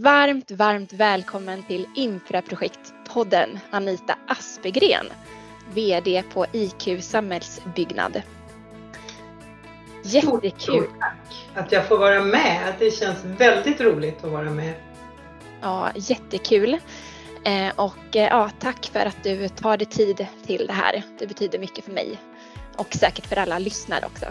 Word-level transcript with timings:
Varmt, 0.00 0.50
varmt 0.50 0.92
välkommen 0.92 1.62
till 1.62 1.86
Infraprojektpodden 1.94 3.58
Anita 3.70 4.18
Aspegren, 4.28 5.06
VD 5.74 6.22
på 6.34 6.46
IQ 6.52 7.04
Samhällsbyggnad. 7.04 8.22
Jättekul! 10.04 10.86
tack 11.00 11.48
att 11.54 11.72
jag 11.72 11.88
får 11.88 11.98
vara 11.98 12.24
med. 12.24 12.74
Det 12.78 12.90
känns 12.90 13.24
väldigt 13.24 13.80
roligt 13.80 14.24
att 14.24 14.30
vara 14.30 14.50
med. 14.50 14.74
Ja, 15.60 15.90
jättekul. 15.94 16.78
Eh, 17.44 17.72
och 17.76 18.16
eh, 18.16 18.28
ja, 18.28 18.50
tack 18.58 18.86
för 18.92 19.06
att 19.06 19.24
du 19.24 19.48
tar 19.48 19.76
dig 19.76 19.86
tid 19.86 20.26
till 20.46 20.66
det 20.66 20.72
här. 20.72 21.02
Det 21.18 21.26
betyder 21.26 21.58
mycket 21.58 21.84
för 21.84 21.92
mig 21.92 22.18
och 22.76 22.94
säkert 22.94 23.26
för 23.26 23.36
alla 23.36 23.58
lyssnare 23.58 24.06
också. 24.06 24.26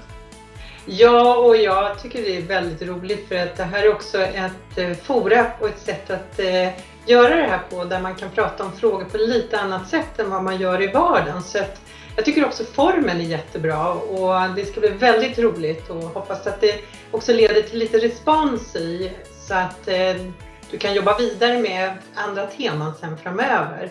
Ja, 0.90 1.38
och 1.38 1.58
jag 1.58 2.00
tycker 2.00 2.22
det 2.22 2.38
är 2.38 2.42
väldigt 2.42 2.82
roligt 2.82 3.28
för 3.28 3.36
att 3.36 3.58
det 3.58 3.64
här 3.64 3.84
är 3.84 3.94
också 3.94 4.22
ett 4.22 4.78
eh, 4.78 4.94
fora 4.94 5.46
och 5.60 5.68
ett 5.68 5.80
sätt 5.80 6.10
att 6.10 6.40
eh, 6.40 6.70
göra 7.06 7.36
det 7.36 7.48
här 7.48 7.60
på 7.70 7.84
där 7.84 8.02
man 8.02 8.16
kan 8.16 8.30
prata 8.30 8.64
om 8.64 8.72
frågor 8.72 9.06
på 9.06 9.18
lite 9.18 9.60
annat 9.60 9.90
sätt 9.90 10.20
än 10.20 10.30
vad 10.30 10.44
man 10.44 10.58
gör 10.58 10.82
i 10.82 10.88
vardagen. 10.88 11.44
Så 11.44 11.58
att 11.58 11.82
jag 12.16 12.26
tycker 12.26 12.46
också 12.46 12.64
formen 12.64 13.22
är 13.22 13.26
jättebra 13.26 13.94
och 13.94 14.56
det 14.56 14.66
ska 14.66 14.80
bli 14.80 14.90
väldigt 14.90 15.40
roligt 15.40 15.90
och 15.90 16.02
hoppas 16.02 16.48
att 16.48 16.62
det 16.62 16.82
också 17.12 17.34
leder 17.34 17.62
till 17.62 17.80
lite 17.80 17.98
respons 17.98 18.76
i 18.76 19.12
så 19.48 19.54
att 19.54 19.88
eh, 19.88 20.16
du 20.72 20.78
kan 20.78 20.94
jobba 20.94 21.18
vidare 21.18 21.60
med 21.60 21.98
andra 22.16 22.46
teman 22.46 22.94
sen 23.00 23.18
framöver. 23.18 23.90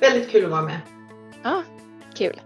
Väldigt 0.00 0.30
kul 0.30 0.44
att 0.44 0.50
vara 0.50 0.62
med. 0.62 0.80
Ja, 1.42 1.62
kul. 2.14 2.40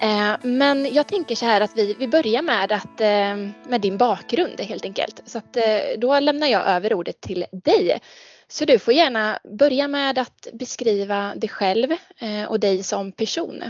Eh, 0.00 0.36
men 0.42 0.94
jag 0.94 1.06
tänker 1.06 1.34
så 1.34 1.46
här 1.46 1.60
att 1.60 1.72
vi, 1.76 1.94
vi 1.98 2.08
börjar 2.08 2.42
med, 2.42 2.72
att, 2.72 3.00
eh, 3.00 3.36
med 3.68 3.80
din 3.80 3.96
bakgrund 3.96 4.60
helt 4.60 4.84
enkelt. 4.84 5.22
Så 5.26 5.38
att, 5.38 5.56
eh, 5.56 5.98
då 5.98 6.20
lämnar 6.20 6.46
jag 6.46 6.66
över 6.66 6.94
ordet 6.94 7.20
till 7.20 7.44
dig. 7.52 8.00
Så 8.48 8.64
du 8.64 8.78
får 8.78 8.94
gärna 8.94 9.38
börja 9.58 9.88
med 9.88 10.18
att 10.18 10.48
beskriva 10.52 11.34
dig 11.34 11.48
själv 11.48 11.88
och 12.48 12.60
dig 12.60 12.82
som 12.82 13.12
person. 13.12 13.62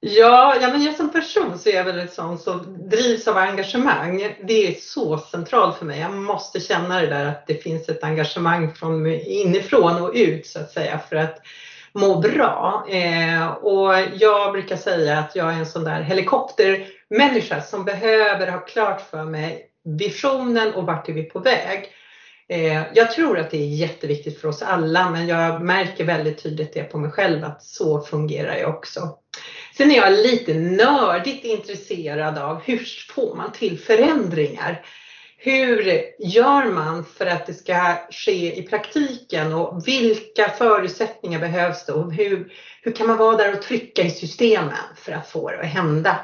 Ja, 0.00 0.56
ja 0.60 0.68
men 0.68 0.82
jag 0.82 0.96
som 0.96 1.12
person 1.12 1.58
så 1.58 1.68
är 1.68 1.74
jag 1.74 1.84
väl 1.84 1.98
en 1.98 2.08
sån 2.08 2.38
som 2.38 2.88
drivs 2.90 3.28
av 3.28 3.36
engagemang. 3.36 4.36
Det 4.42 4.66
är 4.66 4.74
så 4.80 5.18
centralt 5.18 5.78
för 5.78 5.86
mig. 5.86 6.00
Jag 6.00 6.12
måste 6.12 6.60
känna 6.60 7.00
det 7.00 7.06
där 7.06 7.26
att 7.26 7.46
det 7.46 7.54
finns 7.54 7.88
ett 7.88 8.04
engagemang 8.04 8.74
från 8.74 9.06
inifrån 9.06 10.02
och 10.02 10.12
ut 10.14 10.46
så 10.46 10.58
att 10.58 10.72
säga 10.72 10.98
för 10.98 11.16
att 11.16 11.40
må 11.94 12.18
bra. 12.18 12.86
Eh, 12.88 13.46
och 13.46 13.94
jag 14.14 14.52
brukar 14.52 14.76
säga 14.76 15.18
att 15.18 15.36
jag 15.36 15.54
är 15.54 15.58
en 15.58 15.66
sån 15.66 15.84
där 15.84 16.00
helikoptermänniska 16.00 17.60
som 17.60 17.84
behöver 17.84 18.50
ha 18.50 18.58
klart 18.58 19.10
för 19.10 19.24
mig 19.24 19.70
visionen 19.84 20.74
och 20.74 20.86
vart 20.86 21.08
är 21.08 21.12
vi 21.12 21.22
på 21.22 21.38
väg. 21.38 21.88
Eh, 22.48 22.82
jag 22.94 23.12
tror 23.12 23.38
att 23.38 23.50
det 23.50 23.56
är 23.56 23.68
jätteviktigt 23.68 24.40
för 24.40 24.48
oss 24.48 24.62
alla 24.62 25.10
men 25.10 25.26
jag 25.26 25.62
märker 25.62 26.04
väldigt 26.04 26.42
tydligt 26.42 26.74
det 26.74 26.82
på 26.82 26.98
mig 26.98 27.10
själv 27.10 27.44
att 27.44 27.62
så 27.62 28.00
fungerar 28.00 28.56
jag 28.56 28.70
också. 28.70 29.00
Sen 29.76 29.90
är 29.90 29.96
jag 29.96 30.12
lite 30.12 30.54
nördigt 30.54 31.44
intresserad 31.44 32.38
av 32.38 32.60
hur 32.62 32.86
får 33.14 33.34
man 33.36 33.52
till 33.52 33.78
förändringar? 33.78 34.84
Hur 35.44 36.02
gör 36.18 36.64
man 36.64 37.04
för 37.04 37.26
att 37.26 37.46
det 37.46 37.54
ska 37.54 37.96
ske 38.10 38.58
i 38.58 38.62
praktiken 38.62 39.52
och 39.52 39.88
vilka 39.88 40.48
förutsättningar 40.48 41.40
behövs 41.40 41.86
det 41.86 41.92
och 41.92 42.12
hur, 42.12 42.52
hur 42.82 42.92
kan 42.92 43.06
man 43.06 43.16
vara 43.16 43.36
där 43.36 43.52
och 43.52 43.62
trycka 43.62 44.02
i 44.02 44.10
systemen 44.10 44.72
för 44.96 45.12
att 45.12 45.28
få 45.28 45.50
det 45.50 45.60
att 45.60 45.66
hända? 45.66 46.16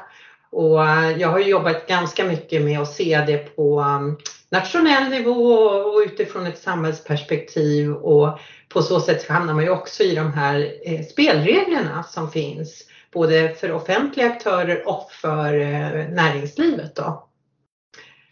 Och 0.51 0.85
eh, 0.85 1.17
jag 1.17 1.27
har 1.27 1.39
jobbat 1.39 1.87
ganska 1.87 2.23
mycket 2.23 2.61
med 2.61 2.79
att 2.79 2.93
se 2.93 3.23
det 3.27 3.55
på 3.55 3.79
mm, 3.79 4.17
nationell 4.49 5.09
nivå 5.09 5.53
och 5.63 6.01
utifrån 6.05 6.47
ett 6.47 6.59
samhällsperspektiv 6.59 7.93
och 7.93 8.39
på 8.69 8.81
så 8.81 8.99
sätt 8.99 9.27
hamnar 9.27 9.53
man 9.53 9.63
ju 9.63 9.69
också 9.69 10.03
i 10.03 10.15
de 10.15 10.33
här 10.33 10.73
eh, 10.85 11.05
spelreglerna 11.05 12.03
som 12.03 12.31
finns 12.31 12.83
både 13.13 13.55
för 13.55 13.71
offentliga 13.71 14.27
aktörer 14.27 14.87
och 14.87 15.11
för 15.11 15.53
eh, 15.53 16.07
näringslivet. 16.09 16.95
Då. 16.95 17.27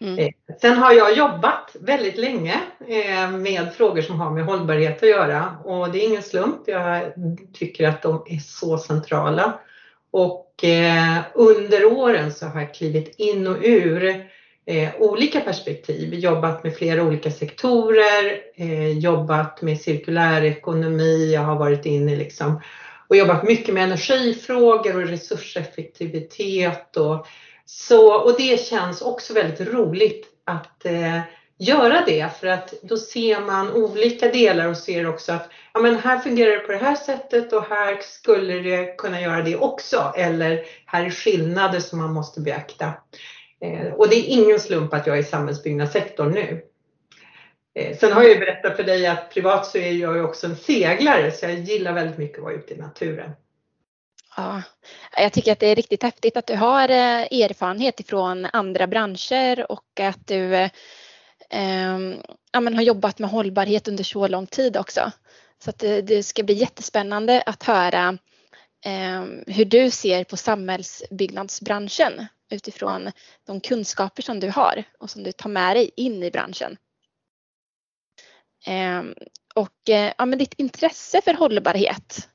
Mm. 0.01 0.19
Eh, 0.19 0.29
sen 0.61 0.77
har 0.77 0.93
jag 0.93 1.17
jobbat 1.17 1.75
väldigt 1.79 2.17
länge 2.17 2.59
eh, 2.87 3.31
med 3.31 3.73
frågor 3.73 4.01
som 4.01 4.19
har 4.19 4.31
med 4.31 4.45
hållbarhet 4.45 5.03
att 5.03 5.09
göra 5.09 5.57
och 5.63 5.91
det 5.91 6.03
är 6.03 6.07
ingen 6.07 6.23
slump. 6.23 6.61
Jag 6.65 7.13
tycker 7.53 7.87
att 7.87 8.01
de 8.01 8.23
är 8.27 8.37
så 8.39 8.77
centrala. 8.77 9.59
Och 10.11 10.63
eh, 10.63 11.17
under 11.33 11.85
åren 11.85 12.33
så 12.33 12.45
har 12.45 12.61
jag 12.61 12.73
klivit 12.73 13.15
in 13.17 13.47
och 13.47 13.57
ur 13.61 14.29
olika 14.99 15.39
perspektiv, 15.39 16.13
jobbat 16.13 16.63
med 16.63 16.75
flera 16.75 17.03
olika 17.03 17.31
sektorer, 17.31 18.41
jobbat 18.99 19.61
med 19.61 19.81
cirkulär 19.81 20.43
ekonomi, 20.43 21.33
jag 21.33 21.41
har 21.41 21.55
varit 21.55 21.85
inne 21.85 22.15
liksom 22.15 22.61
och 23.07 23.15
jobbat 23.15 23.43
mycket 23.43 23.73
med 23.73 23.83
energifrågor 23.83 24.95
och 24.95 25.07
resurseffektivitet 25.07 26.97
och 26.97 27.27
så, 27.71 28.13
och 28.13 28.35
det 28.37 28.59
känns 28.59 29.01
också 29.01 29.33
väldigt 29.33 29.67
roligt 29.73 30.27
att 30.45 30.85
eh, 30.85 31.19
göra 31.57 32.03
det 32.05 32.29
för 32.39 32.47
att 32.47 32.73
då 32.81 32.97
ser 32.97 33.41
man 33.41 33.73
olika 33.73 34.27
delar 34.27 34.67
och 34.67 34.77
ser 34.77 35.07
också 35.07 35.33
att 35.33 35.49
ja, 35.73 35.79
men 35.79 35.95
här 35.95 36.19
fungerar 36.19 36.51
det 36.51 36.59
på 36.59 36.71
det 36.71 36.77
här 36.77 36.95
sättet 36.95 37.53
och 37.53 37.63
här 37.63 37.99
skulle 38.01 38.53
det 38.53 38.97
kunna 38.97 39.21
göra 39.21 39.41
det 39.41 39.55
också 39.55 40.13
eller 40.15 40.65
här 40.85 41.05
är 41.05 41.09
skillnader 41.09 41.79
som 41.79 41.99
man 41.99 42.13
måste 42.13 42.41
beakta. 42.41 42.93
Eh, 43.61 43.93
och 43.93 44.09
det 44.09 44.15
är 44.15 44.25
ingen 44.27 44.59
slump 44.59 44.93
att 44.93 45.07
jag 45.07 45.17
är 45.17 45.21
i 45.21 45.23
samhällsbyggnadssektorn 45.23 46.31
nu. 46.31 46.61
Eh, 47.75 47.97
sen 47.97 48.13
har 48.13 48.21
jag 48.21 48.31
ju 48.31 48.39
berättat 48.39 48.75
för 48.75 48.83
dig 48.83 49.07
att 49.07 49.33
privat 49.33 49.65
så 49.65 49.77
är 49.77 49.91
jag 49.91 50.15
ju 50.15 50.23
också 50.23 50.47
en 50.47 50.55
seglare 50.55 51.31
så 51.31 51.45
jag 51.45 51.53
gillar 51.53 51.93
väldigt 51.93 52.17
mycket 52.17 52.37
att 52.37 52.43
vara 52.43 52.53
ute 52.53 52.73
i 52.73 52.77
naturen. 52.77 53.31
Ja, 54.39 54.61
jag 55.17 55.33
tycker 55.33 55.51
att 55.51 55.59
det 55.59 55.67
är 55.67 55.75
riktigt 55.75 56.03
häftigt 56.03 56.37
att 56.37 56.47
du 56.47 56.55
har 56.55 56.89
eh, 56.89 57.41
erfarenhet 57.41 57.99
ifrån 57.99 58.47
andra 58.53 58.87
branscher 58.87 59.71
och 59.71 59.99
att 59.99 60.27
du 60.27 60.55
eh, 61.49 61.89
ja, 62.51 62.59
men 62.59 62.75
har 62.75 62.81
jobbat 62.81 63.19
med 63.19 63.29
hållbarhet 63.29 63.87
under 63.87 64.03
så 64.03 64.27
lång 64.27 64.47
tid 64.47 64.77
också. 64.77 65.11
Så 65.63 65.69
att 65.69 65.79
det, 65.79 66.01
det 66.01 66.23
ska 66.23 66.43
bli 66.43 66.53
jättespännande 66.53 67.43
att 67.45 67.63
höra 67.63 68.17
eh, 68.85 69.23
hur 69.47 69.65
du 69.65 69.91
ser 69.91 70.23
på 70.23 70.37
samhällsbyggnadsbranschen 70.37 72.25
utifrån 72.49 73.11
de 73.45 73.61
kunskaper 73.61 74.21
som 74.21 74.39
du 74.39 74.49
har 74.49 74.83
och 74.99 75.09
som 75.09 75.23
du 75.23 75.31
tar 75.31 75.49
med 75.49 75.75
dig 75.75 75.91
in 75.95 76.23
i 76.23 76.31
branschen. 76.31 76.77
Ehm, 78.65 79.09
eh, 79.09 79.23
och 79.55 79.79
ja, 80.17 80.25
men 80.25 80.39
ditt 80.39 80.53
intresse 80.53 81.21
för 81.21 81.33
hållbarhet, 81.33 82.29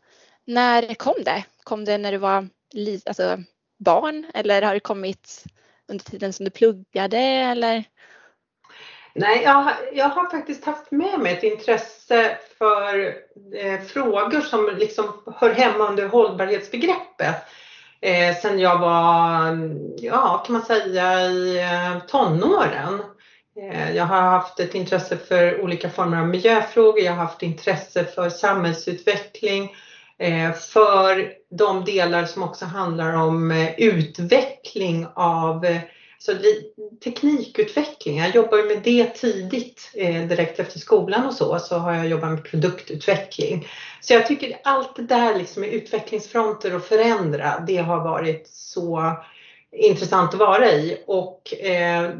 när 0.45 0.95
kom 0.95 1.17
det? 1.25 1.45
Kom 1.65 1.85
det 1.85 1.99
när 1.99 2.13
du 2.13 2.19
var 2.19 2.49
alltså, 3.07 3.39
barn 3.79 4.27
eller 4.35 4.63
har 4.63 4.75
det 4.75 4.81
kommit 4.81 5.45
under 5.89 6.05
tiden 6.05 6.33
som 6.33 6.45
du 6.45 6.51
pluggade 6.51 7.19
eller? 7.19 7.85
Nej, 9.15 9.43
jag, 9.43 9.73
jag 9.93 10.09
har 10.09 10.31
faktiskt 10.31 10.65
haft 10.65 10.91
med 10.91 11.21
mig 11.21 11.33
ett 11.33 11.43
intresse 11.43 12.39
för 12.59 13.07
eh, 13.55 13.81
frågor 13.81 14.41
som 14.41 14.77
liksom 14.77 15.07
hör 15.37 15.51
hemma 15.51 15.89
under 15.89 16.09
hållbarhetsbegreppet. 16.09 17.37
Eh, 18.01 18.37
sen 18.37 18.59
jag 18.59 18.79
var, 18.79 19.59
ja 19.97 20.43
kan 20.47 20.53
man 20.53 20.63
säga 20.63 21.27
i 21.27 21.59
eh, 21.59 22.07
tonåren. 22.07 23.03
Eh, 23.61 23.97
jag 23.97 24.05
har 24.05 24.21
haft 24.21 24.61
ett 24.61 24.75
intresse 24.75 25.17
för 25.17 25.61
olika 25.61 25.91
former 25.91 26.21
av 26.21 26.29
miljöfrågor, 26.29 27.01
jag 27.01 27.13
har 27.13 27.25
haft 27.25 27.43
intresse 27.43 28.05
för 28.05 28.29
samhällsutveckling, 28.31 29.77
eh, 30.19 30.53
för 30.53 31.33
de 31.57 31.85
delar 31.85 32.25
som 32.25 32.43
också 32.43 32.65
handlar 32.65 33.13
om 33.13 33.51
eh, 33.51 33.81
utveckling 33.81 35.07
av 35.15 35.65
eh, 35.65 35.81
så 36.19 36.33
teknikutveckling. 37.05 38.19
Jag 38.19 38.35
jobbar 38.35 38.69
med 38.69 38.83
det 38.85 39.07
tidigt, 39.07 39.91
eh, 39.95 40.23
direkt 40.23 40.61
efter 40.61 40.79
skolan 40.79 41.27
och 41.27 41.35
så, 41.35 41.59
så 41.59 41.79
har 41.79 41.93
jag 41.93 42.09
jobbat 42.09 42.31
med 42.31 42.45
produktutveckling. 42.45 43.69
Så 44.01 44.13
jag 44.13 44.27
tycker 44.27 44.61
allt 44.65 44.97
det 44.97 45.03
där 45.03 45.39
liksom 45.39 45.61
med 45.61 45.73
utvecklingsfronter 45.73 46.75
och 46.75 46.85
förändra, 46.85 47.65
det 47.67 47.77
har 47.77 48.05
varit 48.05 48.49
så 48.49 49.13
intressant 49.73 50.35
att 50.35 50.41
vara 50.41 50.71
i 50.73 51.03
och 51.07 51.55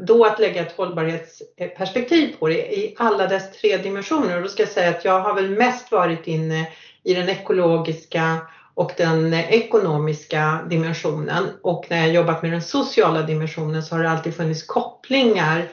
då 0.01 0.25
att 0.25 0.39
lägga 0.39 0.61
ett 0.61 0.77
hållbarhetsperspektiv 0.77 2.35
på 2.39 2.47
det 2.47 2.75
i 2.75 2.95
alla 2.97 3.27
dess 3.27 3.51
tre 3.61 3.77
dimensioner. 3.77 4.37
Och 4.37 4.43
då 4.43 4.47
ska 4.47 4.63
jag 4.63 4.71
säga 4.71 4.89
att 4.89 5.05
jag 5.05 5.19
har 5.19 5.33
väl 5.33 5.49
mest 5.49 5.91
varit 5.91 6.27
inne 6.27 6.67
i 7.03 7.13
den 7.13 7.29
ekologiska 7.29 8.37
och 8.75 8.91
den 8.97 9.33
ekonomiska 9.33 10.65
dimensionen 10.69 11.43
och 11.61 11.85
när 11.89 11.97
jag 11.97 12.13
jobbat 12.13 12.41
med 12.41 12.51
den 12.51 12.61
sociala 12.61 13.21
dimensionen 13.21 13.83
så 13.83 13.95
har 13.95 14.03
det 14.03 14.09
alltid 14.09 14.35
funnits 14.35 14.65
kopplingar 14.65 15.67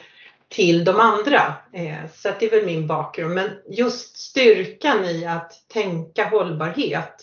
till 0.49 0.85
de 0.85 1.01
andra. 1.01 1.55
Eh, 1.73 2.11
så 2.15 2.31
det 2.41 2.47
är 2.47 2.51
väl 2.51 2.67
min 2.67 2.87
bakgrund. 2.87 3.35
Men 3.35 3.51
just 3.69 4.17
styrkan 4.17 5.05
i 5.05 5.27
att 5.27 5.53
tänka 5.73 6.25
hållbarhet 6.25 7.15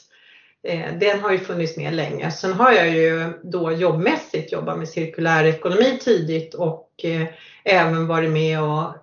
eh, 0.68 0.94
den 1.00 1.20
har 1.20 1.32
ju 1.32 1.38
funnits 1.38 1.78
med 1.78 1.94
länge. 1.94 2.32
Sen 2.32 2.54
har 2.54 2.72
jag 2.72 2.90
ju 2.90 3.34
då 3.44 3.72
jobbmässigt 3.72 4.52
jobbat 4.52 4.78
med 4.78 4.90
cirkulär 4.90 5.46
ekonomi 5.46 6.00
tidigt 6.02 6.54
och 6.54 6.90
eh, 7.04 7.28
även 7.64 8.08
varit 8.08 8.32
med 8.32 8.62
och 8.62 8.94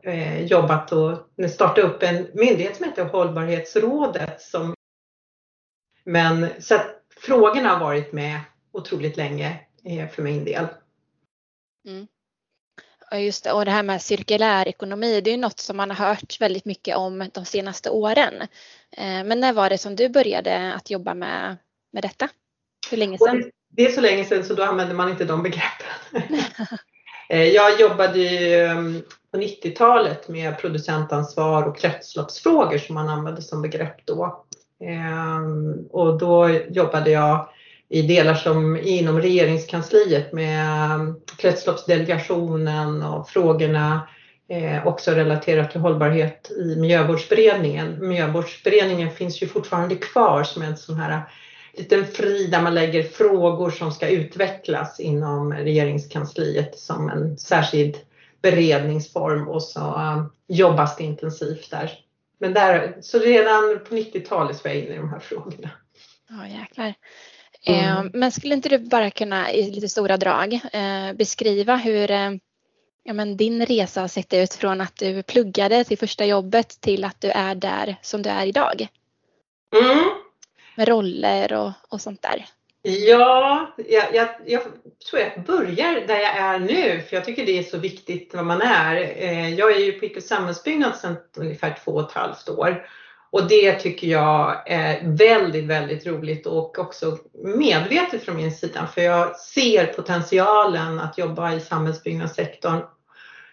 jobbat 0.41 0.93
och 0.93 1.19
startat 1.51 1.85
upp 1.85 2.03
en 2.03 2.27
myndighet 2.35 2.77
som 2.77 2.85
heter 2.85 3.05
Hållbarhetsrådet. 3.05 4.41
Som, 4.41 4.76
men 6.07 6.49
så 6.59 6.75
att 6.75 7.03
frågorna 7.17 7.69
har 7.69 7.81
varit 7.81 8.13
med 8.13 8.41
otroligt 8.73 9.17
länge 9.17 9.59
för 10.15 10.23
min 10.23 10.45
del. 10.45 10.67
Mm. 11.89 12.07
Ja, 13.11 13.19
just 13.19 13.45
det. 13.45 13.53
Och 13.53 13.65
det 13.65 13.71
här 13.71 13.83
med 13.83 14.03
cirkulär 14.03 14.69
ekonomi, 14.69 15.21
det 15.21 15.31
är 15.31 15.33
ju 15.33 15.41
något 15.41 15.59
som 15.59 15.77
man 15.77 15.91
har 15.91 16.07
hört 16.07 16.41
väldigt 16.41 16.65
mycket 16.65 16.97
om 16.97 17.31
de 17.35 17.45
senaste 17.45 17.91
åren. 17.91 18.35
Men 18.97 19.41
när 19.41 19.53
var 19.53 19.71
det 19.71 19.79
som 19.79 19.97
du 19.97 20.09
började 20.09 20.75
att 20.75 20.91
jobba 20.91 21.15
med, 21.15 21.57
med 21.93 22.03
detta? 22.03 22.29
Hur 22.91 22.97
länge 22.97 23.19
sedan? 23.19 23.51
Det 23.69 23.87
är 23.87 23.93
så 23.93 24.01
länge 24.01 24.25
sedan 24.25 24.45
så 24.45 24.55
då 24.55 24.63
använde 24.63 24.95
man 24.95 25.11
inte 25.11 25.25
de 25.25 25.43
begreppen. 25.43 26.33
Eh, 27.29 27.45
jag 27.45 27.81
jobbade 27.81 28.29
ehm, 28.55 29.03
på 29.31 29.39
90-talet 29.39 30.29
med 30.29 30.59
producentansvar 30.59 31.63
och 31.69 31.79
kretsloppsfrågor 31.79 32.79
som 32.79 32.95
man 32.95 33.09
använde 33.09 33.43
som 33.43 33.63
begrepp 33.63 34.07
då. 34.07 34.45
Ehm, 34.85 35.87
och 35.91 36.19
då 36.19 36.51
jobbade 36.71 37.11
jag 37.11 37.49
i 37.89 38.03
delar 38.03 38.35
som 38.35 38.77
inom 38.77 39.21
regeringskansliet 39.21 40.33
med 40.33 40.93
ehm, 40.93 41.15
kretsloppsdelegationen 41.39 43.03
och 43.03 43.29
frågorna 43.29 44.09
eh, 44.49 44.87
också 44.87 45.11
relaterat 45.11 45.71
till 45.71 45.81
hållbarhet 45.81 46.51
i 46.51 46.77
miljövårdsberedningen. 46.77 48.09
Miljövårdsberedningen 48.09 49.11
finns 49.11 49.43
ju 49.43 49.47
fortfarande 49.47 49.95
kvar 49.97 50.43
som 50.45 50.63
en 50.63 50.77
sån 50.77 50.97
här 50.97 51.23
liten 51.75 52.07
fri 52.07 52.47
där 52.47 52.63
man 52.63 52.75
lägger 52.75 53.03
frågor 53.03 53.71
som 53.71 53.93
ska 53.93 54.09
utvecklas 54.09 55.01
inom 55.01 55.53
regeringskansliet 55.53 56.79
som 56.79 57.09
en 57.09 57.39
särskild 57.39 57.97
beredningsform 58.43 59.49
och 59.49 59.63
så 59.63 59.97
ehm, 59.97 60.25
jobbas 60.49 60.97
det 60.97 61.05
intensivt 61.05 61.71
där. 61.71 62.06
Men 62.39 62.55
där, 62.55 62.99
så 63.01 63.19
redan 63.19 63.81
på 63.89 63.95
90-talet 63.95 64.65
var 64.65 64.71
jag 64.71 64.81
inne 64.81 64.95
i 64.95 64.97
de 64.97 65.09
här 65.09 65.19
frågorna. 65.19 65.71
Ja 66.29 66.47
jäklar. 66.47 66.95
Mm. 67.67 68.07
Eh, 68.07 68.11
men 68.13 68.33
skulle 68.33 68.55
inte 68.55 68.69
du 68.69 68.79
bara 68.79 69.11
kunna 69.11 69.53
i 69.53 69.71
lite 69.71 69.89
stora 69.89 70.17
drag 70.17 70.55
eh, 70.73 71.13
beskriva 71.15 71.77
hur 71.77 72.11
eh, 72.11 72.31
ja, 73.03 73.13
men 73.13 73.37
din 73.37 73.67
resa 73.67 74.01
har 74.01 74.09
sett 74.09 74.35
ut 74.35 74.55
från 74.55 74.81
att 74.81 74.97
du 74.97 75.23
pluggade 75.23 75.85
till 75.85 75.99
första 75.99 76.25
jobbet 76.25 76.81
till 76.81 77.05
att 77.05 77.21
du 77.21 77.31
är 77.31 77.55
där 77.55 77.97
som 78.03 78.23
du 78.23 78.31
är 78.31 78.47
idag? 78.47 78.89
Mm 79.75 80.27
med 80.77 80.89
roller 80.89 81.53
och, 81.53 81.73
och 81.89 82.01
sånt 82.01 82.23
där? 82.23 82.47
Ja, 82.89 83.75
jag, 83.89 84.15
jag, 84.15 84.29
jag, 84.47 84.63
tror 85.11 85.23
jag 85.23 85.45
börjar 85.45 86.07
där 86.07 86.21
jag 86.21 86.37
är 86.37 86.59
nu 86.59 87.01
för 87.01 87.17
jag 87.17 87.25
tycker 87.25 87.47
det 87.47 87.59
är 87.59 87.63
så 87.63 87.79
viktigt 87.79 88.35
vad 88.35 88.47
man 88.47 88.63
är. 88.63 88.97
Eh, 89.17 89.55
jag 89.55 89.77
är 89.77 89.81
ju 89.81 89.93
på 89.93 90.05
icke 90.05 90.21
samhällsbyggnad 90.21 90.97
sedan 90.97 91.17
ungefär 91.37 91.79
två 91.85 91.93
och 91.93 92.11
ett 92.11 92.17
halvt 92.17 92.49
år 92.49 92.87
och 93.31 93.49
det 93.49 93.73
tycker 93.73 94.07
jag 94.07 94.63
är 94.67 95.01
väldigt, 95.05 95.65
väldigt 95.65 96.07
roligt 96.07 96.47
och 96.47 96.79
också 96.79 97.19
medvetet 97.45 98.25
från 98.25 98.37
min 98.37 98.53
sida 98.53 98.87
för 98.95 99.01
jag 99.01 99.37
ser 99.37 99.87
potentialen 99.87 101.01
att 101.01 101.19
jobba 101.19 101.55
i 101.55 101.61
samhällsbyggnadssektorn. 101.61 102.81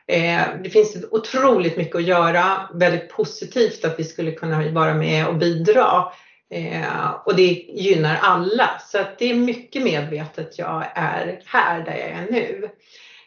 Eh, 0.07 0.41
det 0.63 0.69
finns 0.69 1.05
otroligt 1.11 1.77
mycket 1.77 1.95
att 1.95 2.03
göra, 2.03 2.69
väldigt 2.73 3.09
positivt 3.09 3.85
att 3.85 3.99
vi 3.99 4.03
skulle 4.03 4.31
kunna 4.31 4.71
vara 4.71 4.93
med 4.93 5.27
och 5.27 5.35
bidra. 5.35 6.11
Eh, 6.53 7.11
och 7.25 7.35
det 7.35 7.65
gynnar 7.69 8.19
alla. 8.21 8.69
Så 8.91 8.99
att 8.99 9.19
det 9.19 9.31
är 9.31 9.35
mycket 9.35 9.83
medvetet 9.83 10.59
jag 10.59 10.85
är 10.95 11.41
här 11.45 11.85
där 11.85 11.97
jag 11.97 12.09
är 12.09 12.27
nu. 12.31 12.69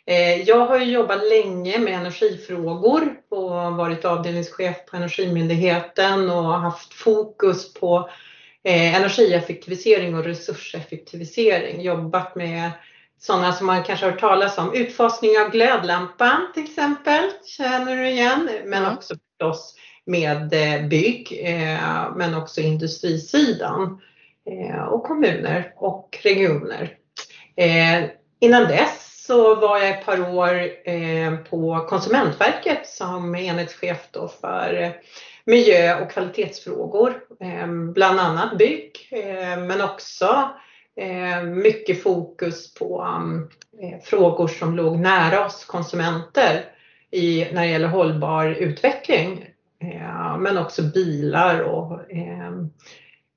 Eh, 0.07 0.43
jag 0.43 0.67
har 0.67 0.79
jobbat 0.79 1.29
länge 1.29 1.79
med 1.79 1.95
energifrågor 1.95 3.15
och 3.29 3.51
varit 3.77 4.05
avdelningschef 4.05 4.87
på 4.91 4.97
Energimyndigheten 4.97 6.31
och 6.31 6.61
haft 6.61 6.95
fokus 6.95 7.75
på 7.75 8.11
eh, 8.65 8.95
energieffektivisering 8.95 10.15
och 10.15 10.25
resurseffektivisering. 10.25 11.83
Jobbat 11.83 12.37
med 12.37 12.71
sådana 13.21 13.53
som 13.53 13.67
man 13.67 13.85
kanske 13.85 14.07
har 14.07 14.13
hört 14.13 14.21
talas 14.21 14.59
om. 14.59 14.75
Utfasning 14.75 15.31
av 15.39 15.51
glödlampan 15.51 16.47
till 16.55 16.65
exempel, 16.65 17.31
känner 17.45 17.97
du 17.97 18.09
igen? 18.09 18.51
Men 18.65 18.83
mm. 18.83 18.97
också 18.97 19.15
förstås 19.15 19.75
med 20.07 20.53
eh, 20.53 20.89
bygg 20.89 21.41
eh, 21.45 22.15
men 22.17 22.35
också 22.35 22.61
industrisidan 22.61 24.01
eh, 24.51 24.83
och 24.83 25.05
kommuner 25.05 25.73
och 25.77 26.19
regioner. 26.23 26.97
Innan 28.41 28.63
dess 28.63 29.25
så 29.27 29.55
var 29.55 29.79
jag 29.79 29.89
ett 29.89 30.07
par 30.07 30.35
år 30.35 30.71
på 31.45 31.87
Konsumentverket 31.89 32.87
som 32.87 33.35
enhetschef 33.35 34.09
då 34.11 34.29
för 34.29 34.93
miljö 35.45 36.01
och 36.01 36.11
kvalitetsfrågor, 36.11 37.15
bland 37.93 38.21
annat 38.21 38.59
bygg 38.59 39.09
men 39.59 39.81
också 39.81 40.51
mycket 41.45 42.03
fokus 42.03 42.75
på 42.75 43.07
frågor 44.05 44.49
som 44.49 44.77
låg 44.77 44.99
nära 44.99 45.47
oss 45.47 45.65
konsumenter 45.65 46.65
i, 47.11 47.47
när 47.53 47.63
det 47.63 47.69
gäller 47.69 47.89
hållbar 47.89 48.47
utveckling 48.47 49.46
Eh, 49.83 50.39
men 50.39 50.59
också 50.59 50.83
bilar 50.83 51.61
och 51.61 52.13
eh, 52.13 52.53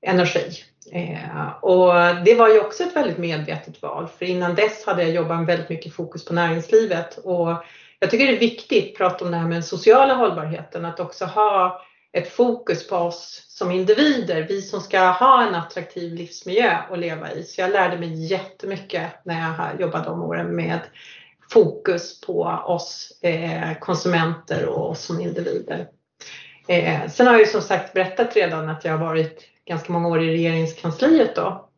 energi. 0.06 0.50
Eh, 0.92 1.50
och 1.60 1.94
det 2.24 2.34
var 2.34 2.48
ju 2.48 2.60
också 2.60 2.82
ett 2.82 2.96
väldigt 2.96 3.18
medvetet 3.18 3.82
val 3.82 4.08
för 4.18 4.26
innan 4.26 4.54
dess 4.54 4.86
hade 4.86 5.02
jag 5.02 5.14
jobbat 5.14 5.38
med 5.38 5.46
väldigt 5.46 5.68
mycket 5.68 5.94
fokus 5.94 6.24
på 6.24 6.34
näringslivet 6.34 7.18
och 7.18 7.64
jag 7.98 8.10
tycker 8.10 8.26
det 8.26 8.36
är 8.36 8.40
viktigt 8.40 8.92
att 8.92 8.98
prata 8.98 9.24
om 9.24 9.30
det 9.30 9.36
här 9.36 9.44
med 9.44 9.56
den 9.56 9.62
sociala 9.62 10.14
hållbarheten, 10.14 10.84
att 10.84 11.00
också 11.00 11.24
ha 11.24 11.82
ett 12.12 12.32
fokus 12.32 12.88
på 12.88 12.96
oss 12.96 13.46
som 13.48 13.70
individer, 13.70 14.46
vi 14.48 14.62
som 14.62 14.80
ska 14.80 15.00
ha 15.00 15.46
en 15.46 15.54
attraktiv 15.54 16.14
livsmiljö 16.14 16.76
att 16.90 16.98
leva 16.98 17.32
i. 17.32 17.42
Så 17.42 17.60
jag 17.60 17.70
lärde 17.70 17.98
mig 17.98 18.26
jättemycket 18.26 19.24
när 19.24 19.40
jag 19.40 19.80
jobbade 19.80 20.04
de 20.04 20.22
åren 20.22 20.56
med 20.56 20.80
fokus 21.50 22.20
på 22.20 22.42
oss 22.66 23.18
eh, 23.22 23.78
konsumenter 23.80 24.66
och 24.66 24.90
oss 24.90 25.04
som 25.04 25.20
individer. 25.20 25.88
Eh, 26.68 27.08
sen 27.08 27.26
har 27.26 27.34
jag 27.34 27.40
ju 27.40 27.46
som 27.46 27.62
sagt 27.62 27.92
berättat 27.92 28.36
redan 28.36 28.68
att 28.68 28.84
jag 28.84 28.92
har 28.92 29.06
varit 29.06 29.46
ganska 29.66 29.92
många 29.92 30.08
år 30.08 30.22
i 30.22 30.30
regeringskansliet 30.30 31.36
då. 31.36 31.68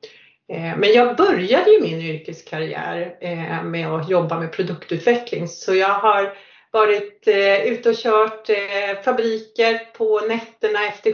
Eh, 0.53 0.77
men 0.77 0.93
jag 0.93 1.17
började 1.17 1.71
ju 1.71 1.81
min 1.81 2.01
yrkeskarriär 2.01 3.17
eh, 3.21 3.63
med 3.63 3.89
att 3.89 4.11
jobba 4.11 4.41
med 4.41 4.53
produktutveckling 4.53 5.49
så 5.49 5.75
jag 5.75 5.95
har 5.95 6.37
varit 6.73 7.29
eh, 7.29 7.67
ute 7.67 7.89
och 7.89 7.97
kört 7.97 8.51
eh, 8.51 9.03
fabriker 9.05 9.93
på 9.93 10.21
nätterna 10.21 10.87
efter 10.87 11.13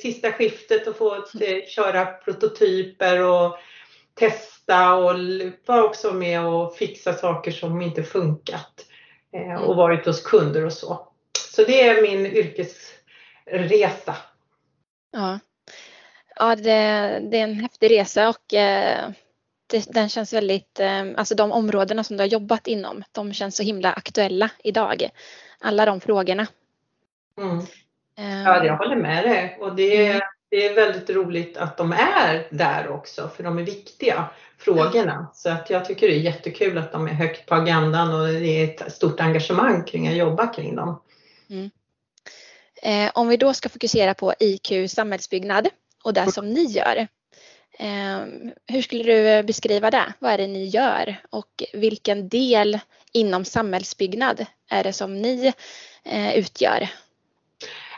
sista 0.00 0.32
skiftet 0.32 0.86
och 0.86 0.96
fått 0.96 1.34
eh, 1.40 1.66
köra 1.68 2.04
prototyper 2.06 3.22
och 3.22 3.56
testa 4.14 4.94
och 4.94 5.12
var 5.66 5.82
också 5.82 6.12
med 6.12 6.46
och 6.46 6.76
fixa 6.76 7.12
saker 7.12 7.50
som 7.50 7.82
inte 7.82 8.02
funkat 8.02 8.86
och 9.60 9.76
varit 9.76 10.06
hos 10.06 10.22
kunder 10.22 10.64
och 10.64 10.72
så. 10.72 11.08
Så 11.50 11.64
det 11.64 11.82
är 11.82 12.02
min 12.02 12.26
yrkes 12.26 12.92
resa. 13.46 14.16
Ja, 15.12 15.38
ja 16.36 16.56
det, 16.56 16.70
det 17.30 17.38
är 17.38 17.44
en 17.44 17.60
häftig 17.60 17.90
resa 17.90 18.28
och 18.28 18.54
eh, 18.54 19.10
det, 19.66 19.86
den 19.92 20.08
känns 20.08 20.32
väldigt, 20.32 20.80
eh, 20.80 21.04
alltså 21.16 21.34
de 21.34 21.52
områdena 21.52 22.04
som 22.04 22.16
du 22.16 22.22
har 22.22 22.28
jobbat 22.28 22.66
inom, 22.66 23.02
de 23.12 23.32
känns 23.32 23.56
så 23.56 23.62
himla 23.62 23.92
aktuella 23.92 24.50
idag. 24.64 25.10
Alla 25.58 25.86
de 25.86 26.00
frågorna. 26.00 26.46
Mm. 27.38 27.64
Ja, 28.44 28.64
jag 28.64 28.76
håller 28.76 28.96
med 28.96 29.24
dig 29.24 29.58
och 29.60 29.76
det, 29.76 30.06
mm. 30.06 30.20
det 30.50 30.66
är 30.66 30.74
väldigt 30.74 31.10
roligt 31.10 31.56
att 31.56 31.76
de 31.76 31.92
är 31.92 32.48
där 32.50 32.88
också 32.88 33.28
för 33.28 33.42
de 33.42 33.58
är 33.58 33.62
viktiga 33.62 34.24
frågorna. 34.58 35.30
Så 35.34 35.50
att 35.50 35.70
jag 35.70 35.84
tycker 35.84 36.08
det 36.08 36.14
är 36.14 36.20
jättekul 36.20 36.78
att 36.78 36.92
de 36.92 37.06
är 37.06 37.12
högt 37.12 37.46
på 37.46 37.54
agendan 37.54 38.20
och 38.20 38.26
det 38.26 38.46
är 38.46 38.64
ett 38.64 38.92
stort 38.92 39.20
engagemang 39.20 39.84
kring 39.84 40.08
att 40.08 40.16
jobba 40.16 40.46
kring 40.46 40.76
dem. 40.76 41.02
Mm. 41.50 41.70
Eh, 42.86 43.10
om 43.14 43.28
vi 43.28 43.36
då 43.36 43.54
ska 43.54 43.68
fokusera 43.68 44.14
på 44.14 44.34
IQ 44.40 44.90
samhällsbyggnad 44.90 45.68
och 46.04 46.14
det 46.14 46.32
som 46.32 46.52
ni 46.52 46.64
gör. 46.64 46.96
Eh, 47.78 48.26
hur 48.66 48.82
skulle 48.82 49.04
du 49.04 49.42
beskriva 49.42 49.90
det? 49.90 50.12
Vad 50.18 50.32
är 50.32 50.38
det 50.38 50.46
ni 50.46 50.64
gör 50.64 51.16
och 51.30 51.64
vilken 51.72 52.28
del 52.28 52.78
inom 53.12 53.44
samhällsbyggnad 53.44 54.46
är 54.70 54.84
det 54.84 54.92
som 54.92 55.22
ni 55.22 55.52
eh, 56.04 56.38
utgör? 56.38 56.88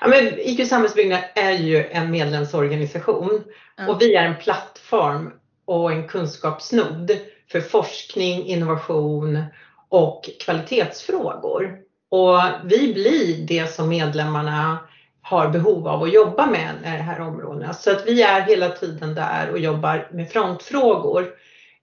Ja, 0.01 0.09
men 0.09 0.39
IQ 0.39 0.69
samhällsbyggnad 0.69 1.21
är 1.35 1.53
ju 1.53 1.85
en 1.91 2.11
medlemsorganisation 2.11 3.45
ja. 3.77 3.89
och 3.89 4.03
vi 4.03 4.15
är 4.15 4.25
en 4.25 4.37
plattform 4.37 5.33
och 5.65 5.93
en 5.93 6.09
kunskapsnod 6.09 7.19
för 7.53 7.61
forskning, 7.61 8.47
innovation 8.47 9.45
och 9.89 10.31
kvalitetsfrågor. 10.41 11.88
Och 12.11 12.41
vi 12.65 12.93
blir 12.93 13.47
det 13.47 13.75
som 13.75 13.89
medlemmarna 13.89 14.79
har 15.23 15.49
behov 15.49 15.89
av 15.89 16.03
att 16.03 16.13
jobba 16.13 16.47
med 16.47 16.75
i 16.81 16.83
det 16.83 17.03
här 17.03 17.21
områdena. 17.21 17.75
Så 17.75 17.91
att 17.91 18.07
vi 18.07 18.23
är 18.23 18.41
hela 18.41 18.69
tiden 18.69 19.15
där 19.15 19.51
och 19.51 19.59
jobbar 19.59 20.09
med 20.13 20.31
frontfrågor 20.31 21.29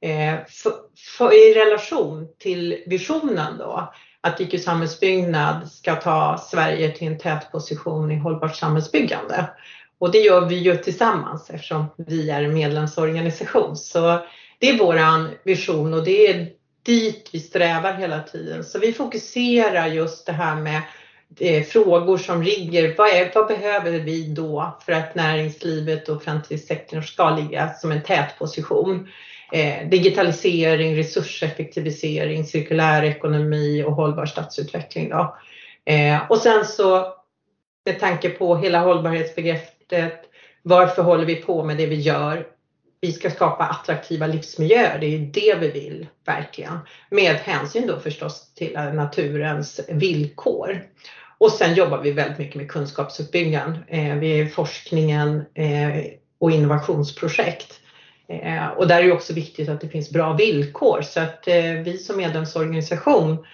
eh, 0.01 0.35
för, 0.47 0.71
för, 1.17 1.33
i 1.33 1.53
relation 1.53 2.27
till 2.39 2.83
visionen 2.85 3.57
då 3.57 3.93
att 4.21 4.41
IQ 4.41 4.63
Samhällsbyggnad 4.63 5.71
ska 5.71 5.95
ta 5.95 6.37
Sverige 6.37 6.91
till 6.91 7.07
en 7.07 7.17
tätposition 7.17 8.11
i 8.11 8.17
hållbart 8.17 8.55
samhällsbyggande. 8.55 9.49
Och 9.97 10.11
det 10.11 10.19
gör 10.19 10.45
vi 10.45 10.55
ju 10.55 10.75
tillsammans 10.75 11.49
eftersom 11.49 11.85
vi 11.97 12.29
är 12.29 12.43
en 12.43 12.53
medlemsorganisation. 12.53 13.75
Så 13.75 14.19
det 14.59 14.69
är 14.69 14.77
våran 14.77 15.29
vision 15.43 15.93
och 15.93 16.03
det 16.03 16.27
är 16.27 16.49
dit 16.85 17.29
vi 17.31 17.39
strävar 17.39 17.93
hela 17.93 18.19
tiden. 18.19 18.63
Så 18.63 18.79
vi 18.79 18.93
fokuserar 18.93 19.87
just 19.87 20.25
det 20.25 20.31
här 20.31 20.55
med 20.55 20.81
eh, 21.39 21.63
frågor 21.63 22.17
som 22.17 22.43
ligger, 22.43 22.95
vad, 22.97 23.09
är, 23.09 23.31
vad 23.35 23.47
behöver 23.47 23.91
vi 23.91 24.27
då 24.27 24.77
för 24.85 24.91
att 24.91 25.15
näringslivet 25.15 26.09
och 26.09 26.23
framtidssektorn 26.23 27.03
ska 27.03 27.29
ligga 27.29 27.73
som 27.73 27.91
en 27.91 28.03
tätposition? 28.03 29.07
Eh, 29.51 29.89
digitalisering, 29.89 30.97
resurseffektivisering, 30.97 32.45
cirkulär 32.45 33.03
ekonomi 33.03 33.83
och 33.83 33.93
hållbar 33.93 34.25
stadsutveckling. 34.25 35.09
Då. 35.09 35.37
Eh, 35.85 36.31
och 36.31 36.37
sen 36.37 36.65
så 36.65 37.13
med 37.85 37.99
tanke 37.99 38.29
på 38.29 38.55
hela 38.55 38.79
hållbarhetsbegreppet, 38.79 40.21
varför 40.61 41.03
håller 41.03 41.25
vi 41.25 41.35
på 41.35 41.63
med 41.63 41.77
det 41.77 41.85
vi 41.85 41.95
gör? 41.95 42.54
Vi 43.05 43.11
ska 43.11 43.31
skapa 43.31 43.63
attraktiva 43.63 44.27
livsmiljöer, 44.27 44.99
det 44.99 45.15
är 45.15 45.19
det 45.19 45.55
vi 45.59 45.71
vill 45.71 46.07
verkligen. 46.25 46.79
Med 47.09 47.35
hänsyn 47.35 47.87
då 47.87 47.99
förstås 47.99 48.53
till 48.53 48.73
naturens 48.73 49.79
villkor. 49.89 50.83
Och 51.37 51.51
sen 51.51 51.73
jobbar 51.73 51.97
vi 51.97 52.11
väldigt 52.11 52.37
mycket 52.37 52.55
med 52.55 52.71
kunskapsuppbyggnad. 52.71 53.77
Eh, 53.87 54.15
vi 54.15 54.39
är 54.39 54.45
forskningen 54.45 55.45
eh, 55.53 56.03
och 56.39 56.51
innovationsprojekt. 56.51 57.79
Eh, 58.27 58.67
och 58.67 58.87
där 58.87 58.99
är 58.99 59.03
det 59.03 59.11
också 59.11 59.33
viktigt 59.33 59.69
att 59.69 59.81
det 59.81 59.89
finns 59.89 60.09
bra 60.09 60.33
villkor 60.33 61.01
så 61.01 61.19
att 61.19 61.47
eh, 61.47 61.71
vi 61.83 61.97
som 61.97 62.17
medlemsorganisation 62.17 63.45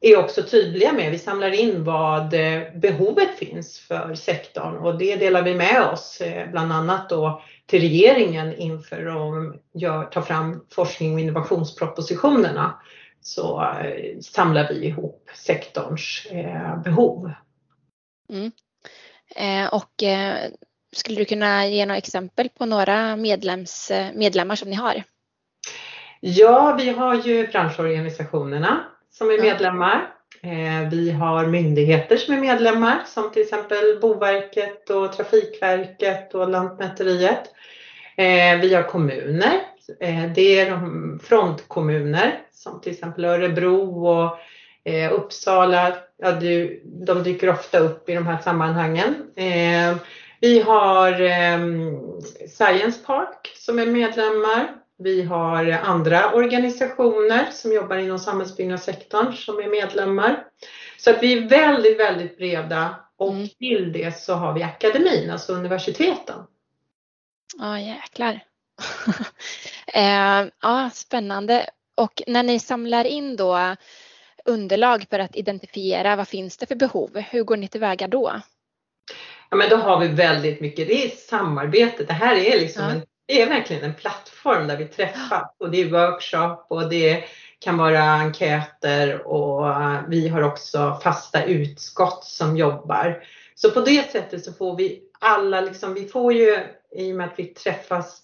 är 0.00 0.18
också 0.18 0.42
tydliga 0.42 0.92
med, 0.92 1.10
vi 1.10 1.18
samlar 1.18 1.50
in 1.50 1.84
vad 1.84 2.34
eh, 2.34 2.62
behovet 2.74 3.38
finns 3.38 3.78
för 3.78 4.14
sektorn 4.14 4.76
och 4.76 4.98
det 4.98 5.16
delar 5.16 5.42
vi 5.42 5.54
med 5.54 5.82
oss 5.92 6.20
eh, 6.20 6.50
bland 6.50 6.72
annat 6.72 7.08
då 7.08 7.42
till 7.72 7.80
regeringen 7.80 8.54
inför 8.54 9.06
att 9.06 10.12
ta 10.12 10.22
fram 10.22 10.64
forskning 10.70 11.14
och 11.14 11.20
innovationspropositionerna 11.20 12.80
så 13.20 13.74
samlar 14.22 14.68
vi 14.68 14.86
ihop 14.86 15.30
sektorns 15.34 16.26
behov. 16.84 17.30
Mm. 18.30 18.50
och 19.72 20.02
skulle 20.96 21.18
du 21.18 21.24
kunna 21.24 21.66
ge 21.66 21.86
några 21.86 21.98
exempel 21.98 22.48
på 22.48 22.66
några 22.66 23.16
medlems, 23.16 23.92
medlemmar 24.14 24.56
som 24.56 24.70
ni 24.70 24.76
har? 24.76 25.02
Ja, 26.20 26.76
vi 26.80 26.90
har 26.90 27.14
ju 27.14 27.46
branschorganisationerna 27.46 28.84
som 29.10 29.30
är 29.30 29.42
medlemmar. 29.42 30.11
Eh, 30.44 30.88
vi 30.90 31.10
har 31.10 31.46
myndigheter 31.46 32.16
som 32.16 32.34
är 32.34 32.40
medlemmar 32.40 33.02
som 33.06 33.30
till 33.30 33.42
exempel 33.42 33.98
Boverket 34.00 34.90
och 34.90 35.12
Trafikverket 35.12 36.34
och 36.34 36.48
Lantmäteriet. 36.48 37.42
Eh, 38.16 38.60
vi 38.60 38.74
har 38.74 38.82
kommuner. 38.82 39.60
Eh, 40.00 40.32
det 40.34 40.60
är 40.60 40.70
de 40.70 41.20
frontkommuner 41.22 42.40
som 42.52 42.80
till 42.80 42.92
exempel 42.92 43.24
Örebro 43.24 44.06
och 44.06 44.38
Uppsala. 45.12 45.96
Ja, 46.16 46.32
de 46.84 47.22
dyker 47.22 47.50
ofta 47.50 47.78
upp 47.78 48.08
i 48.08 48.14
de 48.14 48.26
här 48.26 48.38
sammanhangen. 48.38 49.14
Vi 50.40 50.60
har 50.60 51.20
ehm, 51.20 52.00
Science 52.48 53.04
Park 53.06 53.52
som 53.56 53.78
är 53.78 53.86
medlemmar. 53.86 54.81
Vi 55.02 55.22
har 55.22 55.70
andra 55.70 56.32
organisationer 56.32 57.50
som 57.50 57.72
jobbar 57.72 57.96
inom 57.96 58.18
samhällsbyggnadssektorn 58.18 59.32
som 59.32 59.58
är 59.58 59.68
medlemmar. 59.68 60.44
Så 60.98 61.10
att 61.10 61.22
vi 61.22 61.38
är 61.38 61.48
väldigt, 61.48 62.00
väldigt 62.00 62.38
breda 62.38 62.94
och 63.16 63.32
mm. 63.32 63.48
till 63.48 63.92
det 63.92 64.18
så 64.18 64.34
har 64.34 64.52
vi 64.52 64.62
akademin, 64.62 65.30
alltså 65.30 65.52
universiteten. 65.52 66.38
Ja, 67.58 67.80
jäklar. 67.80 68.40
eh, 69.86 70.48
ja, 70.62 70.90
spännande. 70.92 71.70
Och 71.94 72.22
när 72.26 72.42
ni 72.42 72.58
samlar 72.58 73.04
in 73.04 73.36
då 73.36 73.76
underlag 74.44 75.06
för 75.10 75.18
att 75.18 75.36
identifiera 75.36 76.16
vad 76.16 76.28
finns 76.28 76.56
det 76.56 76.66
för 76.66 76.74
behov, 76.74 77.18
hur 77.18 77.44
går 77.44 77.56
ni 77.56 77.68
tillväga 77.68 78.08
då? 78.08 78.32
ja, 79.52 79.56
men 79.56 79.68
då 79.68 79.76
har 79.76 80.00
vi 80.00 80.08
väldigt 80.08 80.60
mycket, 80.60 80.88
det 80.88 81.04
är 81.04 81.08
samarbete. 81.08 82.04
Det 82.04 82.12
här 82.12 82.36
är 82.36 82.60
liksom 82.60 82.84
ja. 82.84 82.90
en, 82.90 83.02
det 83.26 83.42
är 83.42 83.48
verkligen 83.48 83.84
en 83.84 83.94
plattform 83.94 84.66
där 84.66 84.76
vi 84.76 84.84
träffas 84.84 85.54
och 85.58 85.70
det 85.70 85.82
är 85.82 85.90
workshop 85.90 86.66
och 86.68 86.88
det 86.88 87.24
kan 87.58 87.78
vara 87.78 88.02
enkäter 88.02 89.26
och 89.26 89.68
eh, 89.68 90.00
vi 90.08 90.28
har 90.28 90.42
också 90.42 91.00
fasta 91.02 91.44
utskott 91.44 92.24
som 92.24 92.56
jobbar. 92.56 93.24
Så 93.54 93.70
på 93.70 93.80
det 93.80 94.10
sättet 94.10 94.44
så 94.44 94.52
får 94.52 94.76
vi 94.76 95.02
alla, 95.20 95.60
liksom, 95.60 95.94
vi 95.94 96.04
får 96.04 96.32
ju 96.32 96.58
i 96.92 97.12
och 97.12 97.16
med 97.16 97.26
att 97.26 97.38
vi 97.38 97.44
träffas 97.44 98.22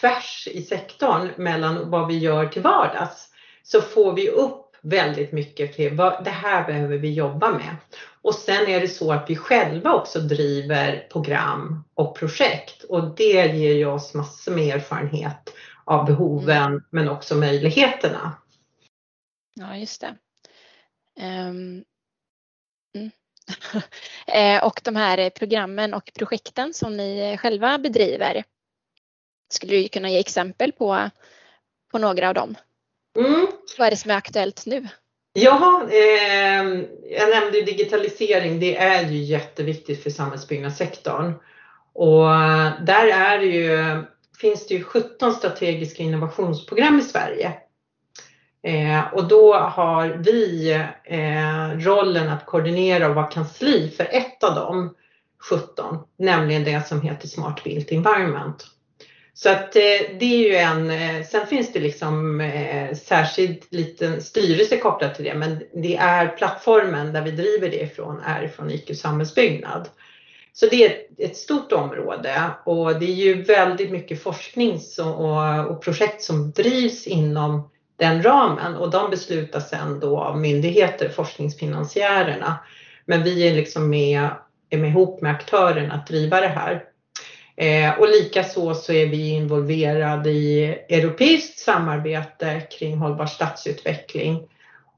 tvärs 0.00 0.48
i 0.50 0.62
sektorn 0.62 1.28
mellan 1.36 1.90
vad 1.90 2.08
vi 2.08 2.18
gör 2.18 2.46
till 2.46 2.62
vardags 2.62 3.28
så 3.62 3.80
får 3.80 4.12
vi 4.12 4.28
upp 4.28 4.69
väldigt 4.82 5.32
mycket 5.32 5.76
till 5.76 5.96
vad 5.96 6.24
det 6.24 6.30
här 6.30 6.66
behöver 6.66 6.96
vi 6.96 7.12
jobba 7.12 7.50
med. 7.50 7.76
Och 8.22 8.34
sen 8.34 8.66
är 8.66 8.80
det 8.80 8.88
så 8.88 9.12
att 9.12 9.30
vi 9.30 9.36
själva 9.36 9.94
också 9.94 10.20
driver 10.20 11.06
program 11.12 11.84
och 11.94 12.16
projekt 12.16 12.84
och 12.84 13.14
det 13.16 13.56
ger 13.56 13.74
ju 13.74 13.86
oss 13.86 14.14
massor 14.14 14.52
med 14.52 14.74
erfarenhet 14.74 15.54
av 15.84 16.06
behoven 16.06 16.66
mm. 16.66 16.82
men 16.90 17.08
också 17.08 17.34
möjligheterna. 17.34 18.32
Ja, 19.54 19.76
just 19.76 20.00
det. 20.00 20.16
Um, 21.20 21.84
mm. 22.94 23.10
Eh, 24.26 24.64
och 24.64 24.80
de 24.84 24.96
här 24.96 25.30
programmen 25.30 25.94
och 25.94 26.10
projekten 26.14 26.74
som 26.74 26.96
ni 26.96 27.38
själva 27.40 27.78
bedriver, 27.78 28.44
skulle 29.52 29.76
du 29.76 29.88
kunna 29.88 30.10
ge 30.10 30.18
exempel 30.18 30.72
på, 30.72 31.10
på 31.90 31.98
några 31.98 32.28
av 32.28 32.34
dem? 32.34 32.54
Mm. 33.18 33.46
Vad 33.78 33.86
är 33.86 33.90
det 33.90 33.96
som 33.96 34.10
är 34.10 34.16
aktuellt 34.16 34.66
nu? 34.66 34.88
Ja, 35.32 35.88
eh, 35.90 36.64
jag 37.10 37.30
nämnde 37.30 37.62
digitalisering. 37.62 38.60
Det 38.60 38.76
är 38.76 39.10
ju 39.10 39.18
jätteviktigt 39.18 40.02
för 40.02 40.10
samhällsbyggnadssektorn. 40.10 41.34
Och 41.92 42.26
där 42.86 43.06
är 43.06 43.38
det 43.38 43.46
ju, 43.46 44.02
finns 44.40 44.66
det 44.66 44.74
ju 44.74 44.84
17 44.84 45.32
strategiska 45.32 46.02
innovationsprogram 46.02 46.98
i 46.98 47.02
Sverige. 47.02 47.52
Eh, 48.62 49.14
och 49.14 49.28
då 49.28 49.54
har 49.54 50.08
vi 50.08 50.70
eh, 51.04 51.78
rollen 51.78 52.28
att 52.28 52.46
koordinera 52.46 53.08
och 53.08 53.14
vara 53.14 53.26
kansli 53.26 53.90
för 53.96 54.04
ett 54.04 54.44
av 54.44 54.54
de 54.54 54.94
17, 55.50 55.98
nämligen 56.18 56.64
det 56.64 56.88
som 56.88 57.00
heter 57.00 57.28
Smart 57.28 57.64
Built 57.64 57.92
Environment. 57.92 58.66
Så 59.34 59.50
att 59.50 59.76
eh, 59.76 60.16
det 60.18 60.24
är 60.24 60.48
ju 60.48 60.56
en, 60.56 60.90
eh, 60.90 61.26
sen 61.26 61.46
finns 61.46 61.72
det 61.72 61.80
liksom 61.80 62.40
eh, 62.40 62.94
särskild 62.94 63.62
liten 63.70 64.22
styrelse 64.22 64.76
kopplat 64.76 65.14
till 65.14 65.24
det 65.24 65.34
men 65.34 65.62
det 65.74 65.96
är 65.96 66.28
plattformen 66.28 67.12
där 67.12 67.22
vi 67.22 67.30
driver 67.30 67.68
det 67.68 67.82
ifrån 67.82 68.20
är 68.26 68.48
från 68.48 68.70
IQ 68.70 68.96
Samhällsbyggnad. 68.96 69.88
Så 70.52 70.66
det 70.66 70.84
är 70.84 70.96
ett 71.18 71.36
stort 71.36 71.72
område 71.72 72.50
och 72.64 73.00
det 73.00 73.06
är 73.06 73.14
ju 73.14 73.42
väldigt 73.42 73.90
mycket 73.90 74.22
forskning 74.22 74.80
och 75.16 75.82
projekt 75.82 76.22
som 76.22 76.50
drivs 76.50 77.06
inom 77.06 77.70
den 77.96 78.22
ramen 78.22 78.76
och 78.76 78.90
de 78.90 79.10
beslutas 79.10 79.70
sen 79.70 80.00
då 80.00 80.20
av 80.20 80.38
myndigheter, 80.38 81.08
forskningsfinansiärerna. 81.08 82.58
Men 83.04 83.22
vi 83.22 83.48
är 83.48 83.54
liksom 83.54 83.90
med, 83.90 84.28
är 84.70 84.78
med 84.78 84.90
ihop 84.90 85.22
med 85.22 85.32
aktörerna 85.32 85.94
att 85.94 86.06
driva 86.06 86.40
det 86.40 86.48
här. 86.48 86.84
Eh, 87.60 87.98
och 87.98 88.08
likaså 88.08 88.74
så 88.74 88.92
är 88.92 89.06
vi 89.06 89.28
involverade 89.28 90.30
i 90.30 90.64
europeiskt 90.88 91.58
samarbete 91.58 92.60
kring 92.60 92.96
hållbar 92.96 93.26
stadsutveckling 93.26 94.48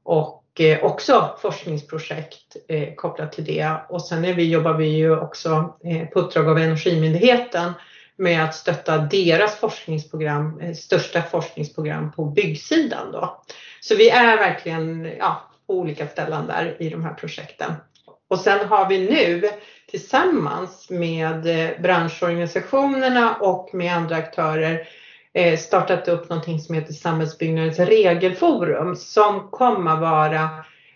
och 0.03 0.43
eh, 0.59 0.83
också 0.83 1.37
forskningsprojekt 1.41 2.55
eh, 2.67 2.95
kopplat 2.95 3.31
till 3.31 3.45
det. 3.45 3.77
Och 3.89 4.01
sen 4.01 4.25
är 4.25 4.33
vi, 4.33 4.49
jobbar 4.49 4.73
vi 4.73 4.85
ju 4.85 5.19
också 5.19 5.77
eh, 5.83 6.07
på 6.07 6.19
uppdrag 6.19 6.49
av 6.49 6.57
Energimyndigheten 6.57 7.73
med 8.15 8.43
att 8.43 8.55
stötta 8.55 8.97
deras 8.97 9.55
forskningsprogram, 9.55 10.59
eh, 10.59 10.73
största 10.73 11.21
forskningsprogram 11.21 12.11
på 12.11 12.25
byggsidan 12.25 13.11
då. 13.11 13.41
Så 13.81 13.95
vi 13.95 14.09
är 14.09 14.37
verkligen 14.37 15.11
ja, 15.19 15.49
på 15.67 15.73
olika 15.73 16.07
ställen 16.07 16.47
där 16.47 16.75
i 16.79 16.89
de 16.89 17.03
här 17.03 17.13
projekten. 17.13 17.73
Och 18.33 18.39
sen 18.39 18.67
har 18.67 18.89
vi 18.89 19.09
nu 19.09 19.49
tillsammans 19.91 20.89
med 20.89 21.47
eh, 21.47 21.81
branschorganisationerna 21.81 23.35
och 23.35 23.69
med 23.73 23.95
andra 23.95 24.15
aktörer 24.15 24.87
eh, 25.33 25.57
startat 25.57 26.07
upp 26.07 26.29
någonting 26.29 26.59
som 26.59 26.75
heter 26.75 26.93
Samhällsbyggnadens 26.93 27.79
regelforum 27.79 28.95
som 28.95 29.47
kommer 29.49 29.95
vara 29.95 30.49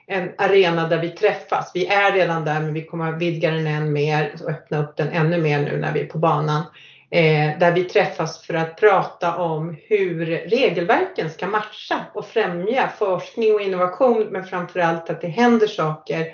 en 0.07 0.29
arena 0.37 0.87
där 0.87 1.01
vi 1.01 1.09
träffas. 1.09 1.71
Vi 1.73 1.87
är 1.87 2.11
redan 2.11 2.45
där 2.45 2.59
men 2.59 2.73
vi 2.73 2.85
kommer 2.85 3.13
att 3.13 3.21
vidga 3.21 3.51
den 3.51 3.67
än 3.67 3.93
mer 3.93 4.35
och 4.43 4.49
öppna 4.49 4.83
upp 4.83 4.97
den 4.97 5.09
ännu 5.09 5.37
mer 5.37 5.59
nu 5.59 5.77
när 5.77 5.93
vi 5.93 6.01
är 6.01 6.05
på 6.05 6.17
banan. 6.17 6.63
Eh, 7.09 7.59
där 7.59 7.71
vi 7.71 7.83
träffas 7.83 8.41
för 8.41 8.53
att 8.53 8.79
prata 8.79 9.35
om 9.35 9.77
hur 9.87 10.25
regelverken 10.25 11.29
ska 11.29 11.47
matcha 11.47 11.99
och 12.13 12.27
främja 12.27 12.89
forskning 12.99 13.53
och 13.53 13.61
innovation 13.61 14.27
men 14.31 14.43
framförallt 14.43 15.09
att 15.09 15.21
det 15.21 15.27
händer 15.27 15.67
saker 15.67 16.27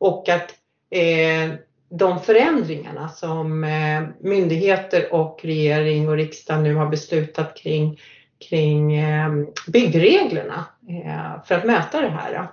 och 0.00 0.28
att 0.28 0.54
eh, 0.90 1.54
de 1.90 2.20
förändringarna 2.20 3.08
som 3.08 3.64
eh, 3.64 4.02
myndigheter 4.20 5.14
och 5.14 5.40
regering 5.42 6.08
och 6.08 6.16
riksdag 6.16 6.62
nu 6.62 6.74
har 6.74 6.86
beslutat 6.86 7.56
kring, 7.56 8.00
kring 8.48 8.96
eh, 8.96 9.30
byggreglerna 9.66 10.64
eh, 10.88 11.44
för 11.44 11.54
att 11.54 11.64
möta 11.64 12.00
det 12.00 12.08
här. 12.08 12.48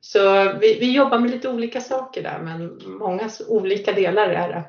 Så 0.00 0.52
vi, 0.52 0.78
vi, 0.80 0.92
jobbar 0.92 1.18
med 1.18 1.30
lite 1.30 1.48
olika 1.48 1.80
saker 1.80 2.22
där 2.22 2.38
men 2.38 2.80
många 2.98 3.30
olika 3.48 3.92
delar 3.92 4.28
är 4.28 4.48
det. 4.48 4.64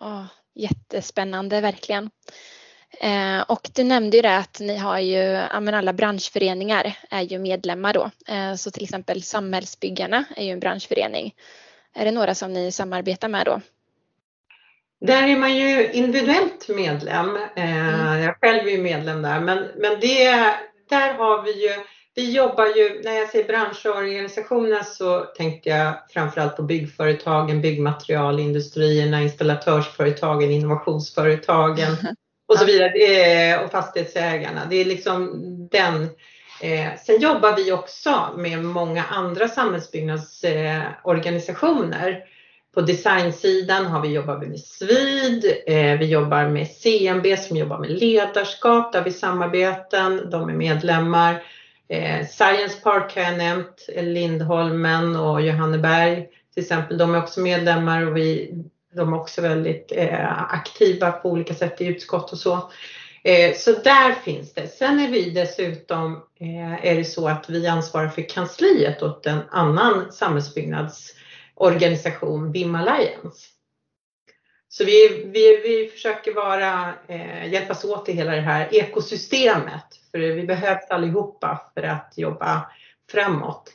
Oh, 0.00 0.24
jättespännande 0.54 1.60
verkligen. 1.60 2.10
Eh, 3.00 3.40
och 3.40 3.70
du 3.74 3.84
nämnde 3.84 4.16
ju 4.16 4.22
det 4.22 4.36
att 4.36 4.60
ni 4.60 4.76
har 4.76 4.98
ju, 4.98 5.18
ja, 5.52 5.60
men 5.60 5.74
alla 5.74 5.92
branschföreningar 5.92 6.98
är 7.10 7.22
ju 7.22 7.38
medlemmar 7.38 7.92
då. 7.92 8.10
Eh, 8.28 8.54
så 8.54 8.70
till 8.70 8.84
exempel 8.84 9.22
Samhällsbyggarna 9.22 10.24
är 10.36 10.44
ju 10.44 10.50
en 10.50 10.60
branschförening. 10.60 11.34
Är 11.94 12.04
det 12.04 12.10
några 12.10 12.34
som 12.34 12.52
ni 12.52 12.72
samarbetar 12.72 13.28
med 13.28 13.46
då? 13.46 13.60
Där 15.00 15.28
är 15.28 15.36
man 15.36 15.56
ju 15.56 15.92
individuellt 15.92 16.68
medlem. 16.68 17.36
Eh, 17.56 17.88
mm. 17.88 18.22
Jag 18.22 18.36
själv 18.40 18.68
är 18.68 18.78
medlem 18.78 19.22
där 19.22 19.40
men, 19.40 19.58
men 19.76 20.00
det, 20.00 20.30
där 20.88 21.14
har 21.14 21.42
vi 21.42 21.62
ju 21.62 21.74
vi 22.18 22.32
jobbar 22.32 22.66
ju, 22.66 23.02
när 23.04 23.12
jag 23.12 23.28
säger 23.28 23.46
branschorganisationer 23.46 24.82
så 24.82 25.20
tänker 25.20 25.76
jag 25.76 25.94
framförallt 26.10 26.56
på 26.56 26.62
byggföretagen, 26.62 27.60
byggmaterialindustrierna, 27.60 29.22
installatörsföretagen, 29.22 30.50
innovationsföretagen 30.50 31.96
och 32.46 32.58
så 32.58 32.64
vidare. 32.64 33.64
Och 33.64 33.70
fastighetsägarna. 33.70 34.60
Det 34.70 34.76
är 34.76 34.84
liksom 34.84 35.30
den. 35.70 36.08
Eh, 36.60 36.88
sen 37.06 37.20
jobbar 37.20 37.56
vi 37.56 37.72
också 37.72 38.28
med 38.36 38.64
många 38.64 39.04
andra 39.04 39.48
samhällsbyggnadsorganisationer. 39.48 42.24
På 42.74 42.80
designsidan 42.80 43.86
har 43.86 44.00
vi 44.00 44.08
jobbat 44.08 44.48
med 44.48 44.60
SVID, 44.60 45.44
eh, 45.66 45.98
vi 45.98 46.06
jobbar 46.06 46.48
med 46.48 46.68
CMB 46.68 47.36
som 47.36 47.56
jobbar 47.56 47.78
med 47.78 47.90
ledarskap, 47.90 48.92
där 48.92 49.04
vi 49.04 49.12
samarbeten, 49.12 50.30
de 50.30 50.48
är 50.48 50.54
medlemmar. 50.54 51.42
Eh, 51.88 52.26
Science 52.26 52.80
Park 52.82 53.16
har 53.16 53.22
jag 53.22 53.38
nämnt, 53.38 53.88
Lindholmen 53.96 55.16
och 55.16 55.42
Johanneberg 55.42 56.28
till 56.54 56.62
exempel. 56.62 56.98
De 56.98 57.14
är 57.14 57.18
också 57.18 57.40
medlemmar 57.40 58.06
och 58.06 58.16
vi, 58.16 58.54
de 58.96 59.12
är 59.12 59.20
också 59.20 59.42
väldigt 59.42 59.92
eh, 59.96 60.54
aktiva 60.54 61.12
på 61.12 61.30
olika 61.30 61.54
sätt 61.54 61.80
i 61.80 61.86
utskott 61.86 62.32
och 62.32 62.38
så. 62.38 62.70
Eh, 63.24 63.56
så 63.56 63.72
där 63.72 64.12
finns 64.12 64.54
det. 64.54 64.68
Sen 64.68 65.00
är 65.00 65.08
vi 65.08 65.30
dessutom, 65.30 66.22
eh, 66.40 66.86
är 66.86 66.94
det 66.94 67.04
så 67.04 67.28
att 67.28 67.50
vi 67.50 67.66
ansvarar 67.66 68.08
för 68.08 68.28
kansliet 68.28 69.02
åt 69.02 69.26
en 69.26 69.40
annan 69.50 70.12
samhällsbyggnadsorganisation, 70.12 72.52
BIM 72.52 72.74
Alliance. 72.74 73.48
Så 74.68 74.84
vi, 74.84 75.24
vi, 75.24 75.56
vi 75.56 75.90
försöker 75.92 76.34
vara, 76.34 76.94
eh, 77.08 77.52
hjälpas 77.52 77.84
åt 77.84 78.08
i 78.08 78.12
hela 78.12 78.30
det 78.30 78.40
här 78.40 78.74
ekosystemet. 78.74 79.86
För 80.10 80.18
vi 80.18 80.42
behövs 80.42 80.90
allihopa 80.90 81.70
för 81.74 81.82
att 81.82 82.12
jobba 82.16 82.70
framåt. 83.10 83.72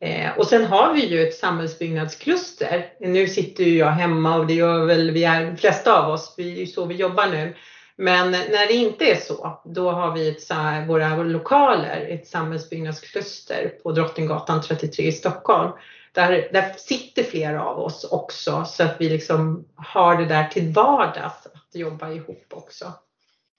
Eh, 0.00 0.38
och 0.38 0.46
sen 0.46 0.64
har 0.64 0.94
vi 0.94 1.06
ju 1.06 1.28
ett 1.28 1.34
samhällsbyggnadskluster. 1.34 2.92
Nu 3.00 3.28
sitter 3.28 3.64
ju 3.64 3.78
jag 3.78 3.90
hemma 3.90 4.36
och 4.36 4.46
det 4.46 4.54
gör 4.54 4.84
väl 4.84 5.10
vi 5.10 5.24
är, 5.24 5.46
de 5.46 5.56
flesta 5.56 6.02
av 6.02 6.10
oss, 6.10 6.34
det 6.36 6.42
är 6.42 6.46
ju 6.46 6.66
så 6.66 6.84
vi 6.84 6.94
jobbar 6.94 7.26
nu. 7.26 7.56
Men 7.96 8.30
när 8.30 8.66
det 8.66 8.74
inte 8.74 9.04
är 9.04 9.16
så, 9.16 9.62
då 9.64 9.90
har 9.90 10.14
vi 10.14 10.28
ett, 10.28 10.50
våra 10.88 11.16
lokaler, 11.16 12.06
ett 12.08 12.28
samhällsbyggnadskluster 12.28 13.68
på 13.82 13.92
Drottninggatan 13.92 14.62
33 14.62 15.06
i 15.06 15.12
Stockholm 15.12 15.72
där, 16.12 16.48
där 16.52 16.74
sitter 16.78 17.22
flera 17.22 17.64
av 17.64 17.78
oss 17.78 18.04
också 18.04 18.64
så 18.64 18.82
att 18.82 18.96
vi 19.00 19.08
liksom 19.08 19.68
har 19.74 20.16
det 20.16 20.26
där 20.26 20.48
till 20.48 20.72
vardags 20.72 21.46
att 21.46 21.74
jobba 21.74 22.10
ihop 22.10 22.46
också. 22.50 22.92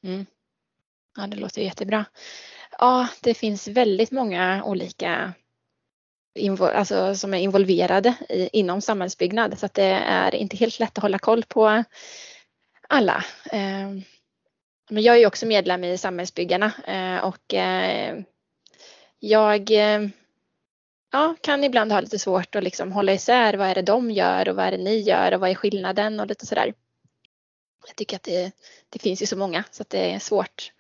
Mm. 0.04 0.26
Ja, 1.18 1.28
det 1.28 1.38
låter 1.38 1.62
jättebra. 1.62 2.06
Ja, 2.80 3.08
det 3.22 3.34
finns 3.34 3.68
väldigt 3.68 4.12
många 4.12 4.64
olika 4.64 5.34
alltså, 6.60 7.16
som 7.16 7.34
är 7.34 7.38
involverade 7.38 8.16
i, 8.30 8.50
inom 8.54 8.82
samhällsbyggnad 8.82 9.60
så 9.60 9.66
att 9.66 9.74
det 9.74 10.04
är 10.06 10.36
inte 10.36 10.58
helt 10.58 10.80
lätt 10.80 10.98
att 10.98 11.02
hålla 11.02 11.20
koll 11.20 11.44
på 11.44 11.84
alla. 12.88 13.26
Eh, 13.52 13.90
men 14.90 15.04
jag 15.04 15.18
är 15.18 15.28
också 15.28 15.46
medlem 15.46 15.84
i 15.84 15.98
Samhällsbyggarna 15.98 16.72
eh, 16.88 17.26
och 17.26 17.54
eh, 17.54 18.20
jag 19.20 19.72
eh, 19.72 20.08
ja, 21.12 21.36
kan 21.42 21.64
ibland 21.64 21.92
ha 21.92 22.02
lite 22.02 22.20
svårt 22.20 22.56
att 22.56 22.64
liksom 22.64 22.92
hålla 22.92 23.14
isär 23.14 23.54
vad 23.54 23.68
är 23.68 23.76
det 23.76 23.82
de 23.82 24.12
gör 24.12 24.50
och 24.50 24.56
vad 24.56 24.66
är 24.66 24.72
det 24.72 24.84
ni 24.84 25.00
gör 25.00 25.34
och 25.34 25.40
vad 25.40 25.50
är 25.50 25.56
skillnaden 25.56 26.20
och 26.20 26.28
lite 26.28 26.46
sådär. 26.46 26.74
Jag 27.88 27.96
tycker 27.96 28.16
att 28.16 28.24
det, 28.24 28.52
det 28.90 29.00
finns 29.00 29.22
ju 29.22 29.26
så 29.26 29.38
många 29.38 29.64
så 29.72 29.82
att 29.82 29.90
det 29.90 30.14
är 30.14 30.20
svårt 30.20 30.72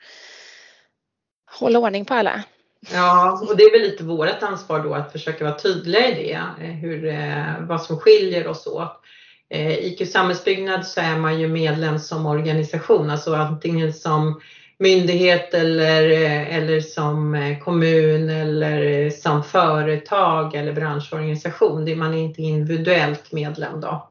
att 1.45 1.59
hålla 1.59 1.79
ordning 1.79 2.05
på 2.05 2.13
alla. 2.13 2.43
Ja, 2.89 3.41
och 3.49 3.57
det 3.57 3.63
är 3.63 3.71
väl 3.71 3.81
lite 3.81 4.03
vårt 4.03 4.43
ansvar 4.43 4.79
då 4.79 4.93
att 4.93 5.11
försöka 5.11 5.43
vara 5.43 5.59
tydliga 5.59 6.07
i 6.07 6.13
det, 6.13 6.65
eh, 6.65 6.71
hur, 6.71 7.05
eh, 7.05 7.59
vad 7.59 7.81
som 7.81 7.97
skiljer 7.97 8.47
oss 8.47 8.67
åt. 8.67 9.01
Eh, 9.49 9.71
IQ 9.71 10.07
Samhällsbyggnad 10.07 10.87
så 10.87 11.01
är 11.01 11.17
man 11.17 11.39
ju 11.39 11.47
medlem 11.47 11.99
som 11.99 12.25
organisation, 12.25 13.09
alltså 13.09 13.35
antingen 13.35 13.93
som 13.93 14.41
myndighet 14.79 15.53
eller, 15.53 16.09
eller 16.49 16.81
som 16.81 17.55
kommun 17.63 18.29
eller 18.29 19.09
som 19.09 19.43
företag 19.43 20.55
eller 20.55 20.73
branschorganisation. 20.73 21.99
Man 21.99 22.13
är 22.13 22.17
inte 22.17 22.41
individuellt 22.41 23.31
medlem 23.31 23.81
då. 23.81 24.10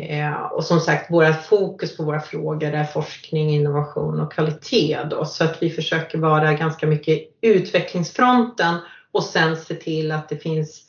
Eh, 0.00 0.42
och 0.42 0.64
som 0.64 0.80
sagt, 0.80 1.10
vårt 1.10 1.44
fokus 1.44 1.96
på 1.96 2.04
våra 2.04 2.20
frågor 2.20 2.72
är 2.74 2.84
forskning, 2.84 3.50
innovation 3.50 4.20
och 4.20 4.32
kvalitet 4.32 4.98
då, 5.10 5.24
så 5.24 5.44
att 5.44 5.62
vi 5.62 5.70
försöker 5.70 6.18
vara 6.18 6.52
ganska 6.52 6.86
mycket 6.86 7.20
utvecklingsfronten 7.40 8.74
och 9.12 9.24
sen 9.24 9.56
se 9.56 9.74
till 9.74 10.12
att 10.12 10.28
det 10.28 10.36
finns 10.36 10.86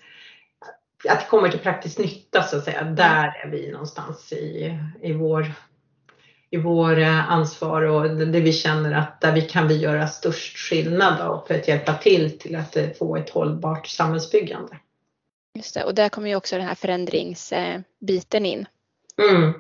att 1.10 1.20
det 1.20 1.26
kommer 1.30 1.50
till 1.50 1.60
praktisk 1.60 1.98
nytta 1.98 2.44
så 2.44 2.58
att 2.58 2.64
säga. 2.64 2.84
Där 2.84 3.42
är 3.44 3.50
vi 3.52 3.72
någonstans 3.72 4.34
i, 4.34 4.78
i 5.02 5.14
vår 5.14 5.52
i 6.54 6.58
vår 6.58 7.00
eh, 7.00 7.32
ansvar 7.32 7.82
och 7.82 8.10
det 8.18 8.40
vi 8.40 8.54
känner 8.54 8.92
att 8.92 9.22
där 9.22 9.32
vi 9.32 9.42
kan 9.42 9.68
vi 9.68 9.78
göra 9.78 10.08
störst 10.08 10.58
skillnad 10.58 11.18
då 11.18 11.44
för 11.48 11.56
att 11.56 11.68
hjälpa 11.68 11.94
till 11.94 12.40
till 12.40 12.56
att 12.56 12.78
eh, 12.78 12.90
få 13.00 13.16
ett 13.16 13.30
hållbart 13.30 13.88
samhällsbyggande. 13.88 14.78
Just 15.54 15.74
det, 15.74 15.84
och 15.84 15.96
där 15.96 16.10
kommer 16.10 16.30
ju 16.30 16.36
också 16.36 16.58
den 16.58 16.68
här 16.68 16.76
förändringsbiten 16.76 18.46
in. 18.46 18.66
Mm. 19.30 19.54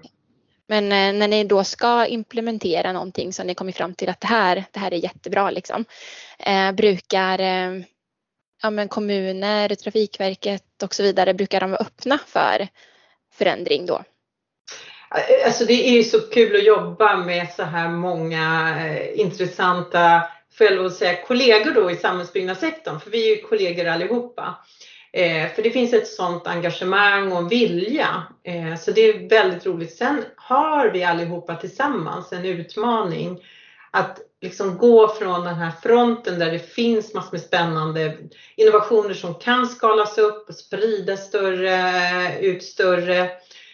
Men 0.67 0.83
eh, 0.83 1.19
när 1.19 1.27
ni 1.27 1.43
då 1.43 1.63
ska 1.63 2.05
implementera 2.05 2.91
någonting 2.91 3.33
som 3.33 3.47
ni 3.47 3.55
kommer 3.55 3.71
fram 3.71 3.93
till 3.93 4.09
att 4.09 4.21
det 4.21 4.27
här, 4.27 4.65
det 4.71 4.79
här 4.79 4.93
är 4.93 4.97
jättebra 4.97 5.51
liksom. 5.51 5.85
Eh, 6.39 6.71
brukar 6.71 7.39
eh, 7.39 7.83
ja, 8.61 8.69
men 8.69 8.87
kommuner, 8.87 9.75
Trafikverket 9.75 10.83
och 10.83 10.95
så 10.95 11.03
vidare, 11.03 11.33
brukar 11.33 11.59
de 11.59 11.71
vara 11.71 11.81
öppna 11.81 12.19
för 12.27 12.67
förändring 13.33 13.85
då? 13.85 14.03
Alltså 15.45 15.65
det 15.65 15.73
är 15.99 16.03
så 16.03 16.19
kul 16.19 16.55
att 16.55 16.65
jobba 16.65 17.17
med 17.17 17.53
så 17.55 17.63
här 17.63 17.89
många 17.89 18.75
eh, 18.85 19.19
intressanta, 19.19 20.23
lov 20.59 20.85
att 20.85 20.93
säga, 20.93 21.25
kollegor 21.25 21.71
då 21.71 21.91
i 21.91 21.95
samhällsbyggnadssektorn, 21.95 22.99
för 22.99 23.11
vi 23.11 23.31
är 23.31 23.35
ju 23.35 23.41
kollegor 23.41 23.87
allihopa. 23.87 24.55
Eh, 25.13 25.53
för 25.55 25.61
det 25.63 25.71
finns 25.71 25.93
ett 25.93 26.07
sådant 26.07 26.47
engagemang 26.47 27.31
och 27.31 27.51
vilja. 27.51 28.23
Eh, 28.43 28.79
så 28.79 28.91
det 28.91 29.01
är 29.01 29.29
väldigt 29.29 29.65
roligt. 29.65 29.95
Sen 29.95 30.23
har 30.35 30.89
vi 30.89 31.03
allihopa 31.03 31.55
tillsammans 31.55 32.33
en 32.33 32.45
utmaning 32.45 33.39
att 33.91 34.19
liksom 34.41 34.77
gå 34.77 35.07
från 35.07 35.43
den 35.45 35.55
här 35.55 35.71
fronten 35.83 36.39
där 36.39 36.51
det 36.51 36.73
finns 36.73 37.13
massor 37.13 37.31
med 37.31 37.41
spännande 37.41 38.17
innovationer 38.55 39.13
som 39.13 39.35
kan 39.35 39.67
skalas 39.67 40.17
upp 40.17 40.49
och 40.49 40.55
spridas 40.55 41.27
större, 41.27 42.39
ut 42.39 42.63
större 42.63 43.29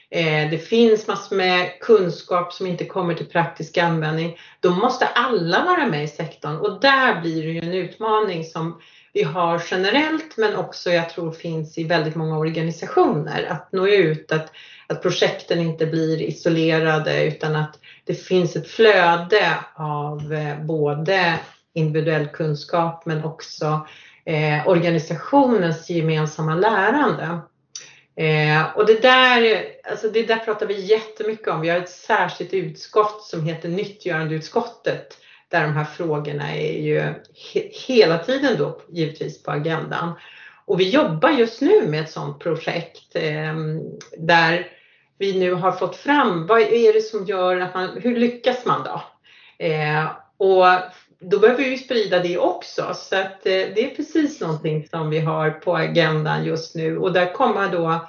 Eh, 0.09 0.49
det 0.49 0.57
finns 0.57 1.07
massor 1.07 1.35
med 1.35 1.79
kunskap 1.79 2.53
som 2.53 2.67
inte 2.67 2.85
kommer 2.85 3.13
till 3.13 3.25
praktisk 3.25 3.77
användning. 3.77 4.37
Då 4.59 4.69
måste 4.69 5.07
alla 5.07 5.65
vara 5.65 5.85
med 5.85 6.03
i 6.03 6.07
sektorn 6.07 6.57
och 6.57 6.81
där 6.81 7.21
blir 7.21 7.43
det 7.43 7.51
ju 7.51 7.59
en 7.59 7.73
utmaning 7.73 8.43
som 8.43 8.81
vi 9.17 9.23
har 9.23 9.63
generellt 9.71 10.37
men 10.37 10.55
också 10.55 10.91
jag 10.91 11.09
tror 11.09 11.31
finns 11.31 11.77
i 11.77 11.83
väldigt 11.83 12.15
många 12.15 12.37
organisationer 12.37 13.47
att 13.49 13.71
nå 13.71 13.87
ut, 13.87 14.31
att, 14.31 14.51
att 14.87 15.01
projekten 15.01 15.59
inte 15.59 15.85
blir 15.85 16.21
isolerade 16.21 17.23
utan 17.23 17.55
att 17.55 17.79
det 18.03 18.13
finns 18.13 18.55
ett 18.55 18.67
flöde 18.67 19.57
av 19.75 20.33
eh, 20.33 20.59
både 20.65 21.39
individuell 21.73 22.27
kunskap 22.27 23.05
men 23.05 23.23
också 23.23 23.87
eh, 24.25 24.67
organisationens 24.67 25.89
gemensamma 25.89 26.55
lärande. 26.55 27.39
Eh, 28.15 28.77
och 28.77 28.85
det 28.85 29.01
där, 29.01 29.63
alltså 29.91 30.09
det 30.09 30.23
där 30.23 30.37
pratar 30.37 30.65
vi 30.65 30.85
jättemycket 30.85 31.47
om. 31.47 31.61
Vi 31.61 31.69
har 31.69 31.77
ett 31.77 31.89
särskilt 31.89 32.53
utskott 32.53 33.23
som 33.23 33.45
heter 33.45 33.69
nyttgörandeutskottet 33.69 35.17
där 35.51 35.63
de 35.63 35.73
här 35.73 35.83
frågorna 35.83 36.55
är 36.55 36.81
ju 36.81 36.99
he 37.53 37.69
hela 37.87 38.17
tiden 38.17 38.55
då 38.57 38.81
givetvis 38.89 39.43
på 39.43 39.51
agendan. 39.51 40.13
Och 40.65 40.79
vi 40.79 40.89
jobbar 40.89 41.29
just 41.29 41.61
nu 41.61 41.87
med 41.87 42.01
ett 42.01 42.11
sådant 42.11 42.39
projekt 42.39 43.15
eh, 43.15 43.55
där 44.17 44.67
vi 45.17 45.39
nu 45.39 45.53
har 45.53 45.71
fått 45.71 45.95
fram 45.95 46.47
vad 46.47 46.61
är 46.61 46.93
det 46.93 47.01
som 47.01 47.25
gör 47.25 47.59
att 47.59 47.73
man, 47.73 47.89
hur 48.01 48.17
lyckas 48.17 48.65
man 48.65 48.83
då? 48.83 49.01
Eh, 49.65 50.05
och 50.37 50.65
då 51.19 51.39
behöver 51.39 51.63
vi 51.63 51.77
sprida 51.77 52.19
det 52.19 52.37
också 52.37 52.93
så 52.93 53.15
att 53.15 53.45
eh, 53.45 53.51
det 53.51 53.91
är 53.91 53.95
precis 53.95 54.41
någonting 54.41 54.87
som 54.87 55.09
vi 55.09 55.19
har 55.19 55.49
på 55.49 55.75
agendan 55.77 56.45
just 56.45 56.75
nu 56.75 56.97
och 56.97 57.13
där 57.13 57.33
kommer 57.33 57.71
då 57.71 58.07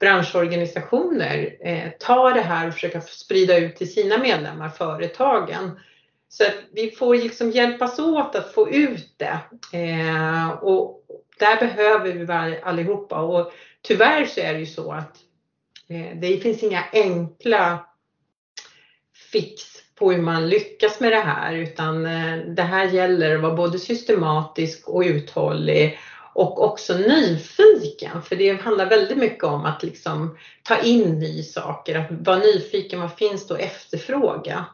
branschorganisationer 0.00 1.56
eh, 1.60 1.90
ta 2.00 2.30
det 2.30 2.40
här 2.40 2.68
och 2.68 2.74
försöka 2.74 3.00
sprida 3.00 3.58
ut 3.58 3.76
till 3.76 3.92
sina 3.92 4.18
medlemmar, 4.18 4.68
företagen. 4.68 5.80
Så 6.28 6.44
att 6.44 6.54
vi 6.72 6.90
får 6.90 7.14
liksom 7.14 7.50
hjälpas 7.50 7.98
åt 7.98 8.34
att 8.34 8.52
få 8.52 8.70
ut 8.70 9.14
det. 9.16 9.38
Eh, 9.72 10.50
och 10.50 11.04
där 11.38 11.56
behöver 11.60 12.12
vi 12.12 12.60
allihopa 12.62 13.20
och 13.20 13.52
tyvärr 13.82 14.24
så 14.24 14.40
är 14.40 14.52
det 14.52 14.60
ju 14.60 14.66
så 14.66 14.92
att 14.92 15.16
eh, 15.88 16.18
det 16.20 16.36
finns 16.36 16.62
inga 16.62 16.84
enkla 16.92 17.86
fix 19.32 19.62
på 19.94 20.12
hur 20.12 20.22
man 20.22 20.48
lyckas 20.48 21.00
med 21.00 21.12
det 21.12 21.20
här 21.20 21.54
utan 21.54 22.06
eh, 22.06 22.36
det 22.38 22.62
här 22.62 22.88
gäller 22.88 23.34
att 23.34 23.42
vara 23.42 23.54
både 23.54 23.78
systematisk 23.78 24.88
och 24.88 25.02
uthållig 25.02 25.98
och 26.34 26.64
också 26.64 26.98
nyfiken 26.98 28.22
för 28.22 28.36
det 28.36 28.62
handlar 28.62 28.86
väldigt 28.86 29.18
mycket 29.18 29.44
om 29.44 29.64
att 29.64 29.82
liksom 29.82 30.38
ta 30.62 30.78
in 30.78 31.18
nya 31.18 31.42
saker, 31.42 31.98
att 31.98 32.06
vara 32.10 32.38
nyfiken, 32.38 33.00
vad 33.00 33.14
finns 33.14 33.46
det 33.46 33.54
att 33.54 33.60
efterfråga? 33.60 34.64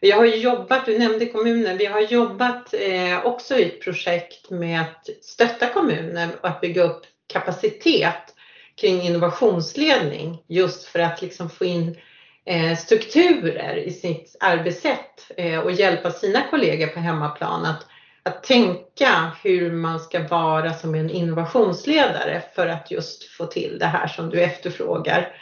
Vi 0.00 0.10
har 0.10 0.24
jobbat, 0.24 0.86
du 0.86 0.98
nämnde 0.98 1.26
kommunen, 1.26 1.76
vi 1.76 1.86
har 1.86 2.00
jobbat 2.00 2.74
eh, 2.74 3.26
också 3.26 3.56
i 3.56 3.64
ett 3.64 3.80
projekt 3.80 4.50
med 4.50 4.80
att 4.80 5.08
stötta 5.22 5.66
kommuner 5.66 6.28
och 6.40 6.48
att 6.48 6.60
bygga 6.60 6.82
upp 6.82 7.02
kapacitet 7.32 8.34
kring 8.80 9.00
innovationsledning 9.02 10.42
just 10.46 10.84
för 10.84 10.98
att 10.98 11.22
liksom 11.22 11.50
få 11.50 11.64
in 11.64 11.96
eh, 12.44 12.76
strukturer 12.76 13.76
i 13.76 13.90
sitt 13.90 14.36
arbetssätt 14.40 15.30
eh, 15.36 15.58
och 15.58 15.72
hjälpa 15.72 16.10
sina 16.10 16.42
kollegor 16.50 16.86
på 16.86 17.00
hemmaplan 17.00 17.66
att, 17.66 17.86
att 18.22 18.42
tänka 18.42 19.30
hur 19.42 19.72
man 19.72 20.00
ska 20.00 20.28
vara 20.28 20.74
som 20.74 20.94
en 20.94 21.10
innovationsledare 21.10 22.42
för 22.54 22.66
att 22.66 22.90
just 22.90 23.24
få 23.24 23.46
till 23.46 23.78
det 23.78 23.86
här 23.86 24.06
som 24.06 24.30
du 24.30 24.42
efterfrågar. 24.42 25.32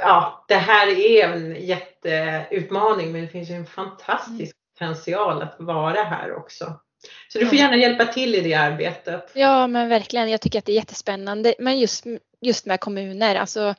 Ja, 0.00 0.44
det 0.48 0.54
här 0.54 0.88
är 0.88 1.28
en 1.28 1.56
jätteutmaning 1.66 3.12
men 3.12 3.22
det 3.22 3.28
finns 3.28 3.50
ju 3.50 3.54
en 3.54 3.66
fantastisk 3.66 4.56
potential 4.78 5.42
att 5.42 5.56
vara 5.58 6.02
här 6.02 6.36
också. 6.36 6.80
Så 7.28 7.38
du 7.38 7.46
får 7.46 7.58
gärna 7.58 7.76
hjälpa 7.76 8.06
till 8.06 8.34
i 8.34 8.40
det 8.40 8.54
arbetet. 8.54 9.30
Ja 9.34 9.66
men 9.66 9.88
verkligen, 9.88 10.30
jag 10.30 10.40
tycker 10.40 10.58
att 10.58 10.64
det 10.64 10.72
är 10.72 10.76
jättespännande. 10.76 11.54
Men 11.58 11.78
just, 11.78 12.04
just 12.40 12.66
med 12.66 12.80
kommuner, 12.80 13.34
alltså 13.34 13.74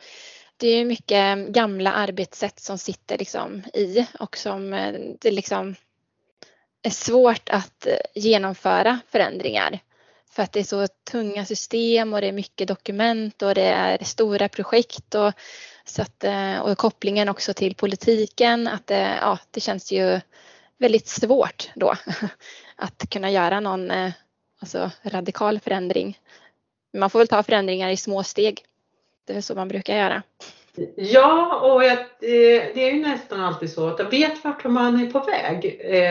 det 0.57 0.67
är 0.67 0.85
mycket 0.85 1.47
gamla 1.47 1.91
arbetssätt 1.91 2.59
som 2.59 2.77
sitter 2.77 3.17
liksom 3.17 3.63
i 3.73 4.05
och 4.19 4.37
som 4.37 4.73
eh, 4.73 4.93
det 5.19 5.31
liksom 5.31 5.75
är 6.81 6.89
svårt 6.89 7.49
att 7.49 7.85
eh, 7.85 7.93
genomföra 8.15 8.99
förändringar. 9.11 9.79
För 10.31 10.43
att 10.43 10.51
det 10.51 10.59
är 10.59 10.63
så 10.63 10.87
tunga 11.11 11.45
system 11.45 12.13
och 12.13 12.21
det 12.21 12.27
är 12.27 12.31
mycket 12.31 12.67
dokument 12.67 13.41
och 13.41 13.55
det 13.55 13.67
är 13.67 14.03
stora 14.03 14.49
projekt 14.49 15.15
och 15.15 15.33
så 15.89 16.01
att, 16.01 16.23
eh, 16.23 16.59
och 16.59 16.77
kopplingen 16.77 17.29
också 17.29 17.53
till 17.53 17.75
politiken, 17.75 18.67
att 18.67 18.87
det, 18.87 18.95
eh, 18.95 19.17
ja, 19.21 19.39
det 19.51 19.59
känns 19.59 19.91
ju 19.91 20.19
väldigt 20.77 21.07
svårt 21.07 21.69
då 21.75 21.95
att 22.75 23.09
kunna 23.09 23.31
göra 23.31 23.59
någon 23.59 23.91
eh, 23.91 24.11
alltså, 24.59 24.91
radikal 25.03 25.59
förändring. 25.59 26.19
Man 26.93 27.09
får 27.09 27.19
väl 27.19 27.27
ta 27.27 27.43
förändringar 27.43 27.89
i 27.89 27.97
små 27.97 28.23
steg. 28.23 28.65
Det 29.27 29.33
är 29.33 29.41
så 29.41 29.55
man 29.55 29.67
brukar 29.67 29.97
göra. 29.97 30.23
Ja, 30.95 31.55
och 31.55 31.81
det 32.19 32.83
är 32.83 32.93
ju 32.93 33.01
nästan 33.01 33.41
alltid 33.41 33.71
så 33.73 33.87
att 33.87 33.99
jag 33.99 34.09
vet 34.09 34.43
vart 34.43 34.63
man 34.63 35.07
är 35.07 35.11
på 35.11 35.19
väg. 35.19 35.61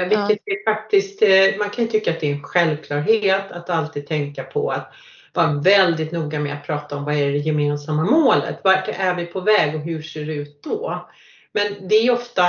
Vilket 0.09 0.43
ja. 0.45 0.73
faktiskt, 0.73 1.23
man 1.59 1.71
kan 1.71 1.85
ju 1.85 1.91
tycka 1.91 2.11
att 2.11 2.21
det 2.21 2.31
är 2.31 2.35
en 2.35 2.43
självklarhet 2.43 3.53
att 3.53 3.71
alltid 3.71 4.07
tänka 4.07 4.45
på 4.45 4.71
att 4.71 4.93
vara 5.39 5.53
väldigt 5.53 6.13
noga 6.13 6.41
med 6.41 6.55
att 6.55 6.67
prata 6.67 6.97
om 6.97 7.05
vad 7.05 7.15
är 7.15 7.33
det 7.33 7.39
gemensamma 7.39 8.05
målet? 8.05 8.61
Vart 8.65 8.89
är 8.89 9.15
vi 9.15 9.27
på 9.27 9.41
väg 9.41 9.75
och 9.75 9.81
hur 9.81 10.03
ser 10.03 10.25
det 10.25 10.35
ut 10.35 10.63
då? 10.63 11.09
Men 11.53 11.89
det 11.89 11.95
är 11.95 12.11
ofta 12.11 12.45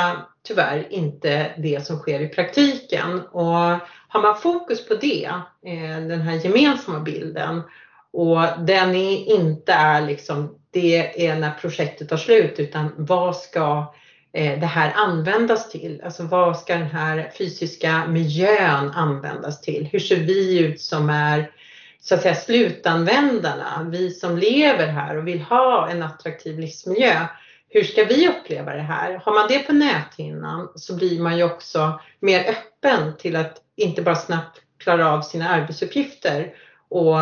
tyvärr 0.48 0.88
inte 0.90 1.52
det 1.58 1.86
som 1.86 2.00
sker 2.00 2.20
i 2.20 2.28
praktiken 2.28 3.22
och 3.32 3.78
har 4.08 4.22
man 4.22 4.38
fokus 4.38 4.88
på 4.88 4.94
det, 4.94 5.30
eh, 5.66 6.08
den 6.08 6.22
här 6.22 6.34
gemensamma 6.34 7.00
bilden 7.00 7.62
och 8.14 8.42
den 8.60 8.96
är 8.96 9.36
inte 9.36 9.74
är 9.74 10.02
liksom 10.02 10.56
det 10.72 11.28
är 11.28 11.36
när 11.36 11.52
projektet 11.52 12.10
tar 12.10 12.18
slut 12.18 12.60
utan 12.60 12.92
vad 12.98 13.36
ska 13.36 13.94
eh, 14.34 14.60
det 14.60 14.66
här 14.66 14.94
användas 14.96 15.72
till? 15.72 16.02
Alltså 16.06 16.24
vad 16.24 16.58
ska 16.58 16.74
den 16.74 16.88
här 16.88 17.32
fysiska 17.38 18.08
miljön 18.08 18.92
användas 18.92 19.62
till? 19.62 19.90
Hur 19.92 20.00
ser 20.00 20.16
vi 20.16 20.60
ut 20.60 20.82
som 20.82 21.10
är 21.10 21.52
så 22.02 22.16
att 22.16 22.22
säga 22.22 22.36
slutanvändarna, 22.36 23.88
vi 23.92 24.12
som 24.12 24.38
lever 24.38 24.88
här 24.88 25.18
och 25.18 25.28
vill 25.28 25.42
ha 25.42 25.90
en 25.90 26.04
attraktiv 26.04 26.60
livsmiljö. 26.60 27.26
Hur 27.70 27.84
ska 27.84 28.04
vi 28.04 28.28
uppleva 28.28 28.74
det 28.74 28.82
här? 28.82 29.22
Har 29.26 29.34
man 29.34 29.48
det 29.48 29.60
på 29.60 29.74
näthinnan 29.74 30.70
så 30.76 30.96
blir 30.96 31.22
man 31.22 31.38
ju 31.38 31.44
också 31.44 32.00
mer 32.20 32.40
öppen 32.40 33.18
till 33.18 33.36
att 33.36 33.58
inte 33.76 34.02
bara 34.02 34.16
snabbt 34.16 34.62
klara 34.78 35.12
av 35.12 35.22
sina 35.22 35.50
arbetsuppgifter 35.50 36.54
och, 36.90 37.18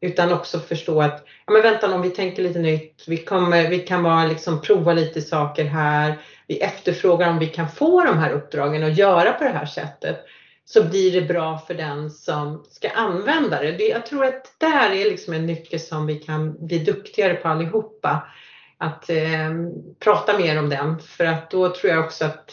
utan 0.00 0.32
också 0.32 0.60
förstå 0.60 1.02
att, 1.02 1.24
ja 1.46 1.52
men 1.52 1.62
vänta 1.62 1.94
om 1.94 2.02
vi 2.02 2.10
tänker 2.10 2.42
lite 2.42 2.58
nytt, 2.58 3.04
vi, 3.06 3.16
kommer, 3.16 3.70
vi 3.70 3.78
kan 3.78 4.02
bara 4.02 4.26
liksom 4.26 4.60
prova 4.60 4.92
lite 4.92 5.22
saker 5.22 5.64
här, 5.64 6.18
vi 6.46 6.58
efterfrågar 6.58 7.30
om 7.30 7.38
vi 7.38 7.46
kan 7.46 7.68
få 7.68 8.04
de 8.04 8.18
här 8.18 8.30
uppdragen 8.30 8.82
och 8.82 8.90
göra 8.90 9.32
på 9.32 9.44
det 9.44 9.50
här 9.50 9.66
sättet 9.66 10.24
så 10.68 10.84
blir 10.84 11.12
det 11.12 11.26
bra 11.26 11.58
för 11.58 11.74
den 11.74 12.10
som 12.10 12.64
ska 12.70 12.88
använda 12.90 13.62
det. 13.62 13.88
Jag 13.88 14.06
tror 14.06 14.24
att 14.24 14.44
det 14.58 14.66
där 14.66 14.90
är 14.90 15.04
liksom 15.04 15.34
en 15.34 15.46
nyckel 15.46 15.80
som 15.80 16.06
vi 16.06 16.14
kan 16.14 16.66
bli 16.66 16.78
duktigare 16.78 17.34
på 17.34 17.48
allihopa. 17.48 18.26
Att 18.78 19.10
eh, 19.10 19.50
prata 20.00 20.38
mer 20.38 20.58
om 20.58 20.68
den 20.68 20.98
för 20.98 21.24
att 21.24 21.50
då 21.50 21.74
tror 21.74 21.92
jag 21.92 22.04
också 22.04 22.24
att 22.24 22.50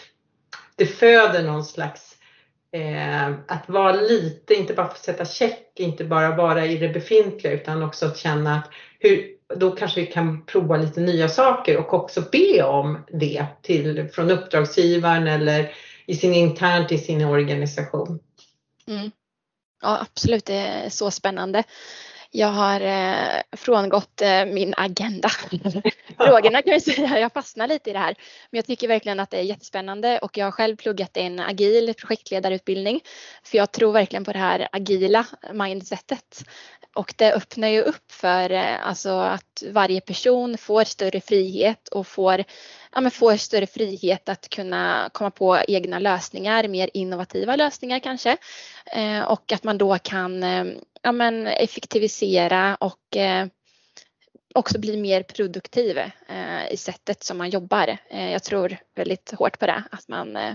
det 0.75 0.85
föder 0.85 1.43
någon 1.43 1.65
slags 1.65 2.15
eh, 2.73 3.27
att 3.47 3.69
vara 3.69 3.93
lite, 3.93 4.53
inte 4.53 4.73
bara 4.73 4.89
få 4.89 4.97
sätta 4.97 5.25
check, 5.25 5.71
inte 5.75 6.03
bara 6.03 6.35
vara 6.35 6.65
i 6.65 6.77
det 6.77 6.89
befintliga 6.89 7.53
utan 7.53 7.83
också 7.83 8.05
att 8.05 8.17
känna 8.17 8.55
att 8.55 8.69
hur, 8.99 9.25
då 9.55 9.71
kanske 9.71 10.01
vi 10.01 10.07
kan 10.07 10.45
prova 10.45 10.77
lite 10.77 10.99
nya 10.99 11.29
saker 11.29 11.77
och 11.77 11.93
också 11.93 12.23
be 12.31 12.63
om 12.63 13.05
det 13.11 13.45
till, 13.61 14.09
från 14.13 14.31
uppdragsgivaren 14.31 15.27
eller 15.27 15.71
i 16.05 16.15
sin 16.15 16.33
internt 16.33 16.91
i 16.91 16.97
sin 16.97 17.25
organisation. 17.25 18.19
Mm. 18.87 19.11
Ja 19.81 20.01
absolut, 20.01 20.45
det 20.45 20.53
är 20.53 20.89
så 20.89 21.11
spännande. 21.11 21.63
Jag 22.35 22.47
har 22.47 22.81
eh, 22.81 23.41
frångått 23.51 24.21
eh, 24.21 24.45
min 24.45 24.73
agenda. 24.77 25.29
Frågorna 26.17 26.61
kan 26.61 26.73
jag 26.73 26.81
säga, 26.81 27.19
jag 27.19 27.33
fastnar 27.33 27.67
lite 27.67 27.89
i 27.89 27.93
det 27.93 27.99
här. 27.99 28.15
Men 28.51 28.57
jag 28.57 28.65
tycker 28.65 28.87
verkligen 28.87 29.19
att 29.19 29.29
det 29.29 29.37
är 29.37 29.41
jättespännande 29.41 30.19
och 30.19 30.37
jag 30.37 30.45
har 30.45 30.51
själv 30.51 30.75
pluggat 30.75 31.17
en 31.17 31.39
agil 31.39 31.93
projektledarutbildning. 31.97 33.01
För 33.43 33.57
jag 33.57 33.71
tror 33.71 33.91
verkligen 33.91 34.25
på 34.25 34.33
det 34.33 34.39
här 34.39 34.67
agila 34.71 35.25
mindsetet. 35.53 36.43
Och 36.93 37.13
det 37.17 37.33
öppnar 37.33 37.67
ju 37.67 37.81
upp 37.81 38.11
för 38.11 38.49
eh, 38.49 38.87
alltså, 38.87 39.09
att 39.09 39.63
varje 39.71 40.01
person 40.01 40.57
får 40.57 40.83
större 40.83 41.21
frihet 41.21 41.87
och 41.87 42.07
får, 42.07 42.43
ja, 42.93 43.01
men 43.01 43.11
får 43.11 43.37
större 43.37 43.67
frihet 43.67 44.29
att 44.29 44.49
kunna 44.49 45.09
komma 45.13 45.31
på 45.31 45.59
egna 45.67 45.99
lösningar, 45.99 46.67
mer 46.67 46.89
innovativa 46.93 47.55
lösningar 47.55 47.99
kanske. 47.99 48.37
Eh, 48.85 49.21
och 49.21 49.51
att 49.51 49.63
man 49.63 49.77
då 49.77 49.97
kan 49.97 50.43
eh, 50.43 50.65
ja, 51.01 51.11
men 51.11 51.47
effektivisera 51.47 52.75
och 52.75 53.17
eh, 53.17 53.47
också 54.55 54.79
bli 54.79 54.97
mer 54.97 55.23
produktiv 55.23 55.97
eh, 55.97 56.71
i 56.71 56.77
sättet 56.77 57.23
som 57.23 57.37
man 57.37 57.49
jobbar. 57.49 57.97
Eh, 58.09 58.31
jag 58.31 58.43
tror 58.43 58.77
väldigt 58.95 59.31
hårt 59.31 59.59
på 59.59 59.65
det, 59.65 59.83
att 59.91 60.07
man 60.07 60.35
eh, 60.35 60.53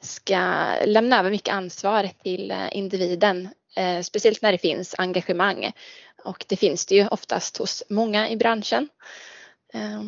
ska 0.00 0.64
lämna 0.84 1.18
över 1.18 1.30
mycket 1.30 1.54
ansvar 1.54 2.10
till 2.22 2.50
eh, 2.50 2.76
individen 2.76 3.48
Eh, 3.76 4.02
speciellt 4.02 4.42
när 4.42 4.52
det 4.52 4.58
finns 4.58 4.94
engagemang. 4.98 5.72
Och 6.24 6.44
det 6.48 6.56
finns 6.56 6.86
det 6.86 6.94
ju 6.94 7.08
oftast 7.08 7.56
hos 7.56 7.82
många 7.88 8.28
i 8.28 8.36
branschen. 8.36 8.88
Eh, 9.74 10.02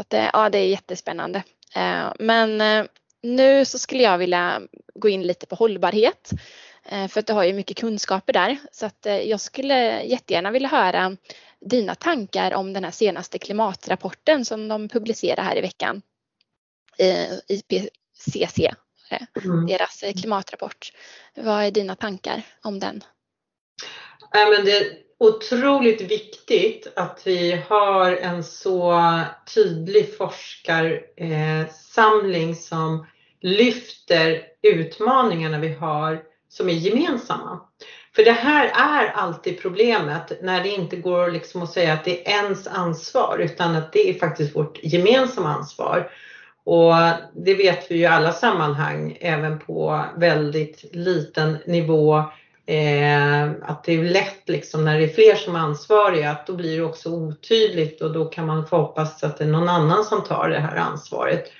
att 0.00 0.10
det, 0.10 0.30
ja, 0.32 0.50
det 0.50 0.58
är 0.58 0.66
jättespännande. 0.66 1.42
Eh, 1.74 2.12
men 2.18 2.60
eh, 2.60 2.84
nu 3.22 3.64
så 3.64 3.78
skulle 3.78 4.02
jag 4.02 4.18
vilja 4.18 4.62
gå 4.94 5.08
in 5.08 5.22
lite 5.22 5.46
på 5.46 5.54
hållbarhet. 5.54 6.30
Eh, 6.84 7.08
för 7.08 7.20
att 7.20 7.26
du 7.26 7.32
har 7.32 7.44
ju 7.44 7.52
mycket 7.52 7.76
kunskaper 7.76 8.32
där. 8.32 8.56
Så 8.72 8.86
att 8.86 9.06
jag 9.24 9.40
skulle 9.40 10.02
jättegärna 10.02 10.50
vilja 10.50 10.68
höra 10.68 11.16
dina 11.60 11.94
tankar 11.94 12.54
om 12.54 12.72
den 12.72 12.84
här 12.84 12.90
senaste 12.90 13.38
klimatrapporten 13.38 14.44
som 14.44 14.68
de 14.68 14.88
publicerar 14.88 15.42
här 15.42 15.58
i 15.58 15.60
veckan. 15.60 16.02
IPCC, 17.48 18.58
mm. 19.44 19.66
deras 19.66 20.04
klimatrapport. 20.20 20.92
Vad 21.34 21.64
är 21.64 21.70
dina 21.70 21.94
tankar 21.94 22.42
om 22.62 22.78
den? 22.78 23.04
Ja, 24.32 24.48
men 24.50 24.64
det 24.64 25.05
otroligt 25.18 26.00
viktigt 26.00 26.92
att 26.96 27.22
vi 27.24 27.62
har 27.68 28.12
en 28.12 28.44
så 28.44 29.00
tydlig 29.54 30.16
forskarsamling 30.16 32.54
som 32.54 33.06
lyfter 33.40 34.42
utmaningarna 34.62 35.58
vi 35.58 35.74
har 35.74 36.22
som 36.48 36.68
är 36.68 36.72
gemensamma. 36.72 37.60
För 38.16 38.24
det 38.24 38.32
här 38.32 38.66
är 38.66 39.10
alltid 39.10 39.62
problemet 39.62 40.42
när 40.42 40.62
det 40.62 40.68
inte 40.68 40.96
går 40.96 41.30
liksom 41.30 41.62
att 41.62 41.72
säga 41.72 41.92
att 41.92 42.04
det 42.04 42.28
är 42.28 42.44
ens 42.44 42.66
ansvar 42.66 43.38
utan 43.38 43.76
att 43.76 43.92
det 43.92 44.10
är 44.10 44.14
faktiskt 44.14 44.56
vårt 44.56 44.78
gemensamma 44.82 45.54
ansvar. 45.54 46.10
Och 46.64 46.94
det 47.34 47.54
vet 47.54 47.90
vi 47.90 47.94
ju 47.94 48.00
i 48.00 48.06
alla 48.06 48.32
sammanhang, 48.32 49.18
även 49.20 49.58
på 49.58 50.04
väldigt 50.16 50.84
liten 50.92 51.58
nivå, 51.66 52.24
eh, 52.66 53.50
att 53.62 53.84
det 53.84 53.92
är 53.92 54.02
lätt 54.02 54.48
liksom 54.48 54.84
när 54.84 54.98
det 54.98 55.04
är 55.04 55.14
fler 55.14 55.34
som 55.34 55.56
är 55.56 55.60
ansvariga, 55.60 56.30
att 56.30 56.46
då 56.46 56.52
blir 56.52 56.76
det 56.76 56.84
också 56.84 57.10
otydligt 57.10 58.02
och 58.02 58.12
då 58.12 58.24
kan 58.24 58.46
man 58.46 58.66
få 58.66 58.76
hoppas 58.76 59.24
att 59.24 59.38
det 59.38 59.44
är 59.44 59.48
någon 59.48 59.68
annan 59.68 60.04
som 60.04 60.24
tar 60.24 60.48
det 60.48 60.60
här 60.60 60.76
ansvaret. 60.76 61.52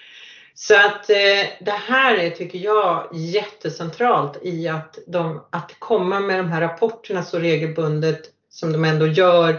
Så 0.54 0.74
att 0.74 1.10
eh, 1.10 1.46
det 1.60 1.80
här 1.88 2.14
är, 2.14 2.30
tycker 2.30 2.58
jag, 2.58 3.08
jättecentralt 3.12 4.38
i 4.42 4.68
att, 4.68 4.98
de, 5.06 5.44
att 5.50 5.76
komma 5.78 6.20
med 6.20 6.38
de 6.38 6.48
här 6.48 6.60
rapporterna 6.60 7.22
så 7.22 7.38
regelbundet 7.38 8.20
som 8.50 8.72
de 8.72 8.84
ändå 8.84 9.06
gör 9.06 9.50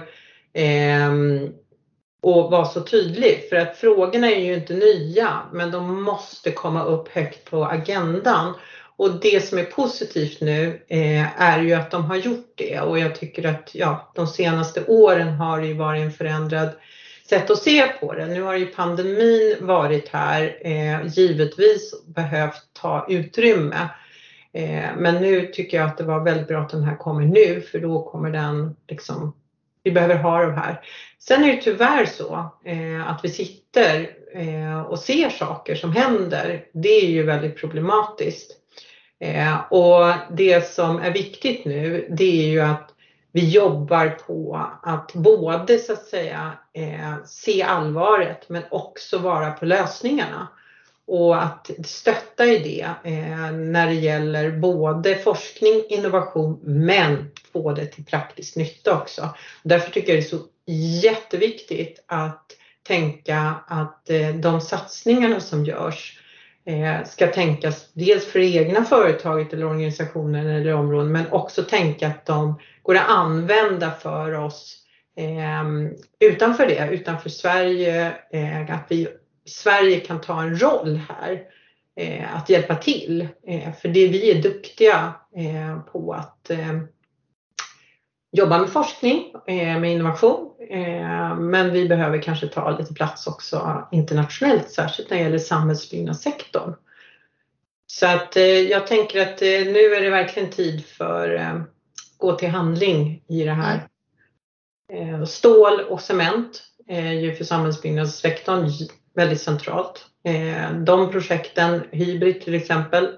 eh, 0.54 1.12
och 2.22 2.52
vara 2.52 2.66
så 2.66 2.82
tydlig. 2.82 3.50
För 3.50 3.56
att 3.56 3.78
frågorna 3.78 4.32
är 4.32 4.40
ju 4.40 4.54
inte 4.54 4.74
nya, 4.74 5.30
men 5.52 5.72
de 5.72 6.04
måste 6.04 6.52
komma 6.52 6.84
upp 6.84 7.10
högt 7.10 7.50
på 7.50 7.66
agendan. 7.66 8.54
Och 8.98 9.20
det 9.20 9.48
som 9.48 9.58
är 9.58 9.64
positivt 9.64 10.42
nu 10.42 10.82
eh, 10.88 11.42
är 11.42 11.62
ju 11.62 11.74
att 11.74 11.92
de 11.92 12.06
har 12.06 12.16
gjort 12.16 12.54
det 12.56 12.80
och 12.80 13.00
jag 13.00 13.16
tycker 13.16 13.46
att 13.50 13.70
ja, 13.74 14.12
de 14.16 14.28
senaste 14.28 14.86
åren 14.86 15.28
har 15.28 15.62
det 15.62 15.68
ju 15.68 15.74
varit 15.74 16.02
en 16.02 16.12
förändrad 16.12 16.70
sätt 17.30 17.50
att 17.50 17.64
se 17.64 17.88
på 17.88 18.14
det. 18.14 18.26
Nu 18.26 18.42
har 18.42 18.56
ju 18.56 18.66
pandemin 18.66 19.56
varit 19.62 20.10
här, 20.10 20.58
eh, 20.62 21.08
givetvis 21.08 22.06
behövt 22.06 22.74
ta 22.74 23.06
utrymme. 23.10 23.90
Eh, 24.54 24.90
men 24.98 25.16
nu 25.16 25.48
tycker 25.48 25.78
jag 25.78 25.88
att 25.88 25.98
det 25.98 26.04
var 26.04 26.24
väldigt 26.24 26.48
bra 26.48 26.62
att 26.62 26.70
den 26.70 26.84
här 26.84 26.98
kommer 26.98 27.26
nu 27.26 27.62
för 27.62 27.80
då 27.80 28.04
kommer 28.04 28.32
den 28.32 28.76
liksom, 28.88 29.36
vi 29.84 29.92
behöver 29.92 30.16
ha 30.16 30.42
de 30.42 30.54
här. 30.54 30.82
Sen 31.20 31.44
är 31.44 31.56
det 31.56 31.62
tyvärr 31.62 32.06
så 32.06 32.52
eh, 32.66 33.10
att 33.10 33.20
vi 33.24 33.30
sitter 33.30 34.10
eh, 34.34 34.82
och 34.82 35.00
ser 35.00 35.30
saker 35.30 35.76
som 35.76 35.92
händer. 35.92 36.66
Det 36.74 37.06
är 37.06 37.10
ju 37.10 37.24
väldigt 37.24 37.58
problematiskt. 37.58 38.52
Eh, 39.20 39.58
och 39.72 40.14
det 40.32 40.68
som 40.74 41.00
är 41.00 41.12
viktigt 41.12 41.66
nu 41.66 42.08
det 42.10 42.46
är 42.46 42.50
ju 42.50 42.62
att 42.62 42.94
vi 43.32 43.50
jobbar 43.50 44.10
på 44.10 44.68
att 44.84 45.14
både 45.14 45.80
så 45.80 45.94
att 45.94 46.06
säga 46.06 46.52
eh, 46.74 47.26
se 47.26 47.64
allvaret 47.64 48.50
men 48.50 48.64
också 48.72 49.18
vara 49.18 49.52
på 49.52 49.66
lösningarna. 49.66 50.48
Och 51.08 51.44
att 51.44 51.72
stötta 51.86 52.46
i 52.46 52.60
det 52.60 53.12
eh, 53.12 53.52
när 53.52 53.88
det 53.88 53.94
gäller 53.94 54.52
både 54.52 55.16
forskning, 55.16 55.84
innovation 55.90 56.60
men 56.64 57.32
få 57.54 57.72
det 57.72 57.86
till 57.86 58.06
praktisk 58.06 58.56
nytta 58.56 58.98
också. 59.02 59.30
Därför 59.64 59.92
tycker 59.92 60.14
jag 60.14 60.24
det 60.24 60.28
är 60.28 60.38
så 60.38 60.46
jätteviktigt 61.04 62.04
att 62.06 62.52
tänka 62.84 63.56
att 63.68 64.10
eh, 64.10 64.30
de 64.30 64.62
satsningarna 64.62 65.40
som 65.40 65.66
görs 65.66 66.20
Eh, 66.68 67.04
ska 67.06 67.28
tänkas 67.28 67.90
dels 67.94 68.26
för 68.26 68.40
det 68.40 68.56
egna 68.56 68.84
företaget 68.84 69.54
eller 69.54 69.66
organisationen 69.66 70.48
eller 70.48 70.74
områden 70.74 71.12
men 71.12 71.32
också 71.32 71.64
tänka 71.64 72.08
att 72.08 72.26
de 72.26 72.60
går 72.84 72.96
att 72.96 73.10
använda 73.10 73.92
för 73.92 74.34
oss 74.34 74.78
eh, 75.18 75.64
utanför 76.20 76.68
det, 76.68 76.90
utanför 76.92 77.30
Sverige, 77.30 78.14
eh, 78.32 78.76
att 78.76 78.86
vi 78.90 79.08
Sverige 79.46 80.00
kan 80.00 80.22
ta 80.22 80.42
en 80.42 80.62
roll 80.62 81.02
här 81.10 81.42
eh, 81.96 82.36
att 82.36 82.50
hjälpa 82.50 82.76
till. 82.76 83.28
Eh, 83.48 83.74
för 83.74 83.90
det 83.90 84.08
vi 84.08 84.32
är 84.32 84.42
duktiga 84.42 85.14
eh, 85.36 85.80
på 85.80 86.14
att 86.14 86.50
ehm, 86.50 86.88
jobbar 88.38 88.56
jobba 88.56 88.62
med 88.62 88.70
forskning, 88.74 89.34
eh, 89.48 89.80
med 89.80 89.92
innovation, 89.92 90.52
eh, 90.70 91.36
men 91.36 91.74
vi 91.74 91.88
behöver 91.88 92.22
kanske 92.22 92.48
ta 92.48 92.78
lite 92.78 92.94
plats 92.94 93.28
också 93.28 93.88
internationellt, 93.92 94.72
särskilt 94.72 95.10
när 95.10 95.18
det 95.18 95.24
gäller 95.24 95.38
samhällsbyggnadssektorn. 95.38 96.74
Så 97.88 98.08
att 98.08 98.38
eh, 98.38 98.44
jag 98.44 98.88
tänker 98.88 99.22
att 99.22 99.42
nu 99.42 99.96
är 99.96 100.02
det 100.02 100.10
verkligen 100.10 100.50
tid 100.50 100.86
för 100.86 101.62
gå 102.18 102.32
till 102.32 102.50
handling 102.50 103.24
i 103.30 103.44
det 103.44 103.52
här. 103.52 103.88
Stål 105.26 105.80
och 105.80 106.02
cement 106.02 106.64
är 106.88 107.12
ju 107.12 107.36
för 107.36 107.44
samhällsbyggnadssektorn 107.44 108.72
väldigt 109.16 109.42
centralt. 109.42 110.06
De 110.86 111.12
projekten, 111.12 111.84
Hybrid 111.92 112.42
till 112.42 112.54
exempel, 112.54 113.10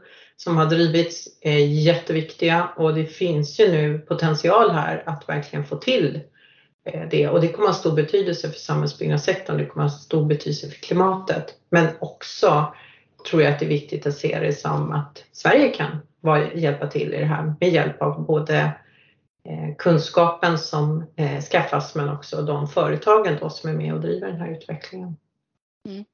som 0.44 0.58
har 0.58 0.66
drivits 0.66 1.28
är 1.42 1.58
jätteviktiga 1.58 2.70
och 2.76 2.96
det 2.96 3.06
finns 3.06 3.60
ju 3.60 3.72
nu 3.72 4.00
potential 4.00 4.72
här 4.72 5.04
att 5.06 5.30
verkligen 5.30 5.66
få 5.66 5.76
till 5.76 6.20
eh, 6.86 7.10
det 7.10 7.28
och 7.28 7.42
det 7.42 7.48
kommer 7.48 7.68
att 7.68 7.76
ha 7.76 7.80
stor 7.80 7.96
betydelse 7.96 8.50
för 8.50 8.60
samhällsbyggnadssektorn, 8.60 9.58
det 9.58 9.66
kommer 9.66 9.86
att 9.86 9.92
ha 9.92 10.00
stor 10.00 10.26
betydelse 10.26 10.70
för 10.70 10.76
klimatet. 10.76 11.54
Men 11.70 11.88
också 12.00 12.74
tror 13.30 13.42
jag 13.42 13.54
att 13.54 13.60
det 13.60 13.66
är 13.66 13.70
viktigt 13.70 14.08
att 14.08 14.18
se 14.18 14.40
det 14.40 14.54
som 14.54 14.92
att 14.92 15.24
Sverige 15.32 15.70
kan 15.70 16.00
hjälpa 16.54 16.88
till 16.88 17.14
i 17.14 17.18
det 17.18 17.26
här 17.26 17.54
med 17.60 17.70
hjälp 17.70 18.02
av 18.02 18.26
både 18.26 18.58
eh, 19.44 19.76
kunskapen 19.78 20.58
som 20.58 21.06
skaffas 21.52 21.96
men 21.96 22.10
också 22.10 22.42
de 22.42 22.68
företagen 22.68 23.38
då 23.42 23.50
som 23.50 23.70
är 23.70 23.74
med 23.74 23.94
och 23.94 24.02
driver 24.02 24.28
den 24.28 24.42
här 24.42 24.52
utvecklingen. 24.52 25.18
Mm. 25.90 26.06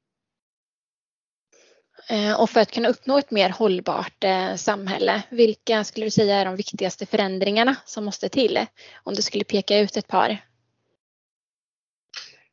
Eh, 2.10 2.42
och 2.42 2.50
för 2.50 2.60
att 2.60 2.72
kunna 2.72 2.90
uppnå 2.90 3.18
ett 3.18 3.32
mer 3.32 3.50
hållbart 3.50 4.24
eh, 4.24 4.56
samhälle, 4.56 5.22
vilka 5.30 5.84
skulle 5.84 6.06
du 6.06 6.10
säga 6.10 6.36
är 6.36 6.46
de 6.46 6.56
viktigaste 6.56 7.06
förändringarna 7.06 7.76
som 7.86 8.06
måste 8.06 8.30
till? 8.30 8.66
Om 9.04 9.14
du 9.14 9.22
skulle 9.22 9.44
peka 9.44 9.78
ut 9.78 9.98
ett 9.98 10.08
par. 10.08 10.38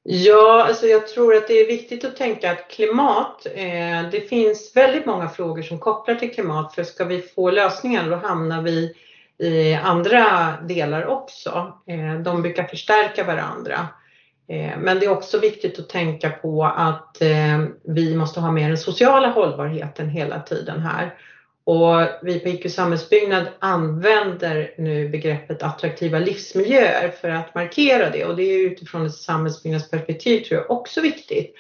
Ja, 0.05 0.65
alltså 0.69 0.87
jag 0.87 1.09
tror 1.09 1.35
att 1.37 1.49
det 1.49 1.61
är 1.61 1.67
viktigt 1.67 2.05
att 2.05 2.17
tänka 2.17 2.51
att 2.51 2.69
klimat, 2.71 3.47
eh, 3.55 4.11
det 4.11 4.29
finns 4.29 4.77
väldigt 4.77 5.07
många 5.07 5.29
frågor 5.29 5.62
som 5.62 5.79
kopplar 5.79 6.15
till 6.15 6.35
klimat 6.35 6.75
för 6.75 6.85
ska 6.85 7.05
vi 7.05 7.23
få 7.23 7.51
lösningar 7.51 8.11
då 8.11 8.17
hamnar 8.17 8.62
vi 8.62 8.95
i 9.38 9.75
andra 9.75 10.55
delar 10.62 11.07
också. 11.07 11.79
Eh, 11.87 12.21
de 12.21 12.43
brukar 12.43 12.65
förstärka 12.65 13.25
varandra. 13.25 13.88
Eh, 14.48 14.78
men 14.78 14.98
det 14.98 15.07
är 15.07 15.11
också 15.11 15.38
viktigt 15.38 15.78
att 15.78 15.88
tänka 15.88 16.31
på 16.31 16.64
att 16.64 17.22
eh, 17.22 17.64
vi 17.83 18.16
måste 18.16 18.40
ha 18.40 18.50
med 18.50 18.70
den 18.70 18.78
sociala 18.78 19.28
hållbarheten 19.28 20.09
hela 20.09 20.40
tiden 20.40 20.81
här. 20.81 21.14
Och 21.64 22.09
vi 22.22 22.38
på 22.38 22.48
IQ 22.48 22.72
Samhällsbyggnad 22.72 23.46
använder 23.59 24.74
nu 24.78 25.09
begreppet 25.09 25.62
attraktiva 25.62 26.18
livsmiljöer 26.18 27.11
för 27.20 27.28
att 27.28 27.55
markera 27.55 28.11
det. 28.11 28.24
Och 28.24 28.37
det 28.37 28.42
är 28.42 28.66
utifrån 28.66 29.07
ett 29.07 29.14
samhällsbyggnadsperspektiv 29.14 30.40
tror 30.40 30.61
jag 30.61 30.70
också 30.70 31.00
viktigt 31.00 31.55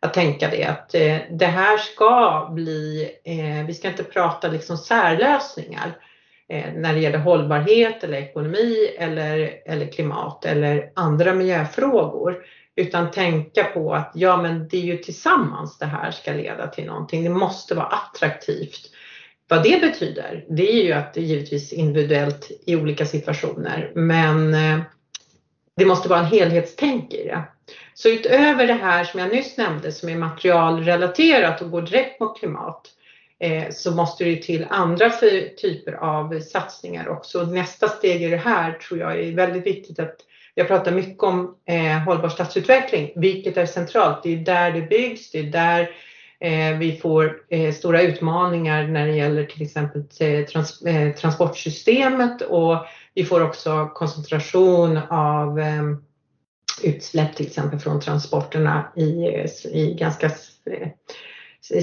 att 0.00 0.14
tänka 0.14 0.48
det. 0.48 0.64
Att 0.64 0.94
eh, 0.94 1.16
det 1.30 1.46
här 1.46 1.78
ska 1.78 2.48
bli, 2.52 3.10
vi 3.66 3.74
ska 3.74 3.88
inte 3.88 4.04
prata 4.04 4.48
liksom 4.48 4.78
särlösningar. 4.78 5.96
Eh, 6.50 6.72
när 6.74 6.94
det 6.94 7.00
gäller 7.00 7.18
hållbarhet 7.18 8.04
eller 8.04 8.18
ekonomi 8.18 8.90
eller, 8.98 9.50
eller 9.66 9.86
klimat 9.92 10.44
eller 10.44 10.90
andra 10.94 11.34
miljöfrågor. 11.34 12.44
Utan 12.76 13.10
tänka 13.10 13.64
på 13.64 13.94
att 13.94 14.12
ja 14.14 14.42
men 14.42 14.68
det 14.68 14.76
är 14.76 14.82
ju 14.82 14.96
tillsammans 14.96 15.78
det 15.78 15.86
här 15.86 16.10
ska 16.10 16.32
leda 16.32 16.66
till 16.66 16.86
någonting. 16.86 17.24
Det 17.24 17.30
måste 17.30 17.74
vara 17.74 17.86
attraktivt. 17.86 18.90
Vad 19.48 19.62
det 19.62 19.80
betyder, 19.80 20.44
det 20.48 20.70
är 20.70 20.84
ju 20.84 20.92
att 20.92 21.14
det 21.14 21.20
är 21.20 21.24
givetvis 21.24 21.72
individuellt 21.72 22.50
i 22.66 22.76
olika 22.76 23.06
situationer 23.06 23.92
men 23.94 24.54
eh, 24.54 24.80
det 25.76 25.86
måste 25.86 26.08
vara 26.08 26.20
en 26.20 26.26
helhetstänk 26.26 27.14
i 27.14 27.24
det. 27.24 27.42
Så 27.94 28.08
utöver 28.08 28.66
det 28.66 28.74
här 28.74 29.04
som 29.04 29.20
jag 29.20 29.32
nyss 29.32 29.56
nämnde 29.56 29.92
som 29.92 30.08
är 30.08 30.16
materialrelaterat 30.16 31.62
och 31.62 31.70
går 31.70 31.82
direkt 31.82 32.20
mot 32.20 32.38
klimat 32.38 32.90
Eh, 33.40 33.70
så 33.70 33.94
måste 33.94 34.24
det 34.24 34.42
till 34.42 34.66
andra 34.70 35.10
typer 35.60 35.92
av 35.92 36.40
satsningar 36.40 37.08
också. 37.08 37.42
Nästa 37.42 37.88
steg 37.88 38.22
i 38.22 38.28
det 38.28 38.36
här 38.36 38.72
tror 38.72 39.00
jag 39.00 39.20
är 39.20 39.32
väldigt 39.32 39.66
viktigt 39.66 39.98
att 39.98 40.16
jag 40.54 40.68
pratar 40.68 40.92
mycket 40.92 41.22
om 41.22 41.56
eh, 41.66 41.98
hållbar 41.98 42.28
stadsutveckling, 42.28 43.12
vilket 43.16 43.56
är 43.56 43.66
centralt. 43.66 44.22
Det 44.22 44.32
är 44.32 44.36
där 44.36 44.72
det 44.72 44.80
byggs, 44.80 45.30
det 45.30 45.38
är 45.38 45.42
där 45.42 45.90
eh, 46.40 46.78
Vi 46.78 46.98
får 47.02 47.42
eh, 47.48 47.74
stora 47.74 48.02
utmaningar 48.02 48.88
när 48.88 49.06
det 49.06 49.16
gäller 49.16 49.44
till 49.44 49.62
exempel 49.62 50.04
trans 50.52 50.82
transportsystemet 51.20 52.42
och 52.42 52.76
vi 53.14 53.24
får 53.24 53.42
också 53.42 53.90
koncentration 53.94 54.96
av 55.10 55.60
utsläpp 56.82 57.36
till 57.36 57.46
exempel 57.46 57.78
från 57.78 58.00
transporterna 58.00 58.92
i, 58.96 59.02
i 59.72 59.96
ganska 59.98 60.30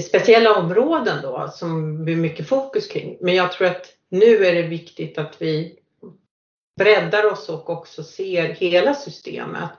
speciella 0.02 0.54
områden 0.54 1.22
då 1.22 1.48
som 1.54 2.04
blir 2.04 2.16
mycket 2.16 2.48
fokus 2.48 2.88
kring. 2.88 3.16
Men 3.20 3.34
jag 3.34 3.52
tror 3.52 3.68
att 3.68 3.86
nu 4.08 4.46
är 4.46 4.54
det 4.54 4.62
viktigt 4.62 5.18
att 5.18 5.42
vi 5.42 5.78
breddar 6.78 7.32
oss 7.32 7.48
och 7.48 7.70
också 7.70 8.02
ser 8.02 8.48
hela 8.48 8.94
systemet. 8.94 9.70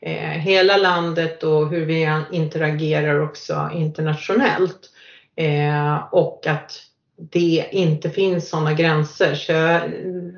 Eh, 0.00 0.30
hela 0.30 0.76
landet 0.76 1.42
och 1.42 1.68
hur 1.68 1.86
vi 1.86 2.22
interagerar 2.32 3.20
också 3.20 3.70
internationellt. 3.74 4.90
Eh, 5.36 5.96
och 6.12 6.46
att 6.46 6.82
det 7.16 7.68
inte 7.72 8.10
finns 8.10 8.48
sådana 8.48 8.72
gränser. 8.72 9.34
Så 9.34 9.52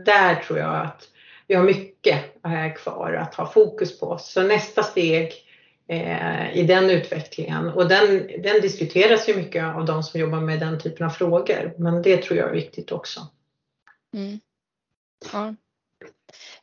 där 0.05 0.35
tror 0.35 0.59
jag 0.59 0.75
att 0.75 1.09
vi 1.47 1.55
har 1.55 1.65
mycket 1.65 2.45
eh, 2.45 2.75
kvar 2.77 3.13
att 3.13 3.35
ha 3.35 3.47
fokus 3.47 4.01
på. 4.01 4.19
Så 4.19 4.43
nästa 4.43 4.83
steg 4.83 5.33
eh, 5.91 6.57
i 6.57 6.63
den 6.63 6.91
utvecklingen 6.91 7.69
och 7.69 7.89
den, 7.89 8.31
den 8.43 8.61
diskuteras 8.61 9.29
ju 9.29 9.37
mycket 9.37 9.65
av 9.65 9.85
de 9.85 10.03
som 10.03 10.21
jobbar 10.21 10.41
med 10.41 10.61
den 10.61 10.81
typen 10.81 11.07
av 11.07 11.11
frågor. 11.11 11.75
Men 11.79 12.03
det 12.03 12.23
tror 12.23 12.39
jag 12.39 12.49
är 12.49 12.53
viktigt 12.53 12.93
också. 12.93 13.21
Mm. 14.15 14.41
Ja, 15.33 15.55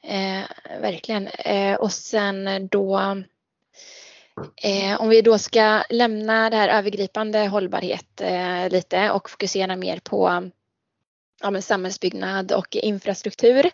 eh, 0.01 0.45
verkligen. 0.81 1.27
Eh, 1.27 1.75
och 1.75 1.91
sen 1.91 2.67
då 2.67 2.99
eh, 4.63 5.01
om 5.01 5.09
vi 5.09 5.21
då 5.21 5.37
ska 5.37 5.83
lämna 5.89 6.49
det 6.49 6.55
här 6.55 6.69
övergripande 6.69 7.47
hållbarhet 7.47 8.21
eh, 8.21 8.69
lite 8.69 9.11
och 9.11 9.29
fokusera 9.29 9.75
mer 9.75 9.99
på 9.99 10.49
ja, 11.41 11.61
samhällsbyggnad 11.61 12.51
och 12.51 12.75
infrastruktur 12.75 13.71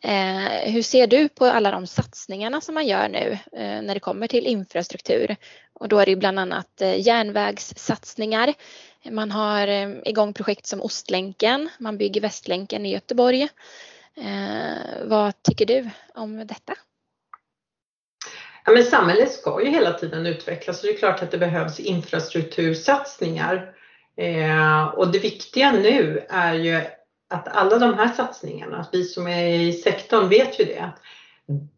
Eh, 0.00 0.72
hur 0.72 0.82
ser 0.82 1.06
du 1.06 1.28
på 1.28 1.44
alla 1.44 1.70
de 1.70 1.86
satsningarna 1.86 2.60
som 2.60 2.74
man 2.74 2.86
gör 2.86 3.08
nu 3.08 3.38
eh, 3.52 3.82
när 3.82 3.94
det 3.94 4.00
kommer 4.00 4.26
till 4.26 4.46
infrastruktur? 4.46 5.36
Och 5.72 5.88
då 5.88 5.98
är 5.98 6.06
det 6.06 6.16
bland 6.16 6.38
annat 6.38 6.80
eh, 6.80 7.00
järnvägssatsningar. 7.06 8.54
Man 9.10 9.30
har 9.30 9.68
eh, 9.68 9.88
igång 10.04 10.32
projekt 10.32 10.66
som 10.66 10.82
Ostlänken, 10.82 11.68
man 11.78 11.98
bygger 11.98 12.20
Västlänken 12.20 12.86
i 12.86 12.92
Göteborg. 12.92 13.48
Eh, 14.16 15.04
vad 15.04 15.42
tycker 15.42 15.66
du 15.66 15.90
om 16.14 16.46
detta? 16.46 16.74
Ja, 18.64 18.72
men 18.72 18.84
samhället 18.84 19.32
ska 19.32 19.64
ju 19.64 19.70
hela 19.70 19.92
tiden 19.92 20.26
utvecklas 20.26 20.80
och 20.80 20.86
det 20.86 20.94
är 20.94 20.98
klart 20.98 21.22
att 21.22 21.30
det 21.30 21.38
behövs 21.38 21.80
infrastruktursatsningar. 21.80 23.74
Eh, 24.16 24.84
och 24.84 25.12
det 25.12 25.18
viktiga 25.18 25.72
nu 25.72 26.26
är 26.28 26.54
ju 26.54 26.80
att 27.28 27.48
alla 27.48 27.78
de 27.78 27.94
här 27.94 28.08
satsningarna, 28.08 28.78
att 28.78 28.88
vi 28.92 29.04
som 29.04 29.26
är 29.26 29.46
i 29.46 29.72
sektorn 29.72 30.28
vet 30.28 30.60
ju 30.60 30.64
det, 30.64 30.78
att 30.78 31.00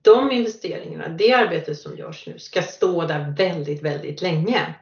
de 0.02 0.32
investeringarna, 0.32 1.08
det 1.08 1.32
arbete 1.32 1.74
som 1.74 1.96
görs 1.96 2.26
nu 2.26 2.38
ska 2.38 2.62
stå 2.62 3.04
där 3.04 3.34
väldigt, 3.36 3.82
väldigt 3.82 4.22
länge. 4.22 4.74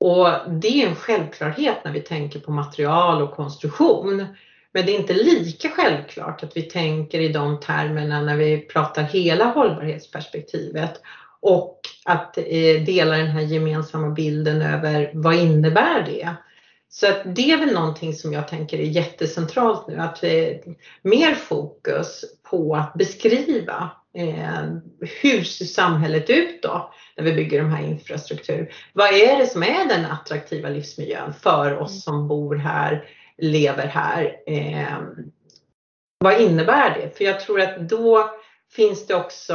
Och 0.00 0.28
det 0.48 0.82
är 0.82 0.88
en 0.88 0.94
självklarhet 0.94 1.84
när 1.84 1.92
vi 1.92 2.00
tänker 2.00 2.40
på 2.40 2.50
material 2.50 3.22
och 3.22 3.30
konstruktion. 3.30 4.26
Men 4.72 4.86
det 4.86 4.92
är 4.92 5.00
inte 5.00 5.14
lika 5.14 5.68
självklart 5.68 6.42
att 6.42 6.56
vi 6.56 6.62
tänker 6.62 7.20
i 7.20 7.28
de 7.28 7.60
termerna 7.60 8.22
när 8.22 8.36
vi 8.36 8.58
pratar 8.60 9.02
hela 9.02 9.44
hållbarhetsperspektivet 9.44 11.00
och 11.40 11.80
att 12.04 12.38
eh, 12.38 12.82
dela 12.86 13.16
den 13.16 13.26
här 13.26 13.40
gemensamma 13.40 14.10
bilden 14.10 14.62
över 14.62 15.10
vad 15.14 15.34
innebär 15.34 16.02
det? 16.06 16.34
Så 16.92 17.06
att 17.06 17.22
det 17.24 17.50
är 17.50 17.58
väl 17.58 17.74
någonting 17.74 18.14
som 18.14 18.32
jag 18.32 18.48
tänker 18.48 18.78
är 18.78 18.84
jättecentralt 18.84 19.88
nu, 19.88 19.96
att 19.96 20.24
vi, 20.24 20.60
mer 21.02 21.34
fokus 21.34 22.24
på 22.50 22.74
att 22.76 22.94
beskriva 22.94 23.90
eh, 24.14 24.64
hur 25.22 25.44
ser 25.44 25.64
samhället 25.64 26.30
ut 26.30 26.62
då 26.62 26.92
när 27.16 27.24
vi 27.24 27.32
bygger 27.32 27.62
de 27.62 27.70
här 27.70 27.84
infrastruktur. 27.84 28.72
Vad 28.92 29.08
är 29.08 29.38
det 29.38 29.46
som 29.46 29.62
är 29.62 29.88
den 29.88 30.06
attraktiva 30.06 30.68
livsmiljön 30.68 31.32
för 31.32 31.78
oss 31.78 32.04
som 32.04 32.28
bor 32.28 32.56
här, 32.56 33.04
lever 33.38 33.86
här? 33.86 34.36
Eh, 34.46 34.98
vad 36.18 36.40
innebär 36.40 36.94
det? 36.94 37.16
För 37.16 37.24
jag 37.24 37.40
tror 37.40 37.60
att 37.60 37.88
då 37.88 38.30
finns 38.72 39.06
det 39.06 39.14
också, 39.14 39.54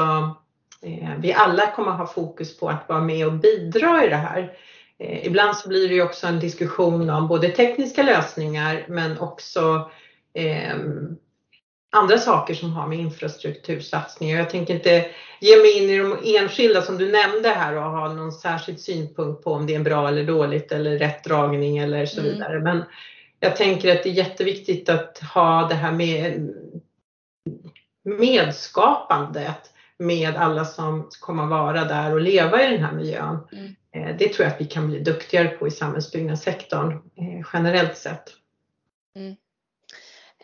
eh, 0.81 1.09
vi 1.19 1.33
alla 1.33 1.71
kommer 1.71 1.91
ha 1.91 2.07
fokus 2.07 2.57
på 2.57 2.69
att 2.69 2.89
vara 2.89 3.01
med 3.01 3.27
och 3.27 3.33
bidra 3.33 4.05
i 4.05 4.09
det 4.09 4.15
här. 4.15 4.57
Eh, 4.99 5.25
ibland 5.25 5.57
så 5.57 5.69
blir 5.69 5.89
det 5.89 5.95
ju 5.95 6.03
också 6.03 6.27
en 6.27 6.39
diskussion 6.39 7.09
om 7.09 7.27
både 7.27 7.49
tekniska 7.49 8.03
lösningar 8.03 8.85
men 8.87 9.19
också 9.19 9.91
eh, 10.33 10.75
andra 11.91 12.17
saker 12.17 12.53
som 12.53 12.73
har 12.73 12.87
med 12.87 12.99
infrastruktursatsningar. 12.99 14.37
Jag 14.37 14.49
tänker 14.49 14.73
inte 14.73 15.05
ge 15.41 15.57
mig 15.57 15.77
in 15.77 15.89
i 15.89 15.97
de 15.97 16.37
enskilda 16.37 16.81
som 16.81 16.97
du 16.97 17.11
nämnde 17.11 17.49
här 17.49 17.75
och 17.75 17.83
ha 17.83 18.13
någon 18.13 18.31
särskild 18.31 18.79
synpunkt 18.79 19.43
på 19.43 19.51
om 19.51 19.67
det 19.67 19.75
är 19.75 19.79
bra 19.79 20.07
eller 20.07 20.23
dåligt 20.23 20.71
eller 20.71 20.99
rätt 20.99 21.23
dragning 21.23 21.77
eller 21.77 22.05
så 22.05 22.19
mm. 22.19 22.33
vidare. 22.33 22.57
Mm. 22.57 22.63
Men 22.63 22.83
jag 23.39 23.55
tänker 23.55 23.95
att 23.95 24.03
det 24.03 24.09
är 24.09 24.13
jätteviktigt 24.13 24.89
att 24.89 25.19
ha 25.33 25.67
det 25.67 25.75
här 25.75 25.91
med 25.91 26.53
medskapandet 28.03 29.71
med 29.97 30.35
alla 30.35 30.65
som 30.65 31.09
kommer 31.19 31.45
vara 31.45 31.85
där 31.85 32.13
och 32.13 32.21
leva 32.21 32.63
i 32.63 32.71
den 32.71 32.83
här 32.83 32.93
miljön. 32.93 33.37
Mm. 33.51 33.75
Eh, 33.95 34.15
det 34.17 34.33
tror 34.33 34.45
jag 34.45 34.53
att 34.53 34.61
vi 34.61 34.65
kan 34.65 34.87
bli 34.87 34.99
duktigare 34.99 35.47
på 35.47 35.67
i 35.67 35.71
samhällsbyggnadssektorn 35.71 36.91
eh, 36.93 37.47
generellt 37.53 37.97
sett. 37.97 38.33
Mm. 39.15 39.35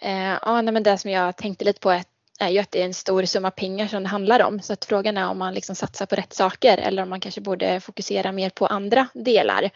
Eh, 0.01 0.39
ja, 0.41 0.61
men 0.61 0.83
det 0.83 0.97
som 0.97 1.11
jag 1.11 1.37
tänkte 1.37 1.65
lite 1.65 1.79
på 1.79 1.91
är, 1.91 2.03
är 2.39 2.49
ju 2.49 2.59
att 2.59 2.71
det 2.71 2.81
är 2.81 2.85
en 2.85 2.93
stor 2.93 3.25
summa 3.25 3.51
pengar 3.51 3.87
som 3.87 4.03
det 4.03 4.09
handlar 4.09 4.43
om. 4.43 4.59
Så 4.59 4.73
att 4.73 4.85
frågan 4.85 5.17
är 5.17 5.29
om 5.29 5.37
man 5.37 5.53
liksom 5.53 5.75
satsar 5.75 6.05
på 6.05 6.15
rätt 6.15 6.33
saker 6.33 6.77
eller 6.77 7.03
om 7.03 7.09
man 7.09 7.19
kanske 7.19 7.41
borde 7.41 7.79
fokusera 7.79 8.31
mer 8.31 8.49
på 8.49 8.67
andra 8.67 9.07
delar. 9.13 9.69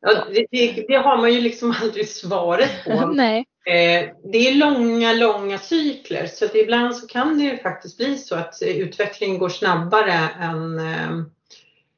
Ja, 0.00 0.24
det, 0.30 0.46
det, 0.50 0.84
det, 0.88 0.94
har 0.94 1.16
man 1.16 1.32
ju 1.32 1.40
liksom 1.40 1.74
aldrig 1.82 2.08
svaret 2.08 2.84
på. 2.84 3.06
Nej. 3.14 3.44
Eh, 3.66 4.08
det 4.32 4.48
är 4.48 4.54
långa, 4.54 5.12
långa 5.12 5.58
cykler 5.58 6.26
så 6.26 6.44
att 6.44 6.54
ibland 6.54 6.96
så 6.96 7.06
kan 7.06 7.38
det 7.38 7.44
ju 7.44 7.58
faktiskt 7.58 7.96
bli 7.96 8.18
så 8.18 8.34
att 8.34 8.58
utvecklingen 8.60 9.38
går 9.38 9.48
snabbare 9.48 10.28
än, 10.40 10.78
eh, 10.78 11.10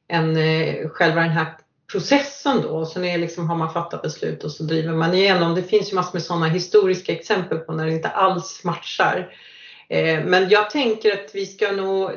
än 0.08 0.36
eh, 0.36 0.88
själva 0.88 1.20
den 1.20 1.30
här 1.30 1.46
processen 1.92 2.60
då. 2.62 2.68
Och 2.68 2.88
sen 2.88 3.04
är 3.04 3.18
liksom, 3.18 3.48
har 3.48 3.56
man 3.56 3.72
fattat 3.72 4.02
beslut 4.02 4.44
och 4.44 4.52
så 4.52 4.62
driver 4.62 4.92
man 4.92 5.14
igenom. 5.14 5.54
Det 5.54 5.62
finns 5.62 5.92
ju 5.92 5.94
massor 5.94 6.12
med 6.12 6.22
sådana 6.22 6.48
historiska 6.48 7.12
exempel 7.12 7.58
på 7.58 7.72
när 7.72 7.86
det 7.86 7.92
inte 7.92 8.08
alls 8.08 8.64
matchar. 8.64 9.32
Men 10.24 10.48
jag 10.48 10.70
tänker 10.70 11.12
att 11.12 11.30
vi 11.34 11.46
ska 11.46 11.72
nog 11.72 12.10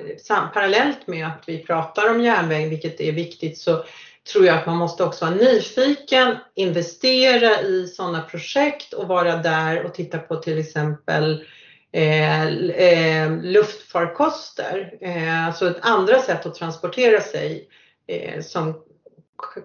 parallellt 0.53 1.07
med 1.07 1.27
att 1.27 1.43
vi 1.45 1.57
pratar 1.57 2.11
om 2.11 2.21
järnväg, 2.21 2.69
vilket 2.69 3.01
är 3.01 3.11
viktigt, 3.11 3.57
så 3.57 3.83
tror 4.31 4.45
jag 4.45 4.57
att 4.57 4.65
man 4.65 4.77
måste 4.77 5.03
också 5.03 5.25
vara 5.25 5.35
nyfiken, 5.35 6.35
investera 6.55 7.61
i 7.61 7.87
sådana 7.87 8.21
projekt 8.21 8.93
och 8.93 9.07
vara 9.07 9.35
där 9.35 9.85
och 9.85 9.93
titta 9.93 10.17
på 10.17 10.35
till 10.35 10.59
exempel 10.59 11.45
eh, 11.91 12.47
eh, 12.47 13.41
luftfarkoster. 13.41 14.93
Eh, 15.01 15.47
alltså 15.47 15.69
ett 15.69 15.77
andra 15.81 16.21
sätt 16.21 16.45
att 16.45 16.55
transportera 16.55 17.21
sig 17.21 17.67
eh, 18.07 18.41
som 18.41 18.83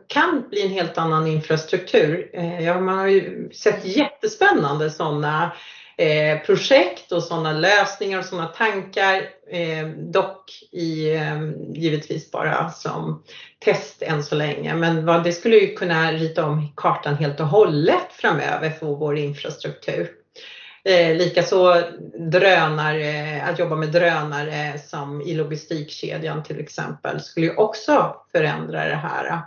kan 0.06 0.48
bli 0.50 0.62
en 0.62 0.70
helt 0.70 0.98
annan 0.98 1.26
infrastruktur. 1.26 2.30
Eh, 2.32 2.64
ja, 2.64 2.80
man 2.80 2.98
har 2.98 3.06
ju 3.06 3.50
sett 3.52 3.84
jättespännande 3.84 4.90
sådana 4.90 5.52
eh, 5.96 6.38
projekt 6.46 7.12
och 7.12 7.22
sådana 7.22 7.52
lösningar 7.52 8.18
och 8.18 8.24
sådana 8.24 8.48
tankar. 8.48 9.22
Eh, 9.50 9.88
dock 9.88 10.50
i, 10.72 11.14
eh, 11.14 11.50
givetvis 11.74 12.30
bara 12.30 12.70
som 12.70 13.22
test 13.58 14.02
än 14.02 14.22
så 14.22 14.34
länge. 14.34 14.74
Men 14.74 15.06
vad, 15.06 15.24
det 15.24 15.32
skulle 15.32 15.56
ju 15.56 15.74
kunna 15.74 16.12
rita 16.12 16.46
om 16.46 16.72
kartan 16.76 17.14
helt 17.14 17.40
och 17.40 17.46
hållet 17.46 18.12
framöver 18.12 18.70
för 18.70 18.86
vår 18.86 19.18
infrastruktur. 19.18 20.10
Eh, 20.84 21.16
Likaså 21.16 21.82
drönare, 22.30 23.42
att 23.42 23.58
jobba 23.58 23.76
med 23.76 23.88
drönare 23.88 24.78
som 24.78 25.22
i 25.22 25.34
logistikkedjan 25.34 26.42
till 26.42 26.60
exempel 26.60 27.20
skulle 27.20 27.46
ju 27.46 27.54
också 27.54 28.16
förändra 28.32 28.88
det 28.88 28.96
här. 28.96 29.40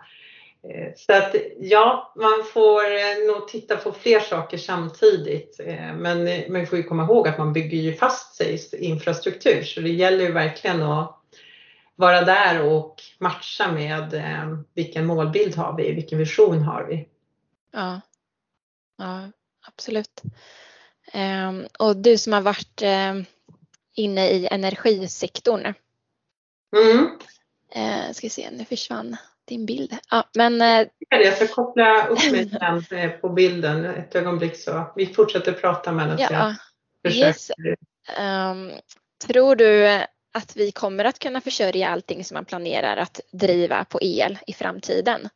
Eh, 0.70 0.94
så 0.96 1.14
att 1.14 1.36
ja, 1.60 2.14
man 2.16 2.44
får 2.54 2.84
eh, 2.84 3.28
nog 3.28 3.48
titta 3.48 3.78
på 3.78 3.92
fler 3.92 4.20
saker 4.20 4.58
samtidigt. 4.58 5.60
Eh, 5.60 5.94
men 5.94 6.44
man 6.54 6.68
får 6.68 6.78
ju 6.78 6.84
komma 6.84 7.04
ihåg 7.04 7.28
att 7.28 7.38
man 7.38 7.54
bygger 7.54 7.78
ju 7.78 7.94
fast 7.94 8.36
sig 8.36 8.60
i 8.72 8.86
infrastruktur 8.86 9.64
så 9.64 9.82
det 9.82 9.90
gäller 9.90 10.26
ju 10.26 10.32
verkligen 10.32 10.82
att 10.82 11.20
vara 11.96 12.22
där 12.22 12.62
och 12.62 13.02
matcha 13.20 13.72
med 13.72 14.16
vilken 14.74 15.06
målbild 15.06 15.56
har 15.56 15.78
vi, 15.78 15.92
vilken 15.92 16.20
vision 16.20 16.62
har 16.62 16.84
vi. 16.84 17.08
Ja, 17.72 18.02
ja 18.98 19.32
absolut. 19.68 20.22
Ehm, 21.12 21.68
och 21.80 21.96
du 21.96 22.18
som 22.18 22.34
har 22.34 22.42
varit 22.42 22.82
inne 23.96 24.30
i 24.30 24.48
energisektorn. 24.52 25.74
Mm. 26.76 27.10
Ska 28.14 28.26
vi 28.26 28.30
se, 28.30 28.50
nu 28.52 28.66
försvann 28.66 29.18
din 29.48 29.66
bild. 29.66 29.98
Ja, 30.10 30.30
men... 30.34 30.62
Eh, 30.62 30.88
jag 31.10 31.34
ska 31.34 31.48
koppla 31.48 32.08
upp 32.08 32.32
mig 32.32 32.42
igen 32.56 33.12
på 33.22 33.30
bilden 33.30 33.86
ett 33.86 34.16
ögonblick 34.16 34.58
så 34.58 34.94
vi 34.96 35.06
fortsätter 35.06 35.54
prata 35.54 35.92
medan 35.92 36.18
ja, 36.20 36.28
jag 36.32 36.56
försöker. 37.12 37.28
Yes. 37.28 37.52
Um, 38.20 38.72
tror 39.28 39.56
du 39.56 39.88
att 40.34 40.56
vi 40.56 40.72
kommer 40.72 41.06
att 41.06 41.20
kunna 41.20 41.42
försörja 41.42 41.90
allting 41.90 42.24
som 42.24 42.36
man 42.36 42.46
planerar 42.46 42.98
att 42.98 43.22
driva 43.32 43.86
på 43.86 44.00
el 44.02 44.40
i 44.48 44.54
framtiden? 44.54 45.30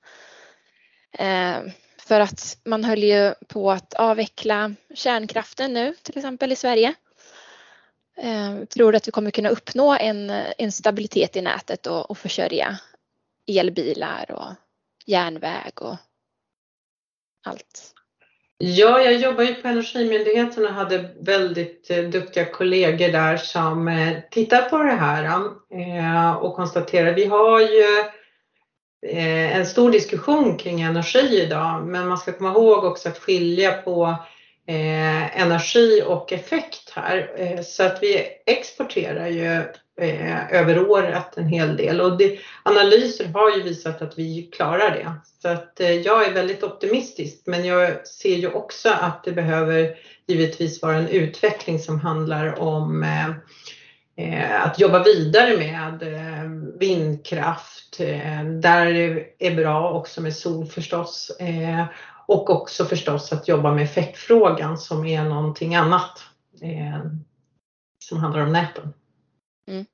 Um, 1.20 1.72
för 1.97 2.20
att 2.20 2.57
man 2.66 2.84
höll 2.84 3.03
ju 3.03 3.34
på 3.47 3.72
att 3.72 3.93
avveckla 3.93 4.74
kärnkraften 4.95 5.74
nu 5.74 5.95
till 6.01 6.18
exempel 6.18 6.51
i 6.51 6.55
Sverige. 6.55 6.93
Um, 8.24 8.68
tror 8.68 8.91
du 8.91 8.97
att 8.97 9.07
vi 9.07 9.12
kommer 9.12 9.32
kunna 9.32 9.49
uppnå 9.49 9.97
en, 9.99 10.30
en 10.57 10.72
stabilitet 10.72 11.36
i 11.36 11.41
nätet 11.41 11.88
och, 11.88 12.12
och 12.12 12.18
försörja 12.18 12.80
elbilar 13.47 14.31
och 14.31 14.53
järnväg 15.05 15.81
och 15.81 15.97
allt. 17.45 17.93
Ja, 18.63 19.01
jag 19.01 19.13
jobbar 19.13 19.43
ju 19.43 19.53
på 19.53 19.67
Energimyndigheten 19.67 20.65
och 20.65 20.73
hade 20.73 21.09
väldigt 21.19 21.91
eh, 21.91 22.03
duktiga 22.03 22.45
kollegor 22.45 23.07
där 23.07 23.37
som 23.37 23.87
eh, 23.87 24.17
tittar 24.31 24.69
på 24.69 24.77
det 24.77 24.91
här 24.91 25.23
eh, 25.73 26.33
och 26.33 26.55
konstaterar 26.55 27.13
vi 27.13 27.25
har 27.25 27.59
ju 27.59 28.03
en 29.53 29.65
stor 29.65 29.91
diskussion 29.91 30.57
kring 30.57 30.81
energi 30.81 31.41
idag, 31.41 31.87
men 31.87 32.07
man 32.07 32.17
ska 32.17 32.31
komma 32.31 32.49
ihåg 32.49 32.83
också 32.83 33.09
att 33.09 33.17
skilja 33.17 33.71
på 33.71 34.15
Eh, 34.72 35.41
energi 35.41 36.03
och 36.07 36.34
effekt 36.34 36.91
här. 36.95 37.32
Eh, 37.38 37.61
så 37.61 37.84
att 37.84 38.03
vi 38.03 38.28
exporterar 38.45 39.28
ju 39.28 39.53
eh, 40.01 40.53
över 40.53 40.89
året 40.89 41.38
en 41.38 41.47
hel 41.47 41.78
del 41.78 42.01
och 42.01 42.17
det, 42.17 42.39
analyser 42.63 43.26
har 43.26 43.57
ju 43.57 43.63
visat 43.63 44.01
att 44.01 44.19
vi 44.19 44.49
klarar 44.53 44.91
det. 44.91 45.13
Så 45.41 45.47
att 45.47 45.80
eh, 45.80 45.91
jag 45.91 46.28
är 46.28 46.34
väldigt 46.34 46.63
optimistisk 46.63 47.43
men 47.45 47.65
jag 47.65 48.07
ser 48.07 48.36
ju 48.36 48.51
också 48.51 48.89
att 48.89 49.24
det 49.24 49.32
behöver 49.32 49.95
givetvis 50.28 50.82
vara 50.82 50.95
en 50.95 51.07
utveckling 51.07 51.80
som 51.80 51.99
handlar 51.99 52.59
om 52.59 53.03
eh, 53.03 53.30
eh 54.17 54.65
att 54.65 54.80
jobba 54.80 55.03
vidare 55.03 55.57
med 55.57 56.03
vindkraft. 56.80 57.97
Där 57.97 58.61
där 58.61 58.93
det 58.93 59.26
är 59.39 59.55
bra 59.55 59.91
också 59.91 60.22
med 60.22 60.36
sol 60.36 60.65
förstås. 60.65 61.32
Och 62.32 62.49
också 62.49 62.86
förstås 62.86 63.34
att 63.34 63.47
jobba 63.47 63.73
med 63.73 63.84
effektfrågan 63.84 64.77
som 64.77 65.05
är 65.05 65.23
någonting 65.23 65.75
annat 65.75 66.23
som 68.03 68.17
handlar 68.17 68.41
om 68.41 68.53
näten. 68.53 68.93
Mm. 69.67 69.86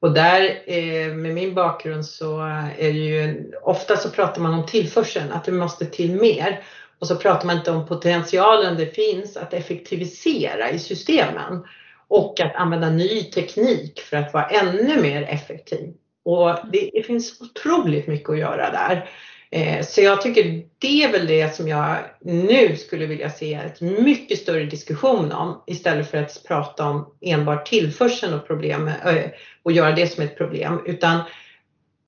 Och 0.00 0.14
där 0.14 0.62
eh, 0.66 1.14
med 1.14 1.34
min 1.34 1.54
bakgrund 1.54 2.06
så 2.06 2.40
är 2.78 2.92
det 2.92 2.98
ju 2.98 3.52
ofta 3.62 3.96
så 3.96 4.10
pratar 4.10 4.40
man 4.40 4.54
om 4.54 4.66
tillförseln, 4.66 5.32
att 5.32 5.44
det 5.44 5.52
måste 5.52 5.86
till 5.86 6.20
mer. 6.20 6.64
Och 6.98 7.06
så 7.06 7.16
pratar 7.16 7.46
man 7.46 7.56
inte 7.56 7.70
om 7.70 7.86
potentialen 7.86 8.76
det 8.76 8.94
finns 8.94 9.36
att 9.36 9.54
effektivisera 9.54 10.70
i 10.70 10.78
systemen 10.78 11.64
och 12.08 12.40
att 12.40 12.54
använda 12.54 12.90
ny 12.90 13.22
teknik 13.22 14.00
för 14.00 14.16
att 14.16 14.32
vara 14.32 14.46
ännu 14.46 15.02
mer 15.02 15.22
effektiv. 15.22 15.94
Och 16.24 16.50
det, 16.72 16.90
det 16.92 17.02
finns 17.02 17.40
otroligt 17.40 18.06
mycket 18.06 18.30
att 18.30 18.38
göra 18.38 18.70
där. 18.70 19.08
Eh, 19.54 19.84
så 19.84 20.00
jag 20.00 20.22
tycker 20.22 20.62
det 20.78 21.04
är 21.04 21.12
väl 21.12 21.26
det 21.26 21.56
som 21.56 21.68
jag 21.68 21.96
nu 22.20 22.76
skulle 22.76 23.06
vilja 23.06 23.30
se 23.30 23.54
ett 23.54 23.80
mycket 23.80 24.38
större 24.38 24.64
diskussion 24.64 25.32
om 25.32 25.62
istället 25.66 26.10
för 26.10 26.18
att 26.18 26.44
prata 26.48 26.88
om 26.88 27.06
enbart 27.20 27.66
tillförseln 27.66 28.34
och 28.34 28.46
problem 28.46 28.88
eh, 28.88 29.30
och 29.62 29.72
göra 29.72 29.92
det 29.92 30.06
som 30.06 30.24
ett 30.24 30.38
problem 30.38 30.80
utan 30.86 31.20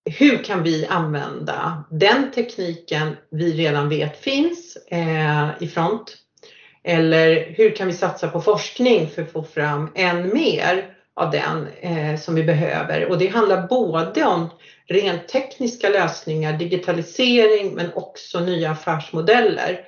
hur 0.04 0.44
kan 0.44 0.62
vi 0.62 0.86
använda 0.86 1.84
den 1.90 2.30
tekniken 2.30 3.16
vi 3.30 3.52
redan 3.52 3.88
vet 3.88 4.20
finns 4.20 4.76
eh, 4.90 5.48
i 5.60 5.68
front? 5.68 6.16
Eller 6.84 7.54
hur 7.56 7.76
kan 7.76 7.86
vi 7.86 7.92
satsa 7.92 8.28
på 8.28 8.40
forskning 8.40 9.08
för 9.08 9.22
att 9.22 9.32
få 9.32 9.42
fram 9.42 9.90
än 9.94 10.34
mer 10.34 10.95
av 11.16 11.30
den 11.30 11.68
som 12.18 12.34
vi 12.34 12.42
behöver? 12.42 13.10
Och 13.10 13.18
det 13.18 13.26
handlar 13.26 13.66
både 13.66 14.24
om 14.24 14.48
rent 14.88 15.28
tekniska 15.28 15.88
lösningar, 15.88 16.52
digitalisering 16.52 17.74
men 17.74 17.92
också 17.94 18.40
nya 18.40 18.70
affärsmodeller. 18.70 19.80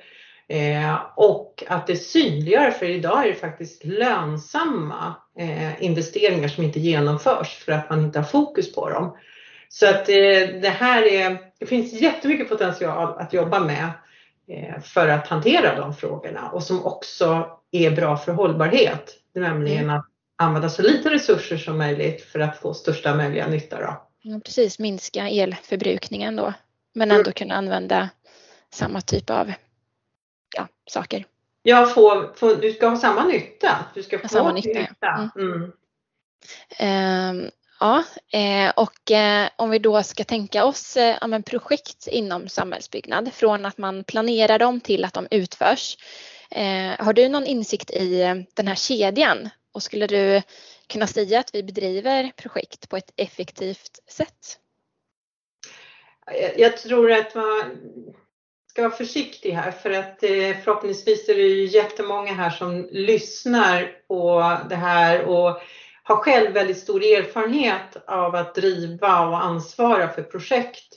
Eh, 0.47 1.01
och 1.15 1.63
att 1.67 1.87
det 1.87 1.95
synliggör, 1.95 2.71
för 2.71 2.85
idag 2.85 3.25
är 3.25 3.29
det 3.29 3.35
faktiskt 3.35 3.85
lönsamma 3.85 5.15
eh, 5.39 5.83
investeringar 5.83 6.47
som 6.47 6.63
inte 6.63 6.79
genomförs 6.79 7.47
för 7.47 7.71
att 7.71 7.89
man 7.89 8.05
inte 8.05 8.19
har 8.19 8.23
fokus 8.23 8.75
på 8.75 8.89
dem. 8.89 9.17
Så 9.69 9.89
att 9.89 10.09
eh, 10.09 10.61
det 10.61 10.75
här 10.79 11.03
är, 11.03 11.37
det 11.59 11.65
finns 11.65 11.93
jättemycket 11.93 12.49
potential 12.49 13.15
att 13.19 13.33
jobba 13.33 13.59
med 13.59 13.89
eh, 14.47 14.81
för 14.81 15.07
att 15.07 15.27
hantera 15.27 15.75
de 15.75 15.93
frågorna 15.93 16.49
och 16.49 16.63
som 16.63 16.85
också 16.85 17.47
är 17.71 17.91
bra 17.91 18.17
för 18.17 18.31
hållbarhet. 18.31 19.15
Nämligen 19.35 19.83
mm. 19.83 19.95
att 19.95 20.08
använda 20.39 20.69
så 20.69 20.81
lite 20.81 21.09
resurser 21.09 21.57
som 21.57 21.77
möjligt 21.77 22.21
för 22.21 22.39
att 22.39 22.57
få 22.57 22.73
största 22.73 23.15
möjliga 23.15 23.47
nytta. 23.47 23.81
Då. 23.81 24.07
Ja, 24.21 24.39
precis, 24.45 24.79
minska 24.79 25.29
elförbrukningen 25.29 26.35
då. 26.35 26.53
Men 26.93 27.11
ändå 27.11 27.31
kunna 27.31 27.55
använda 27.55 28.09
samma 28.73 29.01
typ 29.01 29.29
av 29.29 29.51
ja, 30.55 30.67
saker. 30.89 31.25
Ja, 31.63 31.85
få, 31.85 32.33
få, 32.35 32.53
du 32.53 32.71
ska 32.71 32.87
ha 32.87 32.97
samma 32.97 33.23
nytta. 33.25 33.85
Du 33.93 34.03
ska 34.03 34.19
få 34.19 34.27
samma 34.27 34.51
nytta. 34.51 34.79
nytta. 34.79 35.31
Mm. 35.35 35.71
Mm. 36.79 37.39
Um, 37.39 37.51
ja, 37.79 38.03
eh, 38.33 38.71
och 38.75 39.11
eh, 39.11 39.49
om 39.55 39.69
vi 39.69 39.79
då 39.79 40.03
ska 40.03 40.23
tänka 40.23 40.65
oss 40.65 40.97
eh, 40.97 41.17
ja, 41.21 41.41
projekt 41.45 42.07
inom 42.07 42.49
samhällsbyggnad 42.49 43.33
från 43.33 43.65
att 43.65 43.77
man 43.77 44.03
planerar 44.03 44.59
dem 44.59 44.79
till 44.79 45.05
att 45.05 45.13
de 45.13 45.27
utförs. 45.31 45.97
Har 46.99 47.13
du 47.13 47.29
någon 47.29 47.45
insikt 47.45 47.91
i 47.91 48.19
den 48.53 48.67
här 48.67 48.75
kedjan 48.75 49.49
och 49.71 49.83
skulle 49.83 50.07
du 50.07 50.41
kunna 50.87 51.07
säga 51.07 51.39
att 51.39 51.55
vi 51.55 51.63
bedriver 51.63 52.31
projekt 52.35 52.89
på 52.89 52.97
ett 52.97 53.13
effektivt 53.15 53.99
sätt? 54.09 54.59
Jag 56.57 56.77
tror 56.77 57.11
att 57.11 57.35
man 57.35 57.77
ska 58.69 58.81
vara 58.81 58.97
försiktig 58.97 59.51
här 59.51 59.71
för 59.71 59.91
att 59.91 60.23
eh, 60.23 60.57
förhoppningsvis 60.63 61.29
är 61.29 61.35
det 61.35 61.41
ju 61.41 61.65
jättemånga 61.65 62.33
här 62.33 62.49
som 62.49 62.89
lyssnar 62.91 63.91
på 64.07 64.57
det 64.69 64.75
här 64.75 65.23
och 65.23 65.61
har 66.03 66.15
själv 66.15 66.53
väldigt 66.53 66.77
stor 66.77 67.03
erfarenhet 67.03 67.97
av 68.07 68.35
att 68.35 68.55
driva 68.55 69.27
och 69.27 69.43
ansvara 69.43 70.09
för 70.09 70.23
projekt 70.23 70.88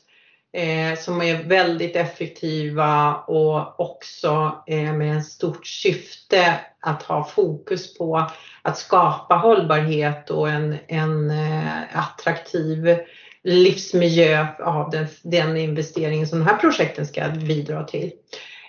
eh, 0.53 0.98
som 0.98 1.22
är 1.22 1.42
väldigt 1.42 1.96
effektiva 1.96 3.14
och 3.14 3.80
också 3.80 4.62
eh, 4.66 4.92
med 4.92 5.18
ett 5.18 5.26
stort 5.26 5.66
syfte 5.66 6.61
att 6.80 7.03
ha 7.03 7.24
fokus 7.24 7.98
på 7.98 8.30
att 8.62 8.78
skapa 8.78 9.34
hållbarhet 9.34 10.30
och 10.30 10.48
en, 10.48 10.76
en 10.88 11.30
eh, 11.30 11.98
attraktiv 11.98 12.98
livsmiljö 13.42 14.46
av 14.59 14.90
den, 14.90 15.07
den 15.22 15.57
investeringen 15.57 16.26
som 16.26 16.38
de 16.38 16.44
här 16.46 16.57
projekten 16.57 17.07
ska 17.07 17.28
bidra 17.28 17.84
till. 17.84 18.12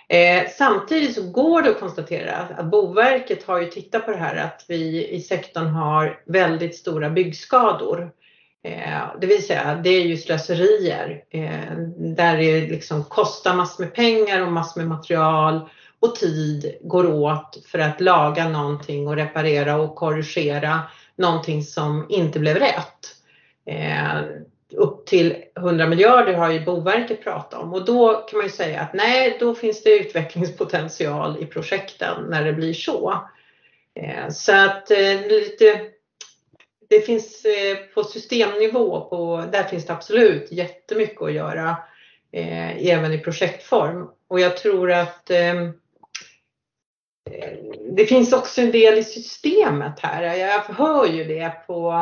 Eh, 0.08 0.48
samtidigt 0.58 1.14
så 1.14 1.30
går 1.30 1.62
det 1.62 1.70
att 1.70 1.80
konstatera 1.80 2.36
att 2.36 2.66
Boverket 2.66 3.44
har 3.46 3.60
ju 3.60 3.66
tittat 3.66 4.04
på 4.04 4.10
det 4.10 4.16
här 4.16 4.36
att 4.36 4.64
vi 4.68 5.08
i 5.08 5.20
sektorn 5.20 5.66
har 5.66 6.20
väldigt 6.26 6.76
stora 6.76 7.10
byggskador. 7.10 8.10
Eh, 8.64 9.02
det 9.20 9.26
vill 9.26 9.46
säga, 9.46 9.74
det 9.74 9.90
är 9.90 10.00
ju 10.00 10.16
slöserier 10.16 11.24
eh, 11.30 11.76
där 11.96 12.36
det 12.36 12.60
liksom 12.60 13.04
kostar 13.04 13.54
massor 13.54 13.84
med 13.84 13.94
pengar 13.94 14.40
och 14.40 14.52
massor 14.52 14.80
med 14.80 14.88
material 14.88 15.68
och 16.00 16.14
tid 16.14 16.74
går 16.80 17.12
åt 17.12 17.62
för 17.66 17.78
att 17.78 18.00
laga 18.00 18.48
någonting 18.48 19.08
och 19.08 19.16
reparera 19.16 19.76
och 19.76 19.94
korrigera 19.94 20.80
någonting 21.16 21.62
som 21.62 22.06
inte 22.08 22.38
blev 22.38 22.56
rätt. 22.56 23.14
Eh, 23.66 24.20
upp 24.76 25.06
till 25.06 25.36
100 25.56 25.86
miljarder 25.86 26.34
har 26.34 26.50
ju 26.50 26.64
Boverket 26.64 27.24
pratat 27.24 27.62
om 27.62 27.72
och 27.74 27.84
då 27.84 28.12
kan 28.12 28.36
man 28.36 28.46
ju 28.46 28.52
säga 28.52 28.80
att 28.80 28.94
nej, 28.94 29.36
då 29.40 29.54
finns 29.54 29.82
det 29.82 30.00
utvecklingspotential 30.00 31.42
i 31.42 31.46
projekten 31.46 32.24
när 32.28 32.44
det 32.44 32.52
blir 32.52 32.74
så. 32.74 33.14
Så 34.30 34.52
att 34.52 34.90
lite, 35.28 35.80
det 36.88 37.00
finns 37.00 37.44
eh, 37.44 37.76
på 37.94 38.04
systemnivå, 38.04 39.00
på, 39.00 39.44
där 39.52 39.64
finns 39.64 39.86
det 39.86 39.92
absolut 39.92 40.52
jättemycket 40.52 41.22
att 41.22 41.32
göra 41.32 41.76
eh, 42.32 42.86
även 42.86 43.12
i 43.12 43.18
projektform. 43.18 44.08
Och 44.28 44.40
jag 44.40 44.56
tror 44.56 44.92
att 44.92 45.30
ehm, 45.30 45.66
eh, 47.30 47.58
det 47.96 48.06
finns 48.06 48.32
också 48.32 48.60
en 48.60 48.70
del 48.70 48.98
i 48.98 49.04
systemet 49.04 50.00
här. 50.00 50.34
Jag 50.34 50.60
hör 50.60 51.06
ju 51.06 51.24
det 51.24 51.66
på 51.66 51.94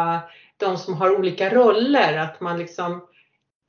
de 0.57 0.77
som 0.77 0.95
har 0.95 1.19
olika 1.19 1.55
roller, 1.55 2.19
att 2.19 2.41
man 2.41 2.59
liksom 2.59 3.09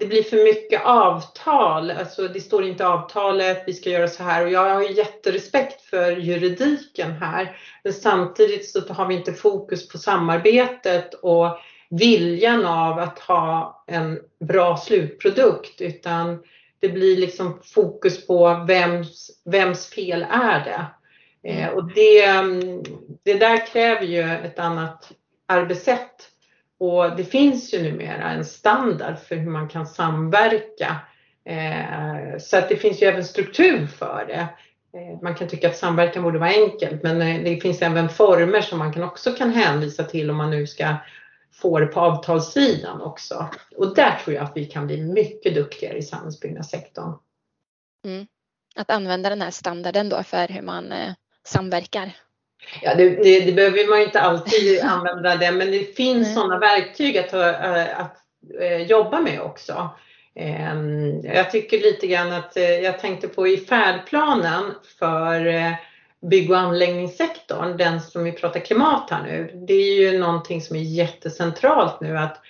det 0.04 0.10
blir 0.10 0.24
för 0.24 0.44
mycket 0.44 0.82
avtal, 0.86 1.92
alltså 1.92 2.28
det 2.28 2.40
står 2.40 2.64
inte 2.64 2.88
avtalet, 2.88 3.64
vi 3.68 3.74
ska 3.74 3.90
göra 3.90 4.08
så 4.08 4.24
här 4.24 4.46
och 4.46 4.52
jag 4.52 4.74
har 4.74 4.82
jätterespekt 4.82 5.82
för 5.82 6.12
juridiken 6.12 7.12
här. 7.12 7.58
Men 7.84 7.94
samtidigt 7.94 8.70
så 8.70 8.94
har 8.94 9.08
vi 9.08 9.16
inte 9.16 9.34
fokus 9.34 9.90
på 9.90 9.98
samarbetet 9.98 11.14
och 11.14 11.58
viljan 11.90 12.66
av 12.66 13.00
att 13.00 13.20
ha 13.20 13.84
en 13.88 14.20
bra 14.40 14.78
slutprodukt 14.78 15.82
utan 15.82 16.44
det 16.80 16.90
blir 16.90 17.18
liksom 17.18 17.62
fokus 17.64 18.28
på 18.28 18.66
vems, 18.68 19.32
vems 19.46 19.88
fel 19.88 20.26
är 20.32 20.64
det? 20.64 20.86
Eh, 21.50 21.70
och 21.70 21.94
det, 21.94 22.24
mm, 22.24 22.84
det 23.24 23.34
där 23.34 23.68
kräver 23.68 24.06
ju 24.06 24.22
ett 24.22 24.60
annat 24.60 25.12
arbetssätt. 25.48 26.30
Och 26.84 27.16
det 27.16 27.24
finns 27.24 27.74
ju 27.74 27.84
numera 27.84 28.32
en 28.32 28.46
standard 28.46 29.20
för 29.20 29.36
hur 29.36 29.50
man 29.50 29.68
kan 29.70 29.88
samverka. 29.88 30.96
Eh, 31.46 32.40
så 32.40 32.58
att 32.58 32.70
det 32.70 32.76
finns 32.76 33.02
ju 33.02 33.08
även 33.08 33.24
struktur 33.24 33.88
för 33.88 34.26
det. 34.28 34.48
Eh, 35.00 35.22
man 35.22 35.36
kan 35.36 35.48
tycka 35.48 35.70
att 35.70 35.78
samverkan 35.78 36.24
borde 36.24 36.40
vara 36.40 36.50
enkelt 36.50 37.04
men 37.04 37.22
eh, 37.22 37.44
det 37.44 37.62
finns 37.62 37.82
även 37.82 38.10
former 38.10 38.62
som 38.62 38.80
man 38.80 38.94
kan 38.94 39.04
också 39.04 39.32
kan 39.32 39.50
hänvisa 39.50 40.04
till 40.04 40.30
om 40.30 40.38
man 40.38 40.50
nu 40.50 40.68
ska 40.68 40.96
få 41.54 41.80
det 41.80 41.86
på 41.86 42.00
avtalssidan 42.00 43.02
också. 43.02 43.50
Och 43.78 43.96
där 43.96 44.20
tror 44.24 44.36
jag 44.36 44.44
att 44.44 44.58
vi 44.58 44.66
kan 44.66 44.88
bli 44.88 45.04
mycket 45.04 45.56
duktigare 45.56 45.98
i 45.98 46.04
samhällsbyggnadssektorn. 46.04 47.14
Mm. 48.06 48.28
Att 48.76 48.90
använda 48.90 49.30
den 49.30 49.42
här 49.42 49.52
standarden 49.52 50.10
då 50.10 50.24
för 50.24 50.48
hur 50.48 50.62
man 50.62 50.92
eh, 50.92 51.14
samverkar. 51.44 52.16
Ja, 52.82 52.96
det, 52.96 53.10
det, 53.10 53.40
det, 53.40 53.52
behöver 53.52 53.90
man 53.90 54.00
ju 54.00 54.06
inte 54.06 54.22
alltid 54.22 54.82
använda 54.82 55.36
det, 55.36 55.52
men 55.52 55.72
det 55.72 55.96
finns 55.96 56.28
mm. 56.28 56.36
sådana 56.36 56.60
verktyg 56.60 57.18
att, 57.18 57.34
att, 57.34 57.62
att, 57.62 58.00
att 58.00 58.90
jobba 58.90 59.20
med 59.20 59.42
också. 59.42 59.90
Ehm, 60.36 61.22
jag 61.22 61.52
tycker 61.52 61.78
lite 61.78 62.08
grann 62.08 62.32
att 62.32 62.58
eh, 62.58 62.64
jag 62.64 63.00
tänkte 63.00 63.28
på 63.28 63.48
i 63.48 63.58
färdplanen 63.58 64.64
för 65.00 65.46
eh, 65.46 65.72
bygg 66.30 66.52
och 66.52 66.58
anläggningssektorn, 66.58 67.78
den 67.78 68.02
som 68.02 68.24
vi 68.24 68.32
pratar 68.32 68.60
klimat 68.60 69.10
här 69.10 69.24
nu. 69.24 69.66
Det 69.68 69.74
är 69.74 70.12
ju 70.12 70.20
någonting 70.20 70.62
som 70.62 70.76
är 70.76 70.82
jättecentralt 70.82 72.02
nu 72.02 72.18
att 72.18 72.42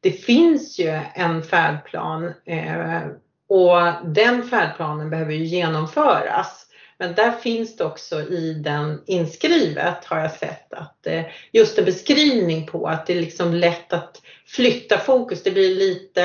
det 0.00 0.12
finns 0.12 0.78
ju 0.78 1.00
en 1.14 1.42
färdplan 1.42 2.32
eh, 2.44 3.00
och 3.48 4.04
den 4.04 4.42
färdplanen 4.42 5.10
behöver 5.10 5.32
ju 5.32 5.44
genomföras. 5.44 6.65
Men 6.98 7.14
där 7.14 7.30
finns 7.30 7.76
det 7.76 7.84
också 7.84 8.20
i 8.20 8.54
den 8.54 9.02
inskrivet 9.06 10.04
har 10.04 10.18
jag 10.18 10.32
sett 10.32 10.72
att 10.72 11.06
eh, 11.06 11.22
just 11.52 11.78
en 11.78 11.84
beskrivning 11.84 12.66
på 12.66 12.86
att 12.86 13.06
det 13.06 13.16
är 13.16 13.20
liksom 13.20 13.54
lätt 13.54 13.92
att 13.92 14.22
flytta 14.46 14.98
fokus. 14.98 15.42
Det 15.42 15.50
blir 15.50 15.74
lite 15.74 16.22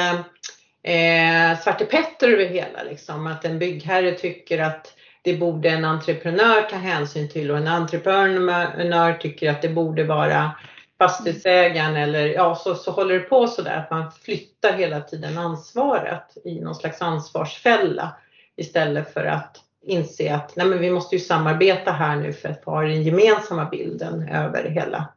eh, 0.84 1.60
Svarte 1.60 1.86
Petter 1.86 2.30
över 2.30 2.46
hela. 2.46 2.84
Liksom. 2.84 3.28
Att 3.28 3.46
en 3.46 3.60
byggherre 3.60 4.12
tycker 4.12 4.60
att 4.60 4.94
det 5.22 5.34
borde 5.34 5.70
en 5.70 5.86
entreprenör 5.86 6.62
ta 6.62 6.76
hänsyn 6.76 7.30
till 7.30 7.52
och 7.52 7.58
en 7.58 7.68
entreprenör 7.68 9.14
tycker 9.14 9.52
att 9.52 9.62
det 9.62 9.70
borde 9.70 10.04
vara 10.04 10.52
fastighetsägaren 10.98 11.96
eller 11.96 12.26
ja, 12.28 12.56
så, 12.56 12.76
så 12.76 12.92
håller 12.92 13.14
det 13.14 13.20
på 13.20 13.48
sådär 13.48 13.78
att 13.78 13.92
man 13.92 14.12
flyttar 14.12 14.74
hela 14.74 15.02
tiden 15.02 15.38
ansvaret 15.38 16.38
i 16.46 16.60
någon 16.60 16.76
slags 16.76 17.02
ansvarsfälla 17.02 18.12
istället 18.56 19.14
för 19.14 19.26
att 19.26 19.58
inse 19.84 20.36
att 20.36 20.56
nej 20.56 20.68
men 20.68 20.80
vi 20.80 20.90
måste 20.90 21.16
ju 21.16 21.22
samarbeta 21.22 21.92
här 21.92 22.16
nu 22.16 22.34
för 22.34 22.50
att 22.50 22.66
ha 22.66 22.82
den 22.82 23.04
gemensamma 23.04 23.66
bilden 23.66 24.30
över 24.30 24.70
hela 24.70 25.14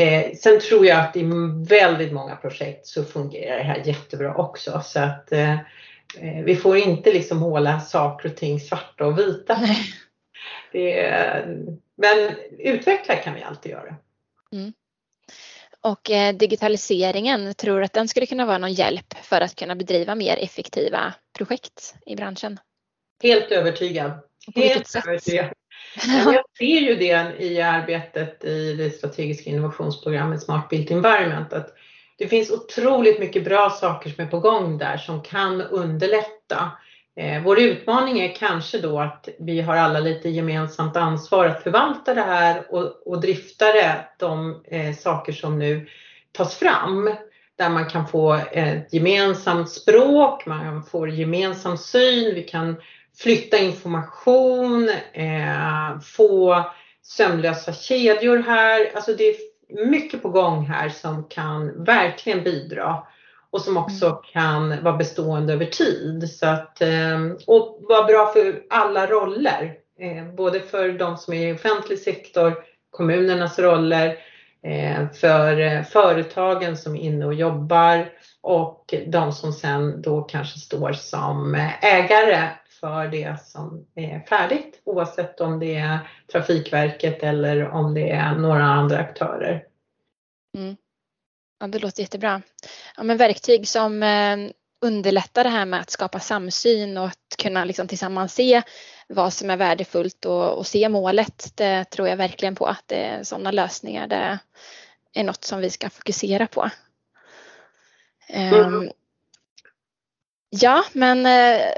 Eh, 0.00 0.32
sen 0.34 0.60
tror 0.60 0.86
jag 0.86 1.00
att 1.00 1.16
i 1.16 1.30
väldigt 1.68 2.12
många 2.12 2.36
projekt 2.36 2.86
så 2.86 3.04
fungerar 3.04 3.56
det 3.56 3.62
här 3.62 3.82
jättebra 3.84 4.34
också 4.34 4.80
så 4.84 5.00
att 5.00 5.32
eh, 5.32 5.52
eh 6.20 6.44
vi 6.44 6.56
får 6.56 6.76
inte 6.76 7.12
liksom 7.12 7.38
håla 7.38 7.80
saker 7.80 8.28
och 8.28 8.36
ting 8.36 8.60
svarta 8.60 9.06
och 9.06 9.18
vita. 9.18 9.60
Det, 10.72 11.44
men 11.96 12.36
utveckla 12.58 13.16
kan 13.16 13.34
vi 13.34 13.42
alltid 13.42 13.72
göra. 13.72 13.96
Mm. 14.52 14.72
Och 15.80 16.10
eh, 16.10 16.34
digitaliseringen, 16.34 17.54
tror 17.54 17.78
du 17.78 17.84
att 17.84 17.92
den 17.92 18.08
skulle 18.08 18.26
kunna 18.26 18.46
vara 18.46 18.58
någon 18.58 18.72
hjälp 18.72 19.14
för 19.22 19.40
att 19.40 19.56
kunna 19.56 19.76
bedriva 19.76 20.14
mer 20.14 20.36
effektiva 20.36 21.14
projekt 21.38 21.94
i 22.06 22.16
branschen? 22.16 22.58
Helt 23.22 23.50
övertygad. 23.50 24.12
Helt 24.54 24.96
övertygad. 25.06 25.46
Jag 26.24 26.44
ser 26.58 26.80
ju 26.80 26.94
det 26.94 27.34
i 27.38 27.60
arbetet 27.60 28.44
i 28.44 28.74
det 28.74 28.90
strategiska 28.90 29.50
innovationsprogrammet 29.50 30.42
Smart 30.42 30.68
Built 30.68 30.90
Environment 30.90 31.52
att 31.52 31.74
det 32.18 32.28
finns 32.28 32.50
otroligt 32.50 33.20
mycket 33.20 33.44
bra 33.44 33.70
saker 33.70 34.10
som 34.10 34.24
är 34.24 34.28
på 34.28 34.40
gång 34.40 34.78
där 34.78 34.96
som 34.96 35.22
kan 35.22 35.62
underlätta. 35.62 36.72
Eh, 37.16 37.42
vår 37.42 37.60
utmaning 37.60 38.20
är 38.20 38.34
kanske 38.34 38.78
då 38.78 39.00
att 39.00 39.28
vi 39.38 39.60
har 39.60 39.76
alla 39.76 40.00
lite 40.00 40.28
gemensamt 40.28 40.96
ansvar 40.96 41.46
att 41.46 41.62
förvalta 41.62 42.14
det 42.14 42.22
här 42.22 42.62
och, 42.68 43.06
och 43.06 43.20
drifta 43.20 43.64
det, 43.64 44.08
de 44.18 44.62
eh, 44.64 44.94
saker 44.94 45.32
som 45.32 45.58
nu 45.58 45.88
tas 46.32 46.56
fram. 46.56 47.14
Där 47.58 47.70
man 47.70 47.90
kan 47.90 48.08
få 48.08 48.32
ett 48.52 48.92
gemensamt 48.92 49.70
språk, 49.70 50.46
man 50.46 50.82
får 50.82 51.10
gemensam 51.10 51.78
syn, 51.78 52.34
vi 52.34 52.42
kan 52.42 52.76
flytta 53.18 53.58
information, 53.58 54.90
eh, 55.12 56.00
få 56.00 56.64
sömlösa 57.02 57.72
kedjor 57.72 58.38
här. 58.38 58.90
Alltså 58.94 59.14
det 59.14 59.24
är 59.24 59.36
mycket 59.86 60.22
på 60.22 60.28
gång 60.28 60.64
här 60.64 60.88
som 60.88 61.24
kan 61.24 61.84
verkligen 61.84 62.44
bidra 62.44 63.02
och 63.50 63.60
som 63.60 63.76
också 63.76 64.06
mm. 64.06 64.18
kan 64.32 64.84
vara 64.84 64.96
bestående 64.96 65.52
över 65.52 65.66
tid. 65.66 66.30
Så 66.30 66.46
att, 66.46 66.80
eh, 66.80 67.20
och 67.46 67.84
vara 67.88 68.04
bra 68.04 68.32
för 68.32 68.62
alla 68.70 69.06
roller, 69.06 69.74
eh, 70.00 70.34
både 70.34 70.60
för 70.60 70.92
de 70.92 71.16
som 71.16 71.34
är 71.34 71.48
i 71.48 71.52
offentlig 71.52 71.98
sektor, 71.98 72.54
kommunernas 72.90 73.58
roller, 73.58 74.16
eh, 74.62 75.10
för 75.12 75.60
eh, 75.60 75.82
företagen 75.82 76.76
som 76.76 76.96
är 76.96 77.00
inne 77.00 77.26
och 77.26 77.34
jobbar 77.34 78.08
och 78.42 78.94
de 79.06 79.32
som 79.32 79.52
sen 79.52 80.02
då 80.02 80.22
kanske 80.22 80.58
står 80.58 80.92
som 80.92 81.54
ägare 81.82 82.48
för 82.80 83.08
det 83.08 83.40
som 83.46 83.86
är 83.94 84.20
färdigt 84.20 84.80
oavsett 84.84 85.40
om 85.40 85.58
det 85.58 85.74
är 85.74 85.98
Trafikverket 86.32 87.22
eller 87.22 87.68
om 87.68 87.94
det 87.94 88.10
är 88.10 88.34
några 88.34 88.64
andra 88.64 88.98
aktörer. 88.98 89.64
Mm. 90.58 90.76
Ja, 91.60 91.66
det 91.66 91.78
låter 91.78 92.02
jättebra. 92.02 92.42
Ja, 92.96 93.02
men 93.02 93.16
verktyg 93.16 93.68
som 93.68 94.02
eh, 94.02 94.36
underlättar 94.80 95.44
det 95.44 95.50
här 95.50 95.64
med 95.66 95.80
att 95.80 95.90
skapa 95.90 96.20
samsyn 96.20 96.96
och 96.96 97.06
att 97.06 97.36
kunna 97.38 97.64
liksom 97.64 97.88
tillsammans 97.88 98.34
se 98.34 98.62
vad 99.08 99.32
som 99.32 99.50
är 99.50 99.56
värdefullt 99.56 100.24
och, 100.24 100.58
och 100.58 100.66
se 100.66 100.88
målet. 100.88 101.52
Det 101.54 101.84
tror 101.84 102.08
jag 102.08 102.16
verkligen 102.16 102.54
på 102.54 102.66
att 102.66 102.84
det 102.86 103.04
är 103.04 103.22
sådana 103.22 103.50
lösningar 103.50 104.06
det 104.06 104.38
är 105.12 105.24
något 105.24 105.44
som 105.44 105.60
vi 105.60 105.70
ska 105.70 105.90
fokusera 105.90 106.46
på. 106.46 106.70
Mm. 108.28 108.74
Um, 108.74 108.90
ja, 110.50 110.84
men 110.92 111.26
eh, 111.26 111.72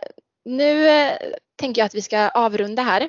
nu 0.44 0.88
eh, 0.88 1.16
tänker 1.56 1.80
jag 1.80 1.86
att 1.86 1.94
vi 1.94 2.02
ska 2.02 2.28
avrunda 2.28 2.82
här. 2.82 3.08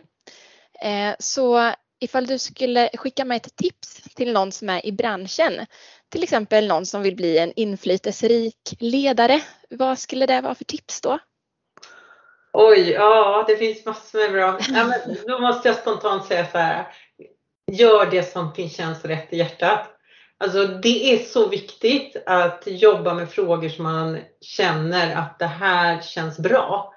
Eh, 0.82 1.16
så 1.20 1.74
ifall 2.00 2.26
du 2.26 2.40
skulle 2.40 2.90
skicka 2.94 3.26
med 3.26 3.38
ett 3.38 3.56
tips 3.56 4.02
till 4.16 4.34
någon 4.34 4.52
som 4.52 4.70
är 4.70 4.86
i 4.86 4.92
branschen, 4.92 5.66
till 6.10 6.24
exempel 6.24 6.68
någon 6.68 6.86
som 6.86 7.02
vill 7.02 7.16
bli 7.16 7.38
en 7.38 7.54
inflytelserik 7.56 8.76
ledare, 8.80 9.42
vad 9.70 10.00
skulle 10.00 10.26
det 10.26 10.42
vara 10.42 10.56
för 10.56 10.66
tips 10.66 11.02
då? 11.02 11.20
Oj, 12.54 12.90
ja 12.90 13.46
det 13.48 13.58
finns 13.58 13.86
massor 13.86 14.20
med 14.20 14.32
bra. 14.32 14.60
Ja, 14.70 14.84
men 14.84 15.18
då 15.28 15.40
måste 15.40 15.68
jag 15.68 15.78
spontant 15.78 16.26
säga 16.26 16.46
så 16.52 16.58
här. 16.58 16.88
Gör 17.72 18.12
det 18.12 18.24
som 18.24 18.54
känns 18.70 19.06
rätt 19.06 19.34
i 19.34 19.38
hjärtat. 19.38 19.90
Alltså 20.38 20.68
det 20.68 21.14
är 21.14 21.18
så 21.18 21.48
viktigt 21.48 22.24
att 22.26 22.64
jobba 22.66 23.14
med 23.14 23.30
frågor 23.30 23.70
som 23.70 23.84
man 23.84 24.20
känner 24.42 25.16
att 25.16 25.40
det 25.40 25.46
här 25.46 26.02
känns 26.02 26.40
bra. 26.40 26.93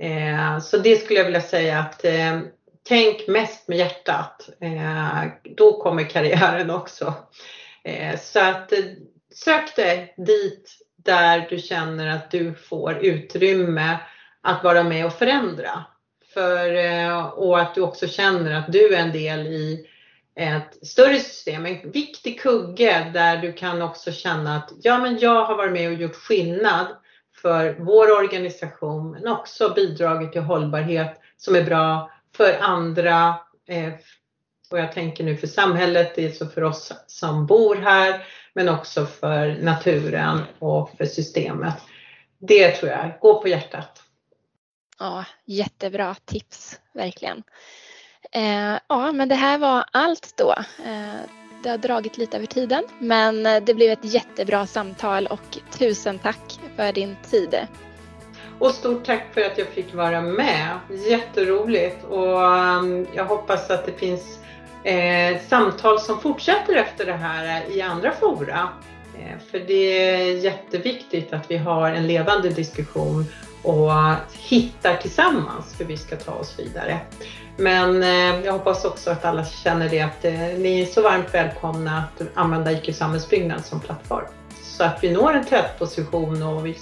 Eh, 0.00 0.58
så 0.58 0.78
det 0.78 0.96
skulle 0.96 1.18
jag 1.18 1.24
vilja 1.24 1.40
säga 1.40 1.78
att 1.78 2.04
eh, 2.04 2.40
tänk 2.88 3.28
mest 3.28 3.68
med 3.68 3.78
hjärtat. 3.78 4.48
Eh, 4.60 5.24
då 5.56 5.82
kommer 5.82 6.10
karriären 6.10 6.70
också. 6.70 7.14
Eh, 7.84 8.20
så 8.20 8.40
att 8.40 8.72
eh, 8.72 8.78
sök 9.34 9.76
dig 9.76 10.14
dit 10.16 10.78
där 10.96 11.46
du 11.50 11.58
känner 11.58 12.06
att 12.16 12.30
du 12.30 12.54
får 12.54 12.98
utrymme 13.04 13.96
att 14.42 14.64
vara 14.64 14.82
med 14.82 15.06
och 15.06 15.12
förändra. 15.12 15.84
För, 16.34 16.74
eh, 16.74 17.26
och 17.26 17.60
att 17.60 17.74
du 17.74 17.80
också 17.80 18.08
känner 18.08 18.54
att 18.54 18.72
du 18.72 18.94
är 18.94 19.00
en 19.00 19.12
del 19.12 19.46
i 19.46 19.86
ett 20.34 20.86
större 20.86 21.18
system, 21.18 21.66
en 21.66 21.90
viktig 21.90 22.40
kugge 22.40 23.10
där 23.14 23.36
du 23.36 23.52
kan 23.52 23.82
också 23.82 24.12
känna 24.12 24.56
att 24.56 24.72
ja 24.82 24.98
men 24.98 25.18
jag 25.18 25.44
har 25.44 25.56
varit 25.56 25.72
med 25.72 25.88
och 25.88 25.94
gjort 25.94 26.16
skillnad 26.16 26.86
för 27.42 27.76
vår 27.78 28.18
organisation 28.18 29.10
men 29.10 29.28
också 29.28 29.72
bidragit 29.74 30.32
till 30.32 30.40
hållbarhet 30.40 31.20
som 31.36 31.54
är 31.54 31.64
bra 31.64 32.10
för 32.36 32.58
andra. 32.60 33.34
Eh, 33.68 33.92
och 34.70 34.78
jag 34.78 34.92
tänker 34.92 35.24
nu 35.24 35.36
för 35.36 35.46
samhället, 35.46 36.12
det 36.14 36.40
är 36.40 36.46
för 36.46 36.64
oss 36.64 36.92
som 37.06 37.46
bor 37.46 37.76
här 37.76 38.26
men 38.54 38.68
också 38.68 39.06
för 39.06 39.56
naturen 39.62 40.40
och 40.58 40.90
för 40.98 41.04
systemet. 41.04 41.74
Det 42.38 42.70
tror 42.70 42.90
jag, 42.90 43.12
gå 43.20 43.42
på 43.42 43.48
hjärtat. 43.48 44.02
Ja, 44.98 45.24
jättebra 45.44 46.14
tips, 46.24 46.80
verkligen. 46.94 47.42
Eh, 48.32 48.78
ja, 48.88 49.12
men 49.12 49.28
det 49.28 49.34
här 49.34 49.58
var 49.58 49.84
allt 49.92 50.34
då. 50.36 50.54
Eh, 50.84 51.20
det 51.62 51.70
har 51.70 51.78
dragit 51.78 52.18
lite 52.18 52.36
över 52.36 52.46
tiden. 52.46 52.84
Men 52.98 53.46
eh, 53.46 53.62
det 53.62 53.74
blev 53.74 53.90
ett 53.90 54.04
jättebra 54.04 54.66
samtal 54.66 55.26
och 55.26 55.58
tusen 55.78 56.18
tack 56.18 56.59
för 56.80 56.92
din 56.92 57.16
tid. 57.30 57.66
Och 58.58 58.70
stort 58.70 59.04
tack 59.04 59.34
för 59.34 59.40
att 59.40 59.58
jag 59.58 59.68
fick 59.68 59.94
vara 59.94 60.20
med. 60.20 60.78
Jätteroligt 61.08 62.04
och 62.04 62.42
um, 62.42 63.06
jag 63.14 63.24
hoppas 63.24 63.70
att 63.70 63.86
det 63.86 63.92
finns 63.92 64.38
eh, 64.84 65.40
samtal 65.48 66.00
som 66.00 66.20
fortsätter 66.20 66.76
efter 66.76 67.06
det 67.06 67.12
här 67.12 67.70
i 67.70 67.82
andra 67.82 68.12
fora. 68.12 68.68
Eh, 69.18 69.38
för 69.50 69.58
det 69.58 70.10
är 70.10 70.36
jätteviktigt 70.36 71.32
att 71.32 71.50
vi 71.50 71.56
har 71.56 71.90
en 71.90 72.06
levande 72.06 72.48
diskussion 72.48 73.24
och 73.62 73.92
hittar 74.32 74.96
tillsammans 74.96 75.80
hur 75.80 75.84
vi 75.84 75.96
ska 75.96 76.16
ta 76.16 76.32
oss 76.32 76.58
vidare. 76.58 76.98
Men 77.56 78.02
eh, 78.02 78.44
jag 78.44 78.52
hoppas 78.52 78.84
också 78.84 79.10
att 79.10 79.24
alla 79.24 79.44
känner 79.44 79.88
det 79.88 80.00
att 80.00 80.24
eh, 80.24 80.32
ni 80.32 80.80
är 80.80 80.86
så 80.86 81.02
varmt 81.02 81.34
välkomna 81.34 81.98
att 81.98 82.22
använda 82.34 82.72
IQ 82.72 82.96
Samhällsbyggnad 82.96 83.64
som 83.64 83.80
plattform. 83.80 84.26
Så 84.80 84.84
att 84.84 85.04
vi 85.04 85.12
når 85.12 85.32
en 85.32 85.44
tätposition 85.44 86.42
och 86.42 86.66
vi 86.66 86.78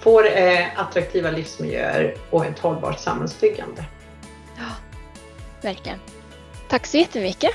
får 0.00 0.26
eh, 0.26 0.80
attraktiva 0.80 1.30
livsmiljöer 1.30 2.14
och 2.30 2.46
ett 2.46 2.58
hållbart 2.58 3.00
samhällsbyggande. 3.00 3.84
Ja, 4.56 4.64
verkligen. 5.62 5.98
Tack 6.68 6.86
så 6.86 6.96
jättemycket. 6.96 7.50